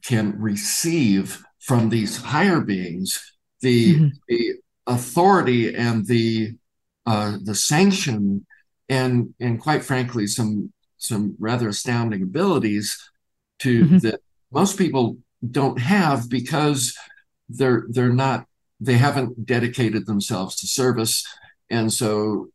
can 0.07 0.40
receive 0.40 1.42
from 1.61 1.88
these 1.88 2.16
higher 2.16 2.61
beings 2.61 3.34
the 3.61 3.94
mm-hmm. 3.94 4.09
the 4.28 4.54
authority 4.86 5.74
and 5.74 6.07
the 6.07 6.54
uh, 7.07 7.36
the 7.42 7.54
sanction 7.54 8.46
and 8.88 9.34
and 9.40 9.61
quite 9.61 9.84
frankly 9.84 10.26
some 10.26 10.72
some 10.98 11.34
rather 11.38 11.68
astounding 11.68 12.22
abilities 12.22 13.11
to 13.59 13.84
mm-hmm. 13.84 13.98
that 13.98 14.20
most 14.52 14.78
people 14.78 15.16
don't 15.50 15.80
have 15.80 16.28
because 16.28 16.96
they're 17.48 17.84
they're 17.88 18.12
not 18.12 18.46
they 18.80 18.94
haven't 18.94 19.46
dedicated 19.46 20.07
themselves 20.07 20.57
to 20.57 20.66
service 20.66 21.24
and 21.70 21.92
so 21.92 22.48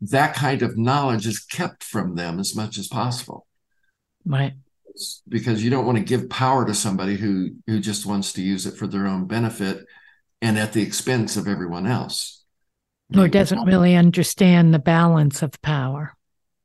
that 0.00 0.34
kind 0.34 0.62
of 0.62 0.78
knowledge 0.78 1.26
is 1.26 1.38
kept 1.38 1.84
from 1.84 2.14
them 2.14 2.38
as 2.38 2.54
much 2.54 2.78
as 2.78 2.88
possible 2.88 3.46
right 4.24 4.54
because 5.28 5.62
you 5.62 5.70
don't 5.70 5.86
want 5.86 5.98
to 5.98 6.04
give 6.04 6.30
power 6.30 6.64
to 6.66 6.74
somebody 6.74 7.16
who 7.16 7.50
who 7.66 7.80
just 7.80 8.06
wants 8.06 8.32
to 8.34 8.42
use 8.42 8.66
it 8.66 8.76
for 8.76 8.86
their 8.86 9.06
own 9.06 9.26
benefit 9.26 9.86
and 10.42 10.58
at 10.58 10.72
the 10.72 10.82
expense 10.82 11.36
of 11.36 11.46
everyone 11.46 11.86
else. 11.86 12.44
Or 13.16 13.26
doesn't 13.26 13.64
really 13.64 13.96
understand 13.96 14.72
the 14.72 14.78
balance 14.78 15.42
of 15.42 15.60
power. 15.62 16.14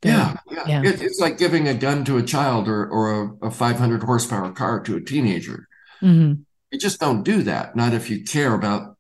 Yeah, 0.04 0.38
yeah. 0.52 0.68
yeah. 0.68 0.82
It, 0.84 1.02
it's 1.02 1.20
like 1.20 1.40
giving 1.40 1.68
a 1.68 1.74
gun 1.74 2.06
to 2.06 2.18
a 2.18 2.24
child 2.24 2.68
or, 2.68 2.88
or 2.88 3.38
a, 3.42 3.48
a 3.48 3.52
500 3.52 4.04
horsepower 4.04 4.52
car 4.52 4.80
to 4.82 4.98
a 4.98 5.02
teenager. 5.02 5.68
Mm-hmm. 6.04 6.42
You 6.72 6.80
just 6.80 7.00
don't 7.00 7.24
do 7.24 7.42
that, 7.44 7.76
not 7.76 7.94
if 7.94 8.12
you 8.12 8.24
care 8.24 8.54
about 8.54 8.96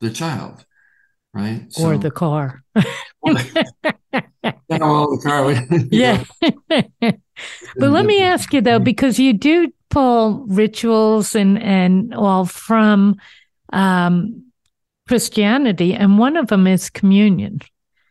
the 0.00 0.10
child, 0.10 0.64
right? 1.32 1.66
So, 1.72 1.84
or 1.84 1.98
the 1.98 2.10
car. 2.10 2.64
or 3.20 3.34
the 3.34 3.64
car. 5.22 5.52
yeah. 5.92 6.24
But 7.76 7.90
let 7.90 8.06
me 8.06 8.22
ask 8.22 8.52
you 8.52 8.60
though, 8.60 8.78
because 8.78 9.18
you 9.18 9.32
do 9.32 9.72
pull 9.90 10.46
rituals 10.48 11.34
and 11.34 11.62
and 11.62 12.14
all 12.14 12.44
from 12.44 13.16
um, 13.72 14.44
Christianity, 15.08 15.94
and 15.94 16.18
one 16.18 16.36
of 16.36 16.48
them 16.48 16.66
is 16.66 16.90
communion. 16.90 17.60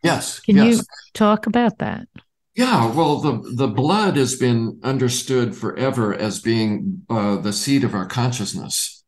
Yes. 0.03 0.39
Can 0.39 0.57
yes. 0.57 0.77
you 0.77 0.83
talk 1.13 1.47
about 1.47 1.77
that? 1.79 2.07
Yeah, 2.55 2.93
well, 2.93 3.19
the, 3.19 3.53
the 3.55 3.67
blood 3.67 4.17
has 4.17 4.35
been 4.35 4.79
understood 4.83 5.55
forever 5.55 6.13
as 6.13 6.41
being 6.41 7.03
uh, 7.09 7.37
the 7.37 7.53
seed 7.53 7.83
of 7.83 7.93
our 7.93 8.05
consciousness. 8.05 9.03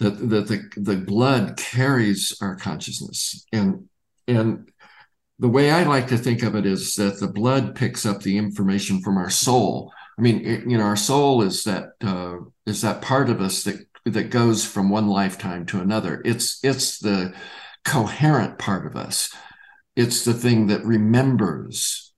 That, 0.00 0.28
that 0.28 0.48
the, 0.48 0.68
the 0.76 0.96
blood 0.96 1.56
carries 1.56 2.36
our 2.40 2.56
consciousness. 2.56 3.46
And, 3.52 3.88
and 4.28 4.70
the 5.38 5.48
way 5.48 5.70
I 5.70 5.84
like 5.84 6.08
to 6.08 6.18
think 6.18 6.42
of 6.42 6.54
it 6.54 6.66
is 6.66 6.94
that 6.96 7.20
the 7.20 7.28
blood 7.28 7.74
picks 7.74 8.04
up 8.04 8.22
the 8.22 8.36
information 8.36 9.00
from 9.00 9.16
our 9.16 9.30
soul. 9.30 9.92
I 10.18 10.22
mean, 10.22 10.44
it, 10.44 10.68
you 10.68 10.76
know, 10.76 10.84
our 10.84 10.96
soul 10.96 11.42
is 11.42 11.64
that 11.64 11.90
uh, 12.02 12.38
is 12.66 12.82
that 12.82 13.02
part 13.02 13.30
of 13.30 13.40
us 13.40 13.62
that 13.64 13.86
that 14.04 14.30
goes 14.30 14.64
from 14.64 14.90
one 14.90 15.08
lifetime 15.08 15.66
to 15.66 15.80
another. 15.80 16.22
It's 16.24 16.58
it's 16.64 16.98
the 16.98 17.34
coherent 17.84 18.58
part 18.58 18.86
of 18.86 18.96
us. 18.96 19.32
It's 19.94 20.24
the 20.24 20.34
thing 20.34 20.68
that 20.68 20.84
remembers 20.84 22.12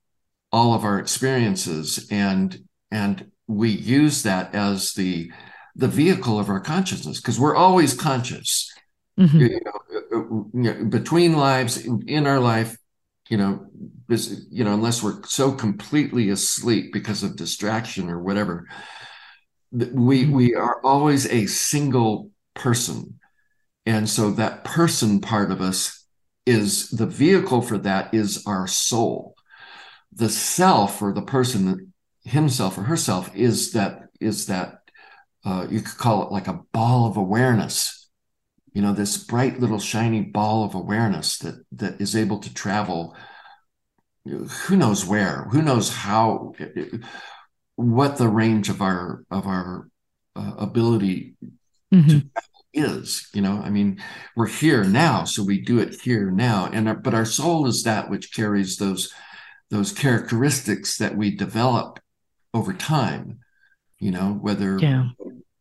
all 0.53 0.75
of 0.75 0.85
our 0.85 0.99
experiences 0.99 2.09
and 2.11 2.65
and 2.91 3.31
we 3.47 3.71
use 3.71 4.23
that 4.23 4.55
as 4.55 4.95
the 4.95 5.31
the 5.77 5.89
vehicle 5.89 6.39
of 6.39 6.49
our 6.49 6.61
consciousness 6.61 7.21
because 7.21 7.39
we're 7.39 7.55
always 7.55 7.95
conscious 7.95 8.73
mm-hmm. 9.19 9.39
you, 9.39 9.61
know, 10.53 10.85
between 10.85 11.37
lives 11.37 11.85
in, 11.85 12.03
in 12.09 12.27
our 12.27 12.41
life 12.41 12.77
you 13.31 13.39
know 13.39 13.67
you 14.51 14.65
know 14.65 14.75
unless 14.75 15.03
we're 15.03 15.23
so 15.23 15.53
completely 15.53 16.29
asleep 16.29 16.93
because 16.93 17.23
of 17.23 17.37
distraction 17.37 18.11
or 18.11 18.21
whatever 18.23 18.67
we 19.73 20.25
mm-hmm. 20.25 20.33
we 20.33 20.55
are 20.55 20.81
always 20.85 21.27
a 21.27 21.47
single 21.47 22.31
person. 22.55 23.19
And 23.87 24.09
so 24.09 24.31
that 24.33 24.65
person 24.65 25.21
part 25.21 25.51
of 25.51 25.61
us 25.61 26.05
is 26.47 26.91
the 26.91 27.07
vehicle 27.07 27.63
for 27.63 27.79
that 27.79 28.13
is 28.13 28.45
our 28.47 28.67
soul. 28.67 29.35
The 30.13 30.29
self 30.29 31.01
or 31.01 31.13
the 31.13 31.23
person 31.23 31.93
himself 32.25 32.77
or 32.79 32.83
herself 32.83 33.35
is 33.35 33.73
that 33.73 34.09
is 34.21 34.47
that 34.47 34.79
uh, 35.45 35.67
you 35.71 35.81
could 35.81 35.97
call 35.97 36.27
it 36.27 36.33
like 36.33 36.49
a 36.49 36.61
ball 36.73 37.07
of 37.07 37.17
awareness 37.17 38.00
you 38.73 38.83
know 38.83 38.93
this 38.93 39.17
bright 39.17 39.61
little 39.61 39.79
shiny 39.79 40.23
ball 40.23 40.65
of 40.65 40.75
awareness 40.75 41.39
that 41.39 41.65
that 41.73 42.01
is 42.01 42.15
able 42.15 42.39
to 42.39 42.53
travel 42.53 43.17
who 44.25 44.77
knows 44.77 45.05
where 45.05 45.47
who 45.51 45.63
knows 45.63 45.93
how 45.93 46.53
what 47.77 48.17
the 48.19 48.29
range 48.29 48.69
of 48.69 48.83
our 48.83 49.25
of 49.31 49.47
our 49.47 49.89
uh, 50.37 50.55
ability 50.59 51.35
mm-hmm. 51.93 52.09
to 52.09 52.23
is 52.73 53.29
you 53.35 53.43
know 53.43 53.61
i 53.65 53.71
mean 53.71 54.01
we're 54.37 54.47
here 54.47 54.85
now 54.85 55.25
so 55.25 55.43
we 55.43 55.61
do 55.61 55.81
it 55.81 56.01
here 56.03 56.31
now 56.31 56.71
and 56.73 56.89
our, 56.89 56.95
but 56.95 57.15
our 57.15 57.25
soul 57.25 57.67
is 57.67 57.83
that 57.83 58.09
which 58.09 58.33
carries 58.33 58.77
those 58.77 59.13
those 59.71 59.91
characteristics 59.93 60.97
that 60.99 61.17
we 61.17 61.35
develop 61.35 61.99
over 62.55 62.73
time 62.73 63.41
you 63.99 64.13
know 64.13 64.39
whether 64.41 64.79
yeah. 64.79 65.09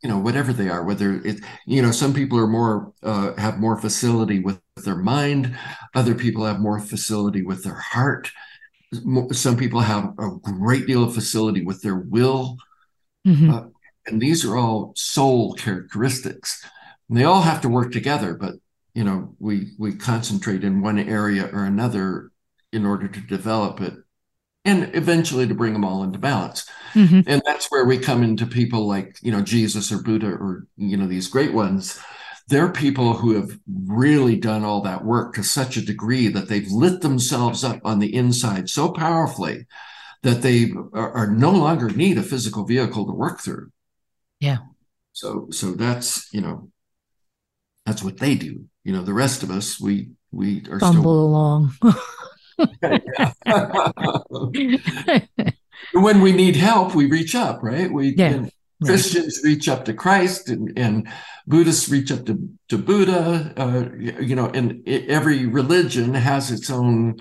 You 0.04 0.10
know 0.10 0.18
whatever 0.18 0.54
they 0.54 0.70
are 0.70 0.84
whether 0.84 1.16
it 1.26 1.39
you 1.66 1.82
know 1.82 1.91
some 1.91 2.14
people 2.14 2.38
are 2.38 2.47
more 2.47 2.93
uh, 3.04 3.34
have 3.36 3.60
more 3.60 3.80
facility 3.80 4.39
with 4.39 4.62
their 4.78 4.95
mind 4.95 5.58
other 5.95 6.16
people 6.16 6.45
have 6.45 6.60
more 6.60 6.80
facility 6.80 7.41
with 7.41 7.64
their 7.64 7.76
heart. 7.76 8.32
Some 9.32 9.58
people 9.58 9.82
have 9.82 10.14
a 10.18 10.30
great 10.41 10.88
deal 10.88 11.04
of 11.04 11.14
facility 11.14 11.64
with 11.64 11.82
their 11.82 11.97
will. 11.97 12.58
Mm-hmm. 13.28 13.54
uh, 13.54 13.64
and 14.08 14.22
these 14.22 14.45
are 14.45 14.58
all 14.58 14.93
soul 14.95 15.54
characteristics. 15.54 16.66
And 17.10 17.18
they 17.18 17.26
all 17.26 17.41
have 17.41 17.62
to 17.62 17.70
work 17.70 17.91
together 17.91 18.34
but 18.34 18.56
you 18.93 19.04
know 19.04 19.36
we 19.39 19.74
we 19.78 19.93
concentrate 19.95 20.64
in 20.64 20.82
one 20.82 21.00
area 21.00 21.50
or 21.52 21.66
another 21.66 22.32
in 22.72 22.86
order 22.86 23.08
to 23.08 23.20
develop 23.22 23.82
it 23.82 23.93
and 24.66 24.93
eventually 24.95 25.47
to 25.47 25.55
bring 25.55 25.74
them 25.74 25.86
all 25.86 26.03
into 26.03 26.20
balance 26.20 26.70
mm-hmm. 26.93 27.22
and 27.28 27.41
that's 27.45 27.72
where 27.72 27.86
we 27.86 27.97
come 27.97 28.24
into 28.24 28.45
people 28.45 28.88
like 28.88 29.18
you 29.22 29.32
know 29.32 29.41
jesus 29.41 29.91
or 29.91 30.01
buddha 30.01 30.28
or 30.28 30.68
you 30.78 30.97
know 30.97 31.07
these 31.07 31.28
great 31.28 31.53
ones 31.53 31.99
they're 32.49 32.72
people 32.72 33.14
who 33.14 33.36
have 33.36 33.57
really 33.86 34.36
done 34.36 34.64
all 34.64 34.82
that 34.82 35.05
work 35.05 35.36
to 35.36 35.43
such 35.43 35.78
a 35.78 35.86
degree 35.86 36.28
that 36.28 36.49
they've 36.49 36.72
lit 36.72 37.01
themselves 37.01 37.64
up 37.64 37.80
on 37.86 37.99
the 37.99 38.14
inside 38.14 38.68
so 38.68 38.91
powerfully 38.91 39.68
that 40.24 40.41
they 40.41 40.72
are, 40.93 41.12
are 41.12 41.28
no 41.28 41.51
longer 41.51 41.89
need 41.89 42.18
a 42.18 42.24
physical 42.24 42.66
vehicle 42.66 43.05
to 43.05 43.14
work 43.14 43.39
through. 43.39 43.72
Yeah. 44.39 44.57
So 45.14 45.47
so 45.51 45.72
that's 45.72 46.34
you 46.34 46.41
know 46.41 46.72
that's 47.86 48.03
what 48.03 48.18
they 48.18 48.36
do. 48.36 48.66
You 48.84 48.93
know, 48.93 49.03
the 49.03 49.14
rest 49.14 49.43
of 49.43 49.51
us 49.51 49.80
we 49.80 50.12
we 50.32 50.64
are 50.70 50.80
stumble 50.80 51.01
still... 51.01 51.12
along. 51.12 51.74
when 55.93 56.22
we 56.22 56.32
need 56.32 56.55
help, 56.55 56.95
we 56.95 57.05
reach 57.05 57.36
up, 57.36 57.64
right? 57.64 57.91
We 57.91 58.16
yeah. 58.16 58.45
Christians 58.84 59.41
reach 59.43 59.68
up 59.68 59.86
to 59.86 59.93
Christ 59.93 60.49
and, 60.49 60.78
and 60.78 61.07
Buddhists 61.47 61.89
reach 61.89 62.12
up 62.12 62.26
to, 62.28 62.49
to 62.70 62.78
Buddha. 62.78 63.53
Uh, 63.57 63.89
you 63.97 64.36
know, 64.36 64.47
and 64.47 64.88
every 64.88 65.45
religion 65.45 66.14
has 66.14 66.51
its 66.51 66.70
own 66.70 67.18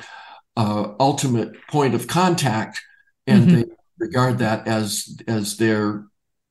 uh, 0.56 0.92
ultimate 1.00 1.54
point 1.68 1.94
of 1.94 2.06
contact, 2.06 2.82
and 3.26 3.44
mm-hmm. 3.44 3.56
they 3.56 3.64
regard 3.98 4.38
that 4.38 4.68
as 4.68 5.18
as 5.26 5.56
their 5.56 6.04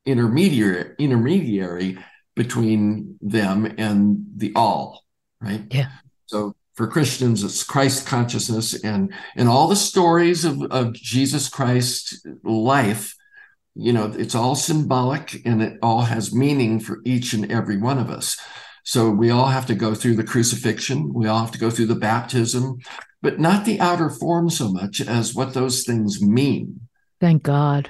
intermediary 0.06 0.96
intermediary 0.98 1.98
between 2.36 3.18
them 3.22 3.74
and 3.78 4.26
the 4.36 4.52
all. 4.56 5.04
Right. 5.42 5.64
Yeah. 5.70 5.90
So 6.26 6.56
for 6.78 6.88
Christians, 6.88 7.44
it's 7.44 7.64
Christ 7.64 8.06
consciousness 8.06 8.84
and 8.84 9.12
and 9.36 9.50
all 9.50 9.68
the 9.68 9.76
stories 9.76 10.46
of, 10.46 10.62
of 10.72 10.94
Jesus 10.94 11.50
Christ's 11.50 12.24
life. 12.44 13.16
You 13.74 13.94
know, 13.94 14.14
it's 14.16 14.36
all 14.36 14.56
symbolic 14.56 15.42
and 15.46 15.62
it 15.62 15.80
all 15.82 16.04
has 16.04 16.34
meaning 16.34 16.80
for 16.80 17.00
each 17.04 17.34
and 17.34 17.52
every 17.52 17.78
one 17.78 17.98
of 17.98 18.10
us. 18.10 18.40
So 18.84 19.10
we 19.10 19.32
all 19.32 19.48
have 19.48 19.66
to 19.66 19.76
go 19.76 19.94
through 19.96 20.16
the 20.16 20.24
crucifixion. 20.24 21.14
We 21.14 21.28
all 21.28 21.40
have 21.40 21.52
to 21.52 21.60
go 21.60 21.70
through 21.70 21.88
the 21.88 21.96
baptism, 21.96 22.78
but 23.22 23.40
not 23.40 23.66
the 23.66 23.80
outer 23.80 24.10
form 24.10 24.50
so 24.50 24.72
much 24.72 25.02
as 25.02 25.36
what 25.36 25.54
those 25.54 25.84
things 25.84 26.22
mean. 26.22 26.88
Thank 27.20 27.44
God. 27.44 27.90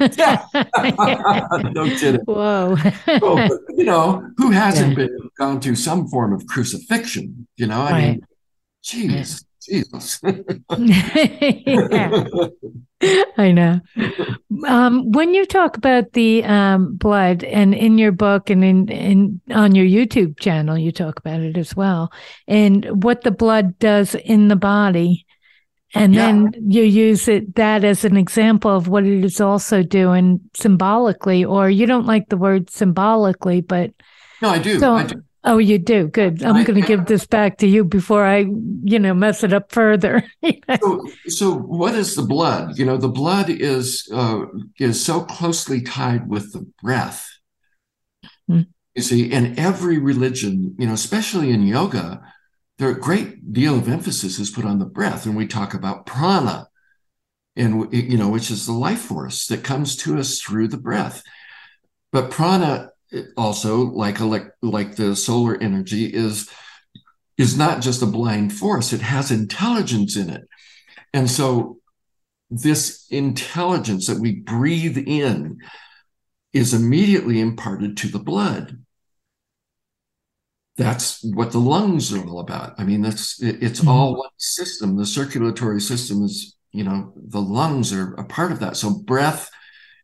yeah. 0.00 0.44
no 1.72 1.88
kidding. 1.96 2.20
Whoa. 2.22 2.76
well, 3.06 3.48
you 3.76 3.84
know, 3.84 4.28
who 4.36 4.50
hasn't 4.50 4.90
yeah. 4.90 5.06
been 5.06 5.30
gone 5.38 5.60
through 5.60 5.76
some 5.76 6.08
form 6.08 6.32
of 6.32 6.46
crucifixion? 6.46 7.46
You 7.56 7.68
know, 7.68 7.80
I 7.80 7.90
right. 7.90 8.02
mean, 8.02 8.26
jeez, 8.82 9.44
Jesus. 9.62 10.20
I 13.38 13.52
know. 13.52 13.80
Um, 14.66 15.12
when 15.12 15.34
you 15.34 15.46
talk 15.46 15.76
about 15.76 16.12
the 16.12 16.44
um, 16.44 16.96
blood, 16.96 17.44
and 17.44 17.74
in 17.74 17.98
your 17.98 18.12
book 18.12 18.50
and 18.50 18.64
in, 18.64 18.88
in 18.88 19.40
on 19.50 19.74
your 19.74 19.86
YouTube 19.86 20.38
channel, 20.38 20.78
you 20.78 20.92
talk 20.92 21.18
about 21.18 21.40
it 21.40 21.56
as 21.56 21.76
well, 21.76 22.12
and 22.48 23.02
what 23.02 23.22
the 23.22 23.30
blood 23.30 23.78
does 23.78 24.14
in 24.14 24.48
the 24.48 24.56
body 24.56 25.25
and 25.96 26.14
yeah. 26.14 26.26
then 26.26 26.52
you 26.66 26.82
use 26.82 27.26
it 27.28 27.54
that 27.54 27.84
as 27.84 28.04
an 28.04 28.16
example 28.16 28.70
of 28.70 28.88
what 28.88 29.04
it 29.04 29.24
is 29.24 29.40
also 29.40 29.82
doing 29.82 30.40
symbolically 30.54 31.44
or 31.44 31.70
you 31.70 31.86
don't 31.86 32.06
like 32.06 32.28
the 32.28 32.36
word 32.36 32.70
symbolically 32.70 33.60
but 33.60 33.92
no 34.42 34.50
i 34.50 34.58
do, 34.58 34.78
so, 34.78 34.94
I 34.94 35.04
do. 35.04 35.22
oh 35.44 35.58
you 35.58 35.78
do 35.78 36.08
good 36.08 36.42
i'm 36.42 36.64
going 36.64 36.80
to 36.80 36.86
give 36.86 37.06
this 37.06 37.26
back 37.26 37.58
to 37.58 37.66
you 37.66 37.84
before 37.84 38.24
i 38.24 38.46
you 38.84 38.98
know 38.98 39.14
mess 39.14 39.42
it 39.42 39.52
up 39.52 39.72
further 39.72 40.22
so, 40.80 41.06
so 41.28 41.54
what 41.54 41.94
is 41.94 42.14
the 42.14 42.22
blood 42.22 42.78
you 42.78 42.84
know 42.84 42.96
the 42.96 43.08
blood 43.08 43.48
is 43.48 44.08
uh, 44.12 44.40
is 44.78 45.02
so 45.02 45.22
closely 45.22 45.80
tied 45.80 46.28
with 46.28 46.52
the 46.52 46.66
breath 46.82 47.28
hmm. 48.46 48.62
you 48.94 49.02
see 49.02 49.32
in 49.32 49.58
every 49.58 49.98
religion 49.98 50.74
you 50.78 50.86
know 50.86 50.94
especially 50.94 51.50
in 51.50 51.62
yoga 51.62 52.20
there 52.78 52.90
a 52.90 53.00
great 53.00 53.52
deal 53.52 53.76
of 53.76 53.88
emphasis 53.88 54.38
is 54.38 54.50
put 54.50 54.64
on 54.64 54.78
the 54.78 54.84
breath, 54.84 55.24
and 55.24 55.36
we 55.36 55.46
talk 55.46 55.74
about 55.74 56.06
prana, 56.06 56.68
and 57.54 57.92
you 57.92 58.18
know, 58.18 58.28
which 58.28 58.50
is 58.50 58.66
the 58.66 58.72
life 58.72 59.00
force 59.00 59.46
that 59.46 59.64
comes 59.64 59.96
to 59.96 60.18
us 60.18 60.40
through 60.40 60.68
the 60.68 60.76
breath. 60.76 61.22
But 62.12 62.30
prana 62.30 62.90
eh, 63.12 63.22
also, 63.36 63.78
like 63.78 64.20
like 64.62 64.96
the 64.96 65.16
solar 65.16 65.60
energy, 65.60 66.04
is 66.04 66.50
is 67.38 67.56
not 67.56 67.80
just 67.80 68.02
a 68.02 68.06
blind 68.06 68.52
force; 68.52 68.92
it 68.92 69.00
has 69.00 69.30
intelligence 69.30 70.16
in 70.16 70.28
it, 70.28 70.42
and 71.14 71.30
so 71.30 71.78
this 72.50 73.06
intelligence 73.10 74.06
that 74.06 74.20
we 74.20 74.36
breathe 74.36 74.98
in 74.98 75.58
is 76.52 76.74
immediately 76.74 77.40
imparted 77.40 77.96
to 77.96 78.08
the 78.08 78.18
blood 78.18 78.78
that's 80.76 81.24
what 81.24 81.52
the 81.52 81.58
lungs 81.58 82.12
are 82.12 82.26
all 82.26 82.40
about. 82.40 82.74
I 82.78 82.84
mean, 82.84 83.00
that's 83.00 83.42
it, 83.42 83.62
it's 83.62 83.80
mm-hmm. 83.80 83.88
all 83.88 84.16
one 84.16 84.30
system. 84.36 84.96
The 84.96 85.06
circulatory 85.06 85.80
system 85.80 86.22
is, 86.22 86.56
you 86.72 86.84
know, 86.84 87.12
the 87.16 87.40
lungs 87.40 87.92
are 87.92 88.14
a 88.14 88.24
part 88.24 88.52
of 88.52 88.60
that. 88.60 88.76
So 88.76 88.98
breath 88.98 89.50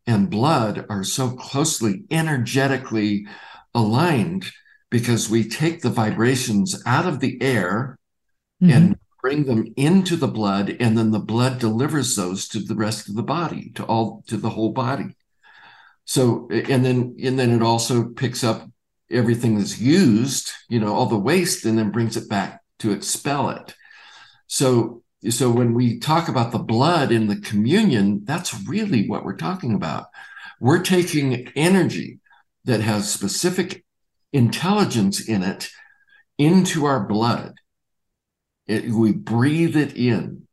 and 0.06 0.30
blood 0.30 0.86
are 0.88 1.04
so 1.04 1.30
closely 1.30 2.04
energetically 2.10 3.26
aligned 3.74 4.50
because 4.90 5.30
we 5.30 5.48
take 5.48 5.80
the 5.80 5.90
vibrations 5.90 6.82
out 6.86 7.06
of 7.06 7.20
the 7.20 7.40
air 7.42 7.98
mm-hmm. 8.62 8.72
and 8.72 8.98
bring 9.22 9.44
them 9.44 9.72
into 9.76 10.16
the 10.16 10.28
blood 10.28 10.76
and 10.80 10.98
then 10.98 11.12
the 11.12 11.20
blood 11.20 11.58
delivers 11.58 12.16
those 12.16 12.48
to 12.48 12.58
the 12.58 12.74
rest 12.74 13.08
of 13.08 13.14
the 13.14 13.22
body 13.22 13.70
to 13.70 13.84
all 13.84 14.24
to 14.26 14.36
the 14.36 14.50
whole 14.50 14.72
body 14.72 15.16
so 16.04 16.48
and 16.50 16.84
then 16.84 17.14
and 17.22 17.38
then 17.38 17.50
it 17.50 17.62
also 17.62 18.08
picks 18.08 18.42
up 18.42 18.68
everything 19.12 19.58
that's 19.58 19.80
used, 19.80 20.52
you 20.68 20.80
know, 20.80 20.94
all 20.94 21.06
the 21.06 21.18
waste, 21.18 21.64
and 21.64 21.78
then 21.78 21.90
brings 21.90 22.16
it 22.16 22.28
back 22.28 22.60
to 22.80 22.92
expel 22.92 23.50
it. 23.50 23.74
So, 24.46 25.02
so 25.30 25.50
when 25.50 25.74
we 25.74 25.98
talk 25.98 26.28
about 26.28 26.52
the 26.52 26.58
blood 26.58 27.12
in 27.12 27.28
the 27.28 27.40
communion, 27.40 28.24
that's 28.24 28.54
really 28.66 29.08
what 29.08 29.24
we're 29.24 29.36
talking 29.36 29.74
about. 29.74 30.06
We're 30.60 30.82
taking 30.82 31.48
energy 31.54 32.20
that 32.64 32.80
has 32.80 33.12
specific 33.12 33.84
intelligence 34.32 35.20
in 35.20 35.42
it 35.42 35.70
into 36.38 36.84
our 36.84 37.06
blood. 37.06 37.54
It, 38.66 38.90
we 38.90 39.12
breathe 39.12 39.76
it 39.76 39.96
in, 39.96 40.46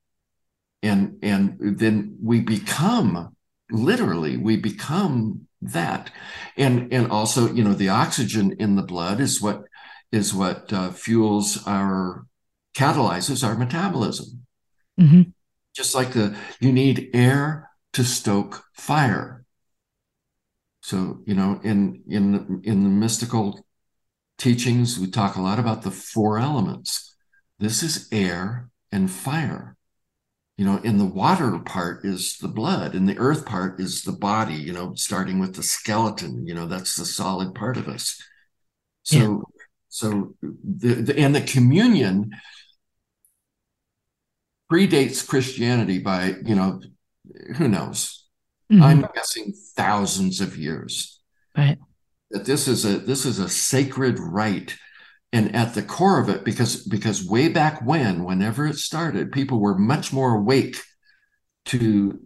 and 0.82 1.20
and 1.22 1.58
then 1.60 2.18
we 2.22 2.40
become 2.42 3.36
literally 3.70 4.38
we 4.38 4.58
become 4.58 5.48
that. 5.62 6.12
And 6.58 6.92
and 6.94 7.12
also 7.12 7.52
you 7.54 7.64
know 7.64 7.74
the 7.74 7.90
oxygen 7.90 8.56
in 8.60 8.76
the 8.76 8.84
blood 8.84 9.20
is 9.20 9.42
what 9.42 9.64
is 10.12 10.34
what 10.34 10.72
uh, 10.74 10.92
fuels 10.92 11.66
our 11.66 12.26
catalyzes 12.76 13.46
our 13.48 13.56
metabolism. 13.58 14.46
Mm-hmm. 15.00 15.32
just 15.74 15.96
like 15.96 16.12
the 16.12 16.36
you 16.60 16.74
need 16.74 17.10
air 17.14 17.70
to 17.94 18.04
stoke 18.04 18.64
fire. 18.74 19.46
So 20.82 21.22
you 21.26 21.36
know 21.36 21.60
in 21.64 22.04
in 22.08 22.62
in 22.64 22.84
the 22.84 22.90
mystical 22.90 23.66
teachings 24.38 25.00
we 25.00 25.08
talk 25.10 25.36
a 25.36 25.42
lot 25.42 25.60
about 25.60 25.84
the 25.84 25.92
four 25.92 26.40
elements. 26.40 27.16
This 27.60 27.84
is 27.84 28.08
air 28.12 28.70
and 28.92 29.12
fire 29.12 29.78
you 30.60 30.66
know 30.66 30.76
in 30.84 30.98
the 30.98 31.06
water 31.06 31.58
part 31.60 32.04
is 32.04 32.38
the 32.40 32.48
blood 32.50 32.94
and 32.94 33.08
the 33.08 33.18
earth 33.18 33.46
part 33.46 33.80
is 33.80 34.02
the 34.02 34.12
body 34.12 34.56
you 34.56 34.74
know 34.74 34.94
starting 34.94 35.40
with 35.40 35.56
the 35.56 35.64
skeleton 35.64 36.46
you 36.46 36.54
know 36.54 36.66
that's 36.66 36.98
the 36.98 37.06
solid 37.06 37.56
part 37.56 37.78
of 37.78 37.88
us 37.88 38.22
so 39.04 39.18
yeah. 39.18 39.62
so 39.88 40.36
the, 40.42 40.96
the 40.96 41.18
and 41.18 41.34
the 41.34 41.42
communion 41.42 42.32
predates 44.70 45.26
christianity 45.26 45.98
by 45.98 46.36
you 46.44 46.56
know 46.56 46.82
who 47.56 47.70
knows 47.70 48.28
mm-hmm. 48.70 48.84
i'm 48.84 49.08
guessing 49.16 49.54
thousands 49.78 50.42
of 50.42 50.58
years 50.58 51.22
right 51.56 51.78
that 52.32 52.44
this 52.44 52.68
is 52.68 52.84
a 52.84 52.98
this 52.98 53.26
is 53.26 53.40
a 53.40 53.48
sacred 53.48 54.20
rite 54.20 54.76
and 55.32 55.56
at 55.56 55.74
the 55.74 55.84
core 55.84 56.20
of 56.20 56.30
it 56.30 56.44
because 56.44 56.84
because 56.88 57.26
way 57.26 57.50
back 57.50 57.86
when 57.86 58.24
whenever 58.24 58.66
it 58.66 58.76
started 58.76 59.32
people 59.32 59.60
were 59.60 59.78
much 59.78 60.12
more 60.12 60.36
awake 60.36 60.78
to 61.66 62.20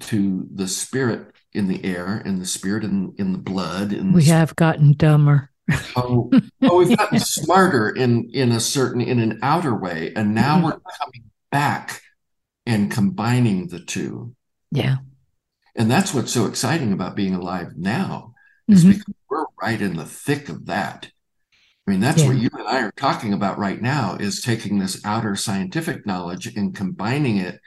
to 0.00 0.46
the 0.52 0.68
spirit 0.68 1.32
in 1.52 1.68
the 1.68 1.84
air 1.84 2.22
and 2.24 2.40
the 2.40 2.46
spirit 2.46 2.84
in 2.84 3.14
in 3.18 3.32
the 3.32 3.38
blood 3.38 3.92
and 3.92 4.14
we 4.14 4.24
have 4.24 4.54
gotten 4.56 4.92
dumber 4.92 5.50
oh, 5.96 6.30
oh 6.62 6.76
we've 6.78 6.96
gotten 6.96 7.18
smarter 7.18 7.90
in 7.90 8.30
in 8.32 8.52
a 8.52 8.60
certain 8.60 9.00
in 9.00 9.18
an 9.18 9.38
outer 9.42 9.74
way 9.74 10.12
and 10.14 10.34
now 10.34 10.56
mm-hmm. 10.56 10.66
we're 10.66 10.80
coming 11.00 11.24
back 11.50 12.00
and 12.64 12.90
combining 12.90 13.68
the 13.68 13.80
two 13.80 14.34
yeah 14.70 14.96
and 15.74 15.90
that's 15.90 16.14
what's 16.14 16.32
so 16.32 16.46
exciting 16.46 16.92
about 16.92 17.16
being 17.16 17.34
alive 17.34 17.72
now 17.76 18.32
is 18.68 18.82
mm-hmm. 18.82 18.92
because 18.92 19.14
we're 19.28 19.44
right 19.60 19.80
in 19.80 19.96
the 19.96 20.04
thick 20.04 20.48
of 20.48 20.66
that 20.66 21.10
I 21.86 21.92
mean, 21.92 22.00
that's 22.00 22.22
yeah. 22.22 22.28
what 22.28 22.38
you 22.38 22.50
and 22.52 22.66
I 22.66 22.82
are 22.82 22.92
talking 22.92 23.32
about 23.32 23.58
right 23.58 23.80
now 23.80 24.16
is 24.18 24.42
taking 24.42 24.78
this 24.78 25.00
outer 25.04 25.36
scientific 25.36 26.04
knowledge 26.04 26.46
and 26.56 26.74
combining 26.74 27.36
it, 27.36 27.60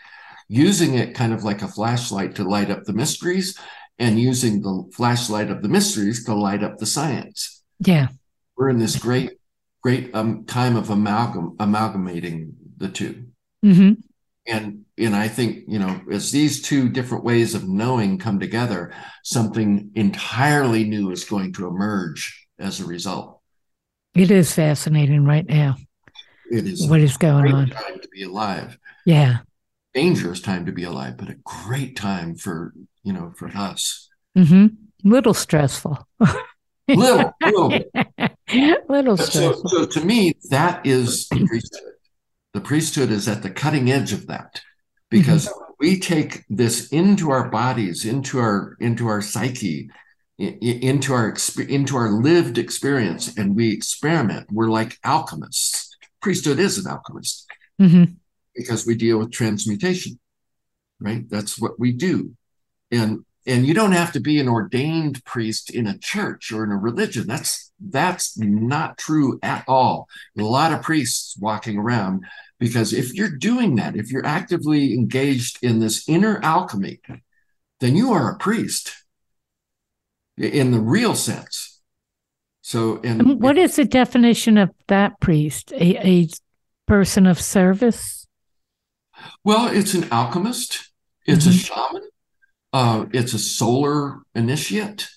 using 0.49 0.95
it 0.95 1.15
kind 1.15 1.32
of 1.32 1.45
like 1.45 1.61
a 1.61 1.70
flashlight 1.70 2.36
to 2.36 2.43
light 2.43 2.70
up 2.70 2.84
the 2.84 2.93
mysteries 2.93 3.57
and 3.97 4.20
using 4.20 4.61
the 4.61 4.89
flashlight 4.93 5.49
of 5.49 5.61
the 5.61 5.70
mysteries 5.70 6.26
to 6.26 6.34
light 6.34 6.63
up 6.63 6.78
the 6.78 6.86
science. 6.86 7.63
Yeah. 7.80 8.07
We're 8.57 8.70
in 8.70 8.78
this 8.78 8.97
great, 8.97 9.39
great 9.82 10.13
um, 10.13 10.43
time 10.45 10.76
of 10.76 10.89
amalgam, 10.89 11.55
amalgamating 11.59 12.55
the 12.78 12.89
2 12.89 13.26
mm-hmm. 13.63 13.91
And, 14.47 14.86
and 14.97 15.15
I 15.15 15.28
think, 15.28 15.65
you 15.67 15.80
know, 15.80 16.01
as 16.11 16.32
these 16.32 16.61
two 16.61 16.89
different 16.89 17.24
ways 17.24 17.53
of 17.53 17.70
knowing 17.70 18.17
come 18.17 18.39
together, 18.39 18.91
something 19.24 19.91
entirely 19.95 20.86
new 20.86 21.11
is 21.11 21.24
going 21.24 21.53
to 21.53 21.67
emerge 21.67 22.47
as 22.57 22.80
a 22.80 22.86
result. 22.86 23.38
It 24.16 24.32
is 24.32 24.53
fascinating 24.53 25.26
right 25.26 25.47
now. 25.47 25.76
It 26.51 26.66
is 26.66 26.88
what 26.88 26.99
is 26.99 27.18
going 27.18 27.53
on. 27.53 27.70
Time 27.70 27.99
to 27.99 28.07
be 28.10 28.24
alive. 28.24 28.78
Yeah. 29.05 29.39
Dangerous 29.93 30.41
time 30.41 30.66
to 30.66 30.72
be 30.72 30.84
alive, 30.84 31.18
but 31.18 31.30
a 31.30 31.36
great 31.43 31.95
time 31.95 32.36
for 32.36 32.74
you 33.03 33.14
know 33.14 33.34
for 33.38 33.47
us. 33.49 34.10
Mm-hmm. 34.38 34.68
Little 35.03 35.34
stressful. 35.34 36.07
little, 36.88 37.34
little, 37.41 37.80
little 38.89 39.18
stressful. 39.18 39.70
So, 39.70 39.84
so 39.84 39.86
to 39.86 40.05
me, 40.05 40.34
that 40.49 40.86
is 40.86 41.28
the 41.30 41.45
priesthood. 41.45 41.93
The 42.53 42.62
priesthood 42.62 43.12
is 43.12 43.28
at 43.28 43.43
the 43.43 43.51
cutting 43.51 43.91
edge 43.91 44.12
of 44.12 44.28
that 44.28 44.62
because 45.10 45.47
mm-hmm. 45.47 45.74
we 45.80 45.99
take 45.99 46.43
this 46.49 46.89
into 46.89 47.30
our 47.30 47.49
bodies, 47.49 48.05
into 48.05 48.39
our 48.39 48.76
into 48.80 49.07
our 49.07 49.22
psyche, 49.22 49.89
into 50.39 51.13
our 51.13 51.35
into 51.67 51.97
our 51.97 52.09
lived 52.09 52.57
experience 52.57 53.37
and 53.37 53.55
we 53.55 53.71
experiment 53.71 54.47
we're 54.51 54.69
like 54.69 54.97
alchemists 55.03 55.95
priesthood 56.21 56.59
is 56.59 56.77
an 56.77 56.89
alchemist 56.89 57.45
Mm-hmm. 57.81 58.11
because 58.53 58.85
we 58.85 58.95
deal 58.95 59.19
with 59.19 59.31
transmutation, 59.31 60.19
right? 60.99 61.23
That's 61.29 61.57
what 61.57 61.79
we 61.79 61.93
do. 61.93 62.35
And 62.91 63.23
and 63.47 63.65
you 63.65 63.73
don't 63.73 63.93
have 63.93 64.11
to 64.11 64.19
be 64.19 64.37
an 64.39 64.49
ordained 64.49 65.23
priest 65.23 65.69
in 65.69 65.87
a 65.87 65.97
church 65.97 66.51
or 66.51 66.65
in 66.65 66.71
a 66.71 66.77
religion. 66.77 67.25
That's 67.25 67.71
that's 67.79 68.37
not 68.37 68.97
true 68.97 69.39
at 69.41 69.63
all. 69.65 70.09
A 70.37 70.43
lot 70.43 70.73
of 70.73 70.81
priests 70.81 71.37
walking 71.39 71.77
around 71.77 72.25
because 72.59 72.91
if 72.91 73.13
you're 73.13 73.37
doing 73.37 73.75
that, 73.77 73.95
if 73.95 74.11
you're 74.11 74.25
actively 74.25 74.93
engaged 74.93 75.59
in 75.63 75.79
this 75.79 76.07
inner 76.09 76.41
alchemy, 76.43 76.99
then 77.79 77.95
you 77.95 78.11
are 78.11 78.29
a 78.29 78.37
priest 78.37 78.93
in 80.39 80.71
the 80.71 80.79
real 80.79 81.13
sense. 81.15 81.81
So, 82.61 82.99
And 83.03 83.41
what 83.41 83.57
is 83.57 83.75
the 83.75 83.85
definition 83.85 84.57
of 84.57 84.69
that 84.87 85.19
priest? 85.19 85.71
A, 85.73 85.97
a 86.07 86.27
person 86.87 87.25
of 87.27 87.39
service? 87.39 88.27
Well, 89.43 89.67
it's 89.67 89.93
an 89.93 90.07
alchemist. 90.11 90.89
It's 91.25 91.45
a 91.45 91.51
shaman. 91.53 92.07
Uh, 92.71 93.05
it's 93.11 93.33
a 93.33 93.39
solar 93.39 94.19
initiate. 94.33 95.09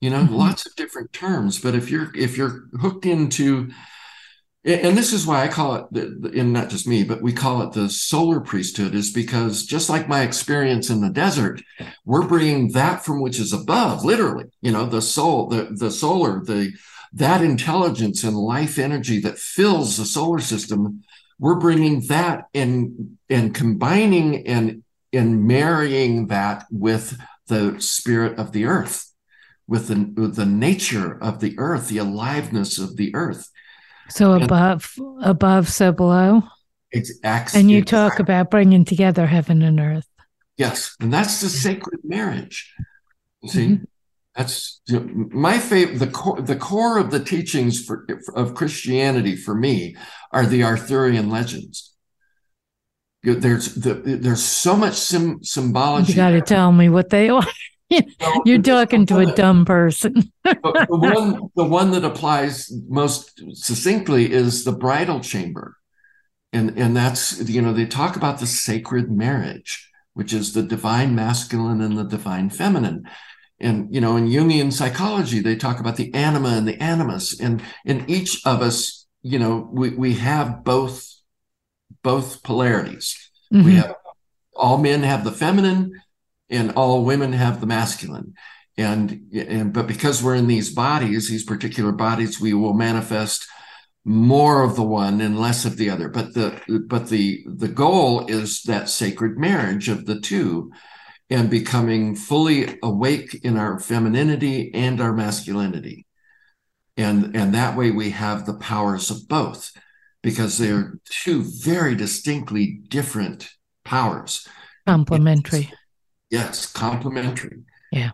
You 0.00 0.10
know, 0.10 0.24
Mhm. 0.24 0.30
lots 0.30 0.66
of 0.66 0.74
different 0.76 1.12
terms. 1.12 1.58
But 1.58 1.74
if 1.74 1.90
you're 1.90 2.10
if 2.14 2.36
you're 2.38 2.68
hooked 2.80 3.04
into, 3.06 3.70
and 4.64 4.96
this 4.96 5.12
is 5.12 5.26
why 5.26 5.42
I 5.42 5.48
call 5.48 5.74
it, 5.76 6.34
and 6.34 6.52
not 6.52 6.68
just 6.68 6.86
me, 6.86 7.02
but 7.02 7.22
we 7.22 7.32
call 7.32 7.62
it 7.62 7.72
the 7.72 7.88
solar 7.88 8.40
priesthood, 8.40 8.94
is 8.94 9.10
because 9.10 9.64
just 9.64 9.88
like 9.88 10.08
my 10.08 10.22
experience 10.22 10.90
in 10.90 11.00
the 11.00 11.10
desert, 11.10 11.62
we're 12.04 12.26
bringing 12.26 12.72
that 12.72 13.04
from 13.04 13.20
which 13.20 13.38
is 13.38 13.52
above, 13.52 14.04
literally. 14.04 14.44
You 14.60 14.72
know, 14.72 14.86
the 14.86 15.02
soul, 15.02 15.48
the 15.48 15.68
the 15.70 15.90
solar, 15.90 16.44
the 16.44 16.72
that 17.12 17.42
intelligence 17.42 18.22
and 18.22 18.36
life 18.36 18.78
energy 18.78 19.18
that 19.20 19.38
fills 19.38 19.96
the 19.96 20.04
solar 20.04 20.38
system 20.38 21.02
we're 21.40 21.58
bringing 21.58 22.06
that 22.06 22.44
and 22.54 23.16
and 23.28 23.54
combining 23.54 24.46
and 24.46 24.84
and 25.12 25.44
marrying 25.46 26.28
that 26.28 26.66
with 26.70 27.18
the 27.48 27.80
spirit 27.80 28.38
of 28.38 28.52
the 28.52 28.66
earth 28.66 29.12
with 29.66 29.88
the 29.88 30.12
with 30.20 30.36
the 30.36 30.46
nature 30.46 31.18
of 31.20 31.40
the 31.40 31.58
earth 31.58 31.88
the 31.88 31.98
aliveness 31.98 32.78
of 32.78 32.96
the 32.96 33.12
earth 33.14 33.50
So 34.10 34.32
And- 34.34 34.44
above, 34.44 34.92
above, 35.22 35.68
so 35.68 35.92
below. 35.92 36.42
it's 36.90 37.12
And 37.54 37.70
you 37.70 37.84
talk 37.84 38.18
about 38.18 38.50
bringing 38.50 38.84
together 38.84 39.26
heaven 39.26 39.62
and 39.62 39.78
earth. 39.80 40.06
yes 40.58 40.94
and 41.00 41.12
that's 41.12 41.40
the 41.40 41.48
sacred 41.48 42.00
marriage 42.04 42.72
see 43.46 43.66
Mm-hmm. 43.68 43.84
that's 44.36 44.80
you 44.86 45.00
know, 45.00 45.28
my 45.48 45.58
favorite 45.58 45.98
the 45.98 46.06
core 46.08 46.40
the 46.40 46.56
core 46.56 46.98
of 46.98 47.10
the 47.10 47.22
teachings 47.32 47.82
for 47.86 48.06
of 48.34 48.54
christianity 48.54 49.34
for 49.36 49.54
me 49.54 49.96
are 50.32 50.44
the 50.46 50.62
arthurian 50.64 51.30
legends 51.30 51.94
there's 53.22 53.74
the, 53.74 53.94
there's 53.94 54.42
so 54.42 54.74
much 54.76 54.94
sim, 54.96 55.42
symbology 55.42 56.12
You 56.12 56.16
got 56.16 56.30
to 56.30 56.40
tell 56.40 56.72
me 56.72 56.88
what 56.88 57.10
they 57.10 57.28
are. 57.28 57.46
You're 58.44 58.62
talking 58.62 59.06
to 59.06 59.18
a 59.18 59.26
dumb 59.34 59.64
person. 59.64 60.32
the, 60.44 60.86
the 60.88 60.96
one 61.14 61.50
the 61.56 61.64
one 61.64 61.90
that 61.92 62.04
applies 62.04 62.70
most 62.88 63.40
succinctly 63.54 64.30
is 64.32 64.64
the 64.64 64.72
bridal 64.72 65.20
chamber 65.20 65.76
and 66.52 66.76
and 66.78 66.96
that's 66.96 67.48
you 67.48 67.62
know 67.62 67.72
they 67.72 67.86
talk 67.86 68.16
about 68.16 68.38
the 68.40 68.46
sacred 68.46 69.10
marriage 69.10 69.88
which 70.14 70.32
is 70.32 70.52
the 70.52 70.62
divine 70.62 71.14
masculine 71.14 71.80
and 71.80 71.96
the 71.96 72.04
divine 72.04 72.50
feminine 72.50 73.04
and 73.60 73.94
you 73.94 74.00
know 74.00 74.16
in 74.16 74.26
jungian 74.28 74.72
psychology 74.72 75.40
they 75.40 75.54
talk 75.56 75.78
about 75.80 75.96
the 75.96 76.12
anima 76.14 76.48
and 76.50 76.66
the 76.66 76.80
animus 76.82 77.38
and 77.40 77.62
in 77.84 78.04
each 78.08 78.40
of 78.44 78.60
us 78.62 79.06
you 79.22 79.38
know 79.38 79.68
we 79.72 79.90
we 79.90 80.14
have 80.14 80.64
both 80.64 81.06
both 82.02 82.42
polarities 82.42 83.30
we 83.50 83.58
Mhm. 83.58 83.76
have 83.76 83.94
all 84.54 84.78
men 84.78 85.02
have 85.02 85.24
the 85.24 85.32
feminine 85.32 86.00
and 86.50 86.72
all 86.72 87.04
women 87.04 87.32
have 87.32 87.60
the 87.60 87.66
masculine. 87.66 88.34
And 88.76 89.30
and 89.32 89.72
but 89.72 89.86
because 89.86 90.22
we're 90.22 90.36
in 90.36 90.46
these 90.46 90.72
bodies 90.72 91.28
these 91.28 91.44
particular 91.44 91.92
bodies 91.92 92.40
we 92.40 92.54
will 92.54 92.72
manifest 92.72 93.46
more 94.04 94.62
of 94.62 94.76
the 94.76 94.82
one 94.82 95.20
and 95.20 95.38
less 95.38 95.64
of 95.64 95.76
the 95.76 95.90
other. 95.90 96.08
But 96.08 96.34
the 96.34 96.84
but 96.88 97.08
the 97.08 97.44
the 97.46 97.68
goal 97.68 98.26
is 98.26 98.62
that 98.62 98.88
sacred 98.88 99.38
marriage 99.38 99.88
of 99.88 100.06
the 100.06 100.18
two 100.18 100.72
and 101.28 101.48
becoming 101.48 102.16
fully 102.16 102.78
awake 102.82 103.38
in 103.44 103.56
our 103.56 103.78
femininity 103.78 104.72
and 104.74 105.00
our 105.00 105.12
masculinity. 105.12 106.06
And 106.96 107.36
and 107.36 107.54
that 107.54 107.76
way 107.76 107.90
we 107.90 108.10
have 108.10 108.46
the 108.46 108.54
powers 108.54 109.10
of 109.10 109.28
both 109.28 109.72
because 110.22 110.58
they're 110.58 110.98
two 111.04 111.42
very 111.42 111.94
distinctly 111.94 112.80
different 112.88 113.50
powers. 113.84 114.46
Complementary. 114.86 115.70
Yes 116.30 116.66
complementary 116.66 117.60
Yeah. 117.92 118.10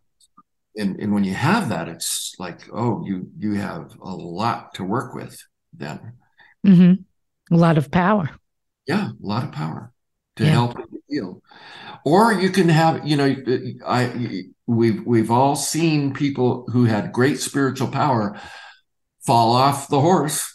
and 0.76 1.00
and 1.00 1.12
when 1.14 1.24
you 1.24 1.34
have 1.34 1.68
that 1.68 1.88
it's 1.88 2.34
like 2.38 2.60
oh 2.72 3.04
you 3.06 3.28
you 3.38 3.54
have 3.54 3.94
a 4.02 4.14
lot 4.14 4.74
to 4.74 4.84
work 4.84 5.14
with 5.14 5.36
then 5.72 5.98
hmm 6.64 6.92
A 7.50 7.56
lot 7.56 7.78
of 7.78 7.90
power. 7.90 8.30
yeah 8.86 9.08
a 9.10 9.26
lot 9.26 9.44
of 9.44 9.52
power 9.52 9.92
to 10.36 10.44
Yeah. 10.44 10.52
help 10.52 10.78
you 10.78 11.02
heal 11.08 11.42
or 12.04 12.32
you 12.32 12.50
can 12.50 12.68
have 12.68 13.06
you 13.06 13.16
know 13.16 13.36
i 13.86 14.00
we've 14.66 15.00
we've 15.06 15.30
all 15.30 15.56
seen 15.56 16.12
people 16.14 16.66
who 16.72 16.84
had 16.84 17.12
great 17.12 17.38
spiritual 17.40 17.88
power 17.88 18.38
fall 19.26 19.52
off 19.52 19.88
the 19.88 20.00
horse 20.00 20.52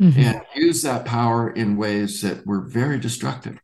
Mhm. 0.00 0.16
and 0.16 0.40
use 0.54 0.82
that 0.82 1.04
power 1.04 1.50
in 1.50 1.76
ways 1.76 2.20
that 2.22 2.46
were 2.46 2.62
very 2.68 2.98
destructive 3.00 3.56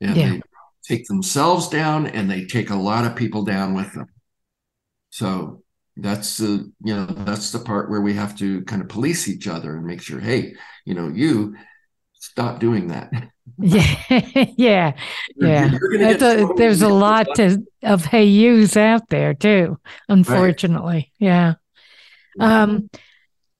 and 0.00 0.16
Yeah. 0.16 0.28
they 0.30 0.40
take 0.86 1.06
themselves 1.06 1.68
down 1.68 2.06
and 2.06 2.30
they 2.30 2.44
take 2.44 2.70
a 2.70 2.76
lot 2.76 3.04
of 3.04 3.16
people 3.16 3.42
down 3.44 3.74
with 3.74 3.92
them 3.94 4.06
so 5.10 5.62
that's 5.96 6.36
the 6.36 6.70
you 6.84 6.94
know 6.94 7.06
that's 7.06 7.52
the 7.52 7.58
part 7.58 7.90
where 7.90 8.00
we 8.02 8.12
have 8.14 8.36
to 8.36 8.62
kind 8.64 8.82
of 8.82 8.88
police 8.88 9.28
each 9.28 9.48
other 9.48 9.76
and 9.76 9.86
make 9.86 10.02
sure 10.02 10.20
hey 10.20 10.54
you 10.84 10.94
know 10.94 11.08
you 11.08 11.56
stop 12.14 12.58
doing 12.60 12.88
that 12.88 13.10
Yeah, 13.58 13.86
yeah, 14.56 14.92
You're- 15.36 15.52
yeah. 15.52 15.70
you're 15.70 15.78
gonna 15.92 15.98
get 15.98 16.18
That's 16.18 16.42
a- 16.42 16.54
there's 16.56 16.82
a 16.82 16.88
lot 16.88 17.26
to, 17.36 17.62
of 17.84 18.04
hey 18.04 18.24
yous 18.24 18.76
out 18.76 19.08
there 19.08 19.34
too. 19.34 19.78
Unfortunately, 20.08 21.12
yeah. 21.20 21.54
Um, 22.40 22.90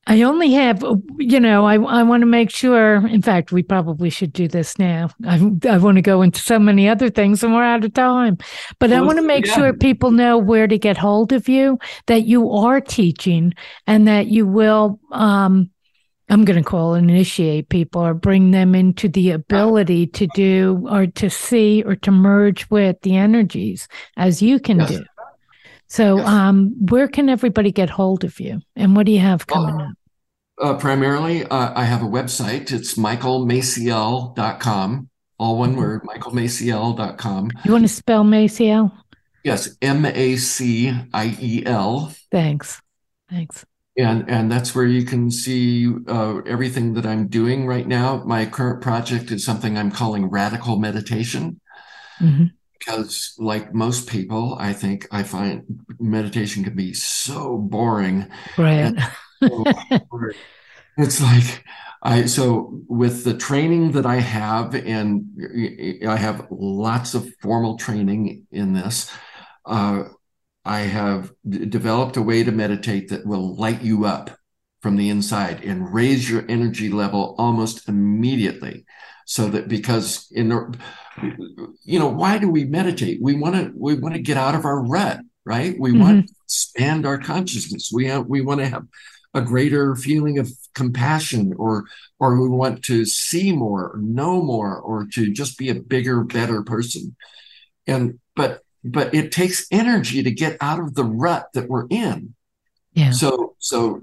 I 0.08 0.22
only 0.22 0.52
have, 0.52 0.84
you 1.18 1.40
know, 1.40 1.66
I 1.66 1.74
I 1.74 2.02
want 2.04 2.22
to 2.22 2.26
make 2.26 2.50
sure. 2.50 3.06
In 3.06 3.22
fact, 3.22 3.50
we 3.50 3.62
probably 3.62 4.08
should 4.08 4.32
do 4.32 4.46
this 4.46 4.78
now. 4.78 5.10
I 5.26 5.50
I 5.68 5.78
want 5.78 5.96
to 5.96 6.02
go 6.02 6.22
into 6.22 6.40
so 6.40 6.58
many 6.58 6.88
other 6.88 7.10
things, 7.10 7.42
and 7.42 7.52
we're 7.52 7.64
out 7.64 7.84
of 7.84 7.92
time. 7.92 8.38
But 8.78 8.92
I 8.92 9.00
want 9.00 9.18
to 9.18 9.26
make 9.26 9.46
yeah. 9.46 9.54
sure 9.54 9.72
people 9.72 10.12
know 10.12 10.38
where 10.38 10.68
to 10.68 10.78
get 10.78 10.96
hold 10.96 11.32
of 11.32 11.48
you, 11.48 11.78
that 12.06 12.24
you 12.24 12.50
are 12.52 12.80
teaching, 12.80 13.52
and 13.86 14.06
that 14.06 14.28
you 14.28 14.46
will. 14.46 15.00
Um, 15.10 15.70
I'm 16.28 16.44
going 16.44 16.62
to 16.62 16.68
call 16.68 16.94
initiate 16.94 17.68
people 17.68 18.02
or 18.02 18.12
bring 18.12 18.50
them 18.50 18.74
into 18.74 19.08
the 19.08 19.30
ability 19.30 20.08
to 20.08 20.26
do 20.34 20.86
or 20.90 21.06
to 21.06 21.30
see 21.30 21.84
or 21.84 21.94
to 21.96 22.10
merge 22.10 22.68
with 22.68 23.00
the 23.02 23.16
energies 23.16 23.86
as 24.16 24.42
you 24.42 24.58
can 24.58 24.78
Yes. 24.78 24.90
do. 24.90 25.04
So, 25.88 26.16
Yes. 26.18 26.26
um, 26.26 26.74
where 26.90 27.06
can 27.08 27.28
everybody 27.28 27.70
get 27.72 27.90
hold 27.90 28.24
of 28.24 28.40
you 28.40 28.60
and 28.74 28.96
what 28.96 29.06
do 29.06 29.12
you 29.12 29.20
have 29.20 29.46
coming 29.46 29.80
up? 29.80 29.92
uh, 30.60 30.74
primarily 30.74 31.44
uh, 31.44 31.72
i 31.76 31.84
have 31.84 32.02
a 32.02 32.06
website 32.06 32.72
it's 32.72 32.94
michaelmaciel.com 32.96 35.08
all 35.38 35.58
one 35.58 35.76
word 35.76 36.02
michaelmaciel.com 36.04 37.50
You 37.64 37.72
want 37.72 37.84
to 37.84 37.88
spell 37.88 38.24
Maciel? 38.24 38.90
yes 39.44 39.68
m-a-c-i-e-l 39.82 41.02
Thanks. 42.32 42.80
Thanks. 43.30 43.64
and 43.98 44.28
and 44.30 44.50
that's 44.50 44.74
where 44.74 44.86
you 44.86 45.04
can 45.04 45.30
see 45.30 45.92
uh, 46.08 46.38
everything 46.46 46.94
that 46.94 47.04
I'm 47.06 47.28
doing 47.28 47.66
right 47.66 47.86
now. 47.86 48.22
My 48.24 48.44
current 48.46 48.80
project 48.82 49.30
is 49.30 49.44
something 49.44 49.76
I'm 49.78 49.90
calling 49.90 50.28
radical 50.30 50.78
meditation 50.78 51.60
Mhm. 52.20 52.50
Because, 52.78 53.34
like 53.38 53.74
most 53.74 54.08
people, 54.08 54.56
I 54.58 54.72
think 54.72 55.06
I 55.10 55.22
find 55.22 55.64
meditation 55.98 56.64
can 56.64 56.74
be 56.74 56.94
so 56.94 57.58
boring. 57.58 58.28
Right. 58.56 58.94
So 59.42 59.64
it's 60.98 61.20
like 61.20 61.64
I 62.02 62.26
so 62.26 62.80
with 62.88 63.24
the 63.24 63.36
training 63.36 63.92
that 63.92 64.06
I 64.06 64.16
have, 64.16 64.74
and 64.74 65.26
I 66.06 66.16
have 66.16 66.46
lots 66.50 67.14
of 67.14 67.28
formal 67.40 67.76
training 67.76 68.46
in 68.50 68.72
this. 68.74 69.10
Uh, 69.64 70.04
I 70.64 70.80
have 70.80 71.32
d- 71.48 71.64
developed 71.66 72.16
a 72.16 72.22
way 72.22 72.42
to 72.42 72.50
meditate 72.50 73.08
that 73.08 73.26
will 73.26 73.56
light 73.56 73.82
you 73.82 74.04
up 74.04 74.30
from 74.82 74.96
the 74.96 75.08
inside 75.08 75.64
and 75.64 75.92
raise 75.92 76.30
your 76.30 76.44
energy 76.48 76.90
level 76.90 77.34
almost 77.38 77.88
immediately. 77.88 78.84
So 79.26 79.48
that 79.48 79.68
because 79.68 80.28
in 80.30 80.50
you 81.82 81.98
know 81.98 82.08
why 82.08 82.38
do 82.38 82.48
we 82.48 82.64
meditate? 82.64 83.20
We 83.20 83.34
want 83.34 83.56
to 83.56 83.72
we 83.76 83.94
want 83.94 84.14
to 84.14 84.20
get 84.20 84.36
out 84.36 84.54
of 84.54 84.64
our 84.64 84.80
rut, 84.80 85.20
right? 85.44 85.74
We 85.78 85.92
want 85.92 86.18
mm-hmm. 86.18 86.26
to 86.26 86.34
expand 86.44 87.06
our 87.06 87.18
consciousness. 87.18 87.90
We 87.92 88.06
have 88.06 88.26
we 88.26 88.40
want 88.40 88.60
to 88.60 88.68
have 88.68 88.86
a 89.36 89.42
greater 89.42 89.94
feeling 89.94 90.38
of 90.38 90.50
compassion 90.74 91.52
or 91.58 91.84
or 92.18 92.40
we 92.40 92.48
want 92.48 92.82
to 92.84 93.04
see 93.04 93.52
more 93.52 93.90
or 93.90 93.98
know 94.00 94.42
more 94.42 94.78
or 94.78 95.06
to 95.12 95.30
just 95.30 95.58
be 95.58 95.68
a 95.68 95.74
bigger 95.74 96.24
better 96.24 96.62
person 96.62 97.14
and 97.86 98.18
but 98.34 98.60
but 98.82 99.14
it 99.14 99.30
takes 99.32 99.66
energy 99.70 100.22
to 100.22 100.30
get 100.30 100.56
out 100.60 100.80
of 100.80 100.94
the 100.94 101.04
rut 101.04 101.48
that 101.52 101.68
we're 101.68 101.86
in 101.90 102.34
yeah 102.94 103.10
so 103.10 103.54
so 103.58 104.00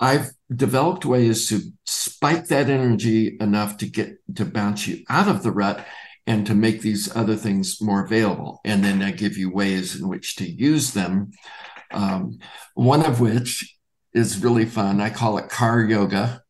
i've 0.00 0.30
developed 0.54 1.04
ways 1.04 1.48
to 1.48 1.60
spike 1.84 2.46
that 2.46 2.70
energy 2.70 3.36
enough 3.40 3.76
to 3.78 3.86
get 3.86 4.16
to 4.34 4.44
bounce 4.44 4.86
you 4.86 5.04
out 5.08 5.28
of 5.28 5.42
the 5.42 5.50
rut 5.50 5.84
and 6.26 6.46
to 6.46 6.54
make 6.54 6.80
these 6.80 7.14
other 7.16 7.36
things 7.36 7.80
more 7.80 8.04
available 8.04 8.60
and 8.64 8.84
then 8.84 9.02
i 9.02 9.10
give 9.10 9.36
you 9.36 9.52
ways 9.52 10.00
in 10.00 10.08
which 10.08 10.36
to 10.36 10.48
use 10.48 10.92
them 10.92 11.32
um, 11.90 12.38
one 12.74 13.04
of 13.04 13.20
which 13.20 13.76
is 14.16 14.42
really 14.42 14.64
fun. 14.64 15.00
I 15.00 15.10
call 15.10 15.38
it 15.38 15.48
car 15.48 15.82
yoga. 15.82 16.42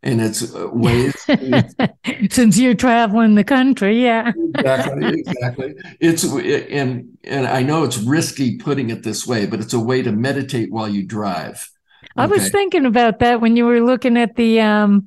And 0.00 0.20
it's 0.20 0.54
uh, 0.54 0.68
ways. 0.70 1.12
Since 2.30 2.56
you're 2.56 2.74
traveling 2.74 3.34
the 3.34 3.42
country, 3.42 4.00
yeah. 4.00 4.30
exactly, 4.54 5.08
exactly. 5.08 5.74
It's 5.98 6.22
and 6.22 7.18
and 7.24 7.48
I 7.48 7.64
know 7.64 7.82
it's 7.82 7.98
risky 7.98 8.58
putting 8.58 8.90
it 8.90 9.02
this 9.02 9.26
way, 9.26 9.46
but 9.46 9.58
it's 9.58 9.72
a 9.72 9.80
way 9.80 10.02
to 10.02 10.12
meditate 10.12 10.70
while 10.70 10.88
you 10.88 11.04
drive. 11.04 11.68
Okay? 12.18 12.24
I 12.24 12.26
was 12.26 12.50
thinking 12.50 12.86
about 12.86 13.20
that 13.20 13.40
when 13.40 13.56
you 13.56 13.64
were 13.64 13.80
looking 13.80 14.16
at 14.16 14.36
the 14.36 14.60
um 14.60 15.06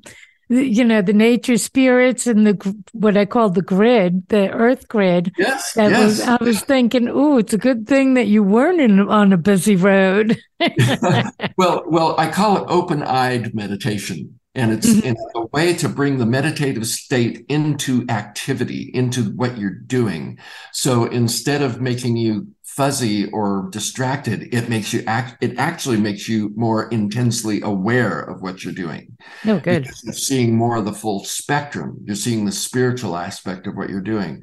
you 0.52 0.84
know 0.84 1.00
the 1.00 1.12
nature 1.12 1.56
spirits 1.56 2.26
and 2.26 2.46
the 2.46 2.76
what 2.92 3.16
I 3.16 3.24
call 3.24 3.50
the 3.50 3.62
grid, 3.62 4.28
the 4.28 4.50
Earth 4.50 4.88
grid. 4.88 5.32
Yes, 5.38 5.72
that 5.74 5.90
yes. 5.90 6.04
Was, 6.04 6.20
I 6.20 6.36
was 6.40 6.60
thinking, 6.60 7.08
oh, 7.08 7.38
it's 7.38 7.54
a 7.54 7.58
good 7.58 7.86
thing 7.86 8.14
that 8.14 8.26
you 8.26 8.42
weren't 8.42 8.80
in, 8.80 9.00
on 9.00 9.32
a 9.32 9.38
busy 9.38 9.76
road. 9.76 10.38
well, 11.56 11.84
well, 11.86 12.14
I 12.18 12.30
call 12.30 12.58
it 12.58 12.64
open-eyed 12.68 13.54
meditation, 13.54 14.38
and 14.54 14.72
it's, 14.72 14.88
mm-hmm. 14.88 15.08
it's 15.08 15.24
a 15.34 15.46
way 15.46 15.74
to 15.74 15.88
bring 15.88 16.18
the 16.18 16.26
meditative 16.26 16.86
state 16.86 17.46
into 17.48 18.04
activity, 18.08 18.90
into 18.92 19.24
what 19.30 19.56
you're 19.56 19.70
doing. 19.70 20.38
So 20.72 21.06
instead 21.06 21.62
of 21.62 21.80
making 21.80 22.16
you 22.16 22.48
fuzzy 22.76 23.26
or 23.32 23.68
distracted, 23.70 24.54
it 24.54 24.68
makes 24.68 24.92
you 24.92 25.04
act, 25.06 25.36
it 25.42 25.58
actually 25.58 25.98
makes 25.98 26.28
you 26.28 26.50
more 26.56 26.88
intensely 26.88 27.60
aware 27.60 28.20
of 28.20 28.40
what 28.40 28.64
you're 28.64 28.72
doing. 28.72 29.16
No, 29.44 29.56
oh, 29.56 29.60
good. 29.60 29.86
You're 30.04 30.14
seeing 30.14 30.56
more 30.56 30.76
of 30.76 30.86
the 30.86 30.92
full 30.92 31.24
spectrum. 31.24 31.98
You're 32.04 32.16
seeing 32.16 32.46
the 32.46 32.52
spiritual 32.52 33.16
aspect 33.16 33.66
of 33.66 33.76
what 33.76 33.90
you're 33.90 34.00
doing. 34.00 34.42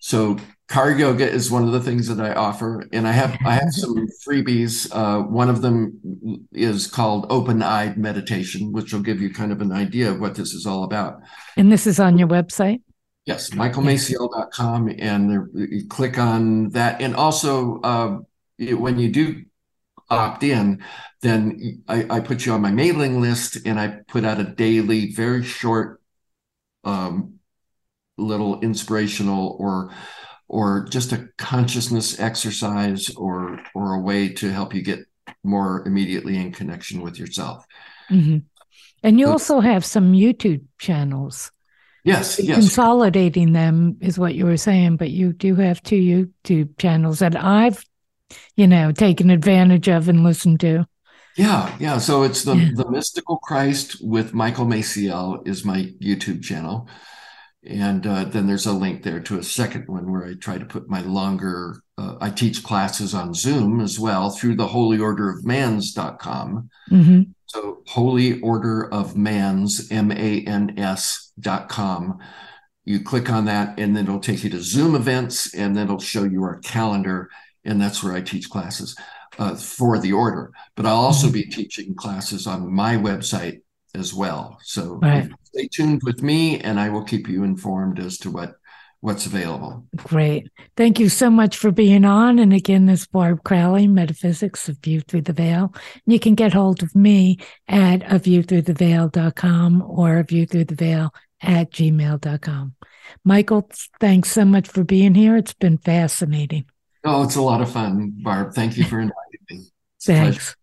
So 0.00 0.36
car 0.68 0.90
yoga 0.90 1.30
is 1.30 1.50
one 1.50 1.64
of 1.64 1.72
the 1.72 1.80
things 1.80 2.08
that 2.08 2.20
I 2.20 2.34
offer, 2.34 2.88
and 2.92 3.06
I 3.06 3.12
have 3.12 3.38
I 3.46 3.54
have 3.54 3.70
some 3.72 4.08
freebies. 4.26 4.90
Uh, 4.92 5.22
one 5.22 5.48
of 5.48 5.62
them 5.62 6.46
is 6.52 6.88
called 6.88 7.26
Open 7.30 7.62
Eyed 7.62 7.96
Meditation, 7.96 8.72
which 8.72 8.92
will 8.92 9.00
give 9.00 9.20
you 9.20 9.32
kind 9.32 9.52
of 9.52 9.60
an 9.60 9.70
idea 9.70 10.10
of 10.10 10.20
what 10.20 10.34
this 10.34 10.52
is 10.52 10.66
all 10.66 10.82
about. 10.82 11.20
And 11.56 11.70
this 11.70 11.86
is 11.86 12.00
on 12.00 12.18
your 12.18 12.28
website. 12.28 12.80
Yes, 13.26 13.50
michaelmaciel.com, 13.50 14.96
and 14.98 15.30
there, 15.30 15.48
you 15.54 15.86
click 15.86 16.18
on 16.18 16.68
that. 16.70 17.00
And 17.00 17.16
also, 17.16 17.80
uh, 17.80 18.18
when 18.58 18.98
you 18.98 19.10
do 19.10 19.44
opt 20.10 20.42
in, 20.42 20.84
then 21.22 21.82
I, 21.88 22.06
I, 22.10 22.20
put 22.20 22.44
you 22.44 22.52
on 22.52 22.60
my 22.60 22.70
mailing 22.70 23.22
list, 23.22 23.58
and 23.64 23.80
I 23.80 24.00
put 24.08 24.26
out 24.26 24.40
a 24.40 24.44
daily, 24.44 25.12
very 25.12 25.42
short, 25.42 26.02
um, 26.84 27.38
little 28.18 28.60
inspirational 28.60 29.56
or 29.58 29.92
or 30.46 30.86
just 30.90 31.12
a 31.12 31.28
consciousness 31.38 32.20
exercise 32.20 33.10
or 33.16 33.58
or 33.74 33.94
a 33.94 34.00
way 34.00 34.28
to 34.28 34.52
help 34.52 34.74
you 34.74 34.82
get 34.82 35.00
more 35.42 35.82
immediately 35.86 36.36
in 36.36 36.52
connection 36.52 37.00
with 37.00 37.18
yourself. 37.18 37.64
Mm-hmm. 38.10 38.38
And 39.02 39.20
you 39.20 39.28
also 39.28 39.60
have 39.60 39.84
some 39.84 40.12
YouTube 40.12 40.64
channels. 40.78 41.50
Yes, 42.04 42.38
yes. 42.38 42.58
Consolidating 42.58 43.52
them 43.52 43.96
is 44.00 44.18
what 44.18 44.34
you 44.34 44.44
were 44.44 44.58
saying, 44.58 44.98
but 44.98 45.10
you 45.10 45.32
do 45.32 45.54
have 45.54 45.82
two 45.82 45.96
YouTube 46.44 46.76
channels 46.76 47.20
that 47.20 47.34
I've, 47.34 47.82
you 48.56 48.66
know, 48.66 48.92
taken 48.92 49.30
advantage 49.30 49.88
of 49.88 50.10
and 50.10 50.22
listened 50.22 50.60
to. 50.60 50.86
Yeah, 51.36 51.74
yeah. 51.80 51.98
So 51.98 52.22
it's 52.22 52.44
the 52.44 52.56
yeah. 52.56 52.70
the 52.74 52.90
Mystical 52.90 53.38
Christ 53.38 53.96
with 54.02 54.34
Michael 54.34 54.66
Maciel 54.66 55.46
is 55.48 55.64
my 55.64 55.92
YouTube 56.00 56.44
channel, 56.44 56.88
and 57.64 58.06
uh, 58.06 58.24
then 58.24 58.46
there's 58.46 58.66
a 58.66 58.72
link 58.72 59.02
there 59.02 59.20
to 59.20 59.38
a 59.38 59.42
second 59.42 59.88
one 59.88 60.12
where 60.12 60.26
I 60.26 60.34
try 60.34 60.58
to 60.58 60.66
put 60.66 60.88
my 60.90 61.00
longer. 61.00 61.80
Uh, 61.96 62.16
I 62.20 62.30
teach 62.30 62.62
classes 62.62 63.14
on 63.14 63.34
Zoom 63.34 63.80
as 63.80 63.98
well 63.98 64.30
through 64.30 64.56
the 64.56 64.66
Holy 64.66 64.98
Order 64.98 65.30
of 65.30 65.44
MANS.com. 65.44 66.68
Mm-hmm. 66.90 67.22
So 67.46 67.82
Holy 67.86 68.40
Order 68.40 68.92
of 68.92 69.16
MANS, 69.16 69.90
M 69.90 70.12
A 70.12 70.44
N 70.44 70.74
S 70.76 71.23
dot 71.38 71.68
com. 71.68 72.18
You 72.84 73.00
click 73.00 73.30
on 73.30 73.46
that, 73.46 73.78
and 73.78 73.96
then 73.96 74.04
it'll 74.04 74.20
take 74.20 74.44
you 74.44 74.50
to 74.50 74.62
Zoom 74.62 74.94
events, 74.94 75.54
and 75.54 75.74
then 75.74 75.84
it'll 75.84 75.98
show 75.98 76.24
you 76.24 76.42
our 76.42 76.58
calendar, 76.60 77.30
and 77.64 77.80
that's 77.80 78.02
where 78.02 78.12
I 78.12 78.20
teach 78.20 78.50
classes 78.50 78.94
uh, 79.38 79.54
for 79.54 79.98
the 79.98 80.12
order. 80.12 80.52
But 80.76 80.86
I'll 80.86 80.96
also 80.96 81.30
be 81.30 81.44
teaching 81.44 81.94
classes 81.94 82.46
on 82.46 82.72
my 82.72 82.96
website 82.96 83.62
as 83.94 84.12
well. 84.12 84.58
So 84.62 84.98
right. 85.02 85.30
stay 85.44 85.68
tuned 85.68 86.02
with 86.04 86.22
me, 86.22 86.60
and 86.60 86.78
I 86.78 86.90
will 86.90 87.04
keep 87.04 87.28
you 87.28 87.44
informed 87.44 87.98
as 87.98 88.18
to 88.18 88.30
what 88.30 88.54
what's 89.04 89.26
available. 89.26 89.84
Great. 89.96 90.48
Thank 90.78 90.98
you 90.98 91.10
so 91.10 91.28
much 91.28 91.58
for 91.58 91.70
being 91.70 92.06
on. 92.06 92.38
And 92.38 92.54
again, 92.54 92.86
this 92.86 93.06
Barb 93.06 93.44
Crowley, 93.44 93.86
Metaphysics 93.86 94.66
of 94.70 94.78
View 94.78 95.02
Through 95.02 95.22
the 95.22 95.34
Veil. 95.34 95.74
You 96.06 96.18
can 96.18 96.34
get 96.34 96.54
hold 96.54 96.82
of 96.82 96.94
me 96.94 97.36
at 97.68 98.02
a 98.10 98.18
viewthroughtheveil.com 98.18 99.82
or 99.86 100.16
a 100.16 100.24
view 100.24 100.46
through 100.46 100.64
the 100.64 100.74
veil 100.74 101.12
at 101.40 101.70
gmail.com. 101.70 102.74
Michael, 103.24 103.68
thanks 104.00 104.30
so 104.30 104.44
much 104.44 104.68
for 104.68 104.84
being 104.84 105.14
here. 105.14 105.36
It's 105.36 105.54
been 105.54 105.78
fascinating. 105.78 106.64
Oh, 107.04 107.22
it's 107.22 107.36
a 107.36 107.42
lot 107.42 107.60
of 107.60 107.70
fun, 107.70 108.14
Barb. 108.22 108.54
Thank 108.54 108.76
you 108.76 108.84
for 108.84 108.98
inviting 108.98 109.40
me. 109.50 109.60
Thanks. 110.02 110.56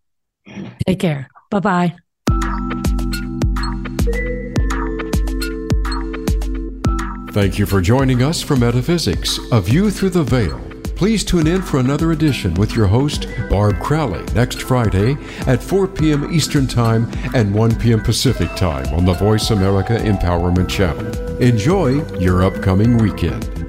Take 0.86 0.98
care. 0.98 1.28
Bye 1.50 1.60
bye. 1.60 1.96
Thank 7.32 7.58
you 7.58 7.64
for 7.64 7.80
joining 7.80 8.22
us 8.22 8.42
for 8.42 8.56
Metaphysics, 8.56 9.38
A 9.52 9.60
View 9.60 9.90
Through 9.90 10.10
the 10.10 10.22
Veil. 10.22 10.71
Please 11.02 11.24
tune 11.24 11.48
in 11.48 11.62
for 11.62 11.80
another 11.80 12.12
edition 12.12 12.54
with 12.54 12.76
your 12.76 12.86
host, 12.86 13.26
Barb 13.50 13.80
Crowley, 13.80 14.22
next 14.34 14.62
Friday 14.62 15.16
at 15.48 15.60
4 15.60 15.88
p.m. 15.88 16.32
Eastern 16.32 16.68
Time 16.68 17.10
and 17.34 17.52
1 17.52 17.74
p.m. 17.80 18.00
Pacific 18.00 18.48
Time 18.54 18.86
on 18.94 19.04
the 19.04 19.14
VoiceAmerica 19.14 19.98
Empowerment 19.98 20.68
Channel. 20.68 21.38
Enjoy 21.38 22.08
your 22.20 22.44
upcoming 22.44 22.98
weekend. 22.98 23.61